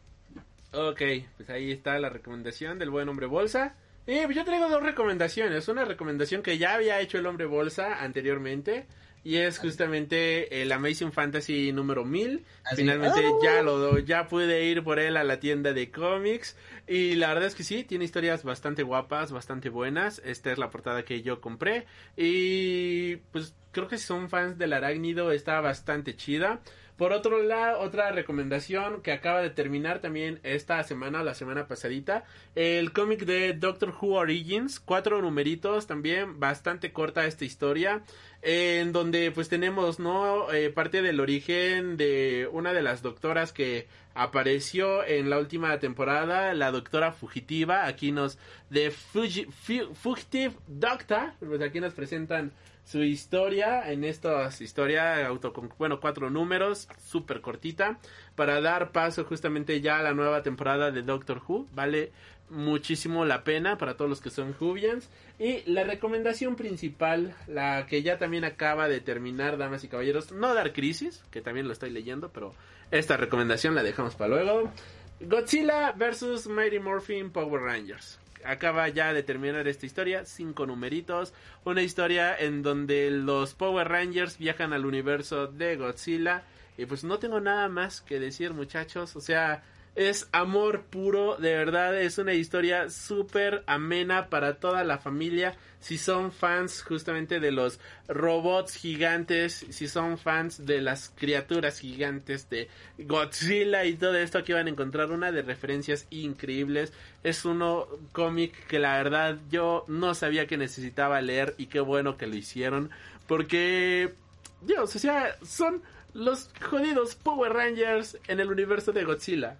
[0.72, 1.02] Ok,
[1.36, 3.74] pues ahí está la recomendación del buen hombre bolsa.
[4.06, 5.68] Y pues yo traigo dos recomendaciones.
[5.68, 8.86] Una recomendación que ya había hecho el hombre bolsa anteriormente.
[9.24, 12.44] Y es justamente el Amazing Fantasy número 1000.
[12.64, 13.38] Así, Finalmente ¡ah!
[13.40, 16.56] ya lo do- ya pude ir por él a la tienda de cómics.
[16.88, 20.20] Y la verdad es que sí, tiene historias bastante guapas, bastante buenas.
[20.24, 21.86] Esta es la portada que yo compré.
[22.16, 26.60] Y pues creo que si son fans del arácnido está bastante chida.
[27.02, 32.22] Por otro lado, otra recomendación que acaba de terminar también esta semana, la semana pasadita,
[32.54, 38.02] el cómic de Doctor Who Origins, cuatro numeritos también, bastante corta esta historia,
[38.40, 40.52] en donde pues tenemos, ¿no?
[40.52, 46.54] Eh, parte del origen de una de las doctoras que apareció en la última temporada,
[46.54, 48.38] la doctora fugitiva, aquí nos,
[48.70, 52.52] de Fugi- Fu- Fugitive Doctor, pues aquí nos presentan
[52.92, 57.98] su historia en estas historia autocon bueno cuatro números súper cortita
[58.36, 61.66] para dar paso justamente ya a la nueva temporada de Doctor Who.
[61.72, 62.12] Vale
[62.50, 65.08] muchísimo la pena para todos los que son Whovians.
[65.38, 70.52] Y la recomendación principal la que ya también acaba de terminar damas y caballeros no
[70.52, 72.52] dar crisis que también lo estoy leyendo pero
[72.90, 74.70] esta recomendación la dejamos para luego.
[75.18, 81.32] Godzilla vs Mighty Morphin Power Rangers acaba ya de terminar esta historia, cinco numeritos,
[81.64, 86.44] una historia en donde los Power Rangers viajan al universo de Godzilla
[86.76, 89.62] y pues no tengo nada más que decir muchachos, o sea,
[89.94, 95.98] es amor puro, de verdad es una historia súper amena para toda la familia, si
[95.98, 97.78] son fans justamente de los
[98.08, 104.52] robots gigantes, si son fans de las criaturas gigantes de Godzilla y todo esto, aquí
[104.52, 106.92] van a encontrar una de referencias increíbles.
[107.24, 112.16] Es uno cómic que la verdad yo no sabía que necesitaba leer y qué bueno
[112.16, 112.90] que lo hicieron,
[113.26, 114.14] porque
[114.62, 115.82] Dios, o sea, son
[116.14, 119.58] los jodidos Power Rangers en el universo de Godzilla.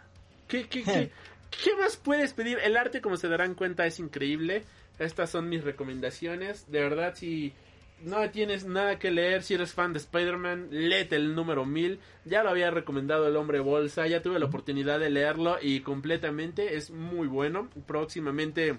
[0.53, 1.11] ¿Qué, qué, qué,
[1.65, 2.59] qué más puedes pedir?
[2.63, 4.65] El arte, como se darán cuenta, es increíble.
[4.99, 6.71] Estas son mis recomendaciones.
[6.71, 7.55] De verdad, si
[8.03, 11.99] no tienes nada que leer, si eres fan de Spider-Man, léete el número 1000.
[12.27, 16.77] Ya lo había recomendado el hombre bolsa, ya tuve la oportunidad de leerlo y completamente
[16.77, 17.71] es muy bueno.
[17.87, 18.77] Próximamente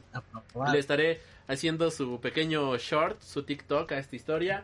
[0.71, 4.63] le estaré haciendo su pequeño short, su TikTok a esta historia.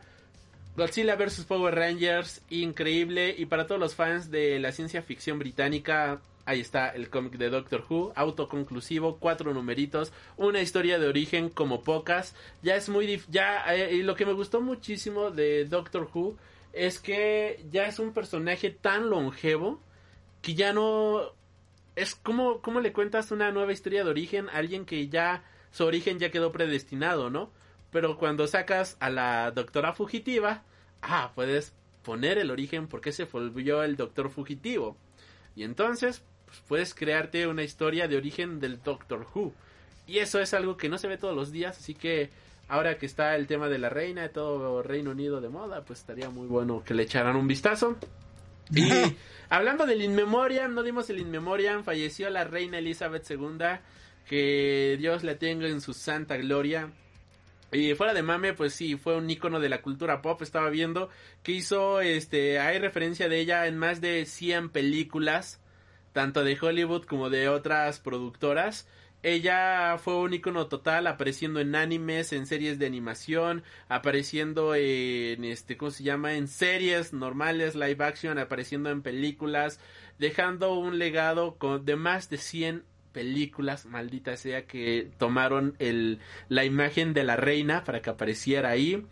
[0.77, 1.45] Godzilla vs.
[1.45, 3.33] Power Rangers, increíble.
[3.35, 7.51] Y para todos los fans de la ciencia ficción británica, ahí está el cómic de
[7.51, 12.35] Doctor Who, autoconclusivo, cuatro numeritos, una historia de origen como pocas.
[12.63, 16.37] Ya es muy dif ya eh, y lo que me gustó muchísimo de Doctor Who
[16.73, 19.79] es que ya es un personaje tan longevo
[20.41, 21.33] que ya no
[21.95, 25.85] es como cómo le cuentas una nueva historia de origen a alguien que ya su
[25.85, 27.51] origen ya quedó predestinado, ¿no?
[27.91, 30.63] Pero cuando sacas a la doctora fugitiva,
[31.03, 34.97] ah, puedes poner el origen por qué se volvió el doctor fugitivo.
[35.55, 39.53] Y entonces pues, puedes crearte una historia de origen del Doctor Who.
[40.07, 42.31] Y eso es algo que no se ve todos los días, así que
[42.67, 45.99] ahora que está el tema de la reina de todo Reino Unido de moda, pues
[45.99, 47.95] estaría muy bueno que le echaran un vistazo.
[48.73, 48.89] Y
[49.49, 53.79] hablando del In Memoriam, no dimos el In Memoriam, falleció la reina Elizabeth II,
[54.27, 56.91] que Dios la tenga en su santa gloria.
[57.71, 60.41] Y fuera de mame, pues sí, fue un icono de la cultura pop.
[60.41, 61.09] Estaba viendo
[61.43, 65.59] que hizo, este, hay referencia de ella en más de 100 películas,
[66.13, 68.87] tanto de Hollywood como de otras productoras.
[69.21, 75.75] Ella fue un icono total, apareciendo en animes, en series de animación, apareciendo en, este,
[75.75, 76.35] ¿cómo se llama?
[76.35, 79.81] En series normales, live action, apareciendo en películas,
[80.19, 86.63] dejando un legado con, de más de 100 películas, maldita sea, que tomaron el, la
[86.63, 89.05] imagen de la reina para que apareciera ahí.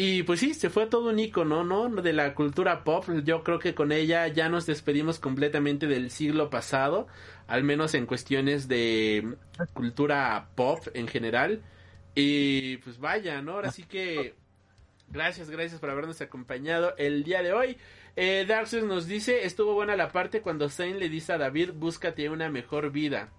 [0.00, 1.88] Y pues sí, se fue todo un icono, ¿no?
[1.88, 3.04] De la cultura pop.
[3.24, 7.08] Yo creo que con ella ya nos despedimos completamente del siglo pasado,
[7.48, 9.34] al menos en cuestiones de
[9.74, 11.64] cultura pop en general.
[12.14, 13.54] Y pues vaya, ¿no?
[13.54, 14.36] Ahora sí que
[15.08, 17.76] gracias, gracias por habernos acompañado el día de hoy.
[18.14, 18.46] Eh,
[18.84, 22.92] nos dice, estuvo buena la parte cuando Zane le dice a David, búscate una mejor
[22.92, 23.32] vida.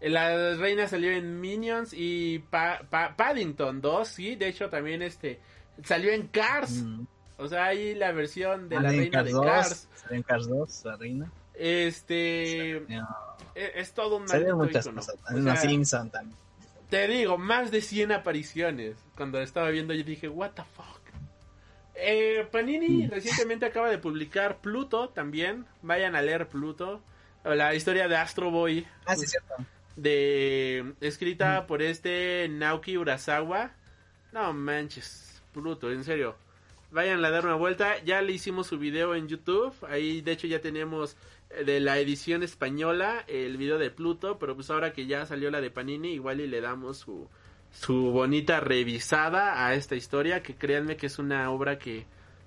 [0.00, 5.40] La reina salió en Minions y Pa- Pa- Paddington 2, sí, de hecho también este
[5.82, 6.82] salió en Cars.
[6.82, 7.06] Mm.
[7.38, 9.88] O sea, ahí la versión de la Salió reina de Cars 2, Cars.
[9.94, 11.32] salió en Cars 2, la reina.
[11.54, 13.08] Este Salió-
[13.54, 15.00] es, es todo un maldito muchas ícono.
[15.00, 15.16] cosas.
[15.34, 16.36] O sea, Simpson también.
[16.90, 18.96] te digo, más de 100 apariciones.
[19.16, 20.98] Cuando estaba viendo yo dije, what the fuck.
[22.00, 25.66] Eh, Panini recientemente acaba de publicar Pluto también.
[25.82, 27.02] Vayan a leer Pluto.
[27.44, 28.86] La historia de Astro Boy.
[29.06, 29.54] Ah, sí, es cierto.
[29.98, 33.72] De escrita por este Naoki Urasawa.
[34.32, 36.36] No manches, Pluto, en serio.
[36.90, 38.02] Vayan a dar una vuelta.
[38.04, 39.74] Ya le hicimos su video en YouTube.
[39.88, 41.16] Ahí de hecho ya tenemos
[41.50, 45.50] eh, de la edición española el video de Pluto, pero pues ahora que ya salió
[45.50, 47.28] la de Panini, igual y le damos su
[47.70, 52.06] su bonita revisada a esta historia, que créanme que es una obra que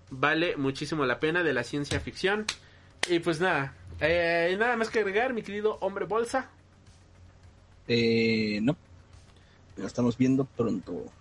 [0.09, 2.45] vale muchísimo la pena de la ciencia ficción.
[3.07, 6.49] Y pues nada, eh, nada más que agregar, mi querido hombre bolsa.
[7.93, 8.77] Eh, no.
[9.85, 11.11] Estamos viendo pronto.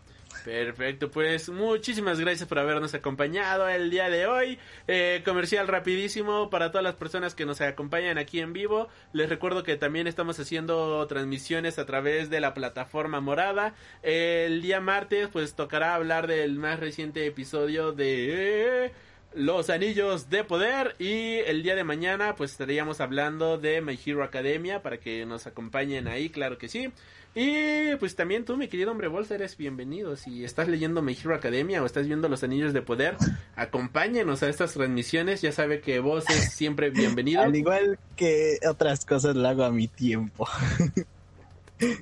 [0.45, 4.59] Perfecto, pues muchísimas gracias por habernos acompañado el día de hoy.
[4.87, 8.89] Eh, comercial rapidísimo para todas las personas que nos acompañan aquí en vivo.
[9.13, 13.75] Les recuerdo que también estamos haciendo transmisiones a través de la plataforma morada.
[14.03, 18.93] El día martes pues tocará hablar del más reciente episodio de...
[19.33, 24.25] Los Anillos de Poder y el día de mañana pues estaríamos hablando de My Hero
[24.25, 26.91] Academia para que nos acompañen ahí, claro que sí.
[27.35, 30.17] Y pues también tú, mi querido hombre bolsa, eres bienvenido.
[30.17, 33.17] Si estás leyendo My Hero Academia o estás viendo Los Anillos de Poder,
[33.55, 35.41] acompáñenos a estas transmisiones.
[35.41, 37.43] Ya sabe que vos es siempre bienvenido.
[37.43, 40.49] Al igual que otras cosas, lo hago a mi tiempo.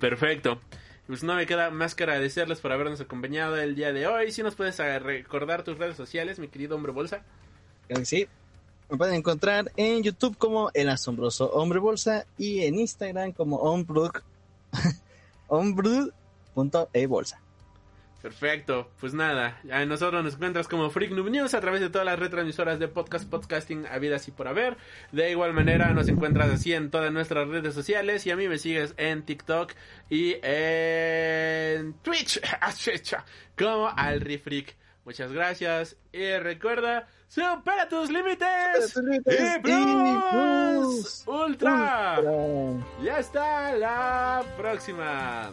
[0.00, 0.60] Perfecto.
[1.08, 4.30] Pues no me queda más que agradecerles por habernos acompañado el día de hoy.
[4.30, 7.22] Si nos puedes eh, recordar tus redes sociales, mi querido hombre bolsa.
[7.88, 8.28] Que sí.
[8.90, 14.10] Me pueden encontrar en YouTube como El Asombroso Hombre Bolsa y en Instagram como Ombrud,
[15.48, 17.40] ombrud.ebolsa.
[18.22, 22.04] Perfecto, pues nada, a nosotros nos encuentras como Freak Noob News a través de todas
[22.04, 24.76] las retransmisoras de podcast, podcasting, habidas y por haber.
[25.12, 28.58] De igual manera nos encuentras así en todas nuestras redes sociales y a mí me
[28.58, 29.72] sigues en TikTok
[30.10, 32.40] y en Twitch
[33.56, 34.74] como Alri Freak.
[35.04, 39.00] Muchas gracias y recuerda, supera tus límites.
[39.26, 42.18] y y plus ultra.
[42.18, 42.84] Ultra.
[43.00, 45.52] Ya está la próxima.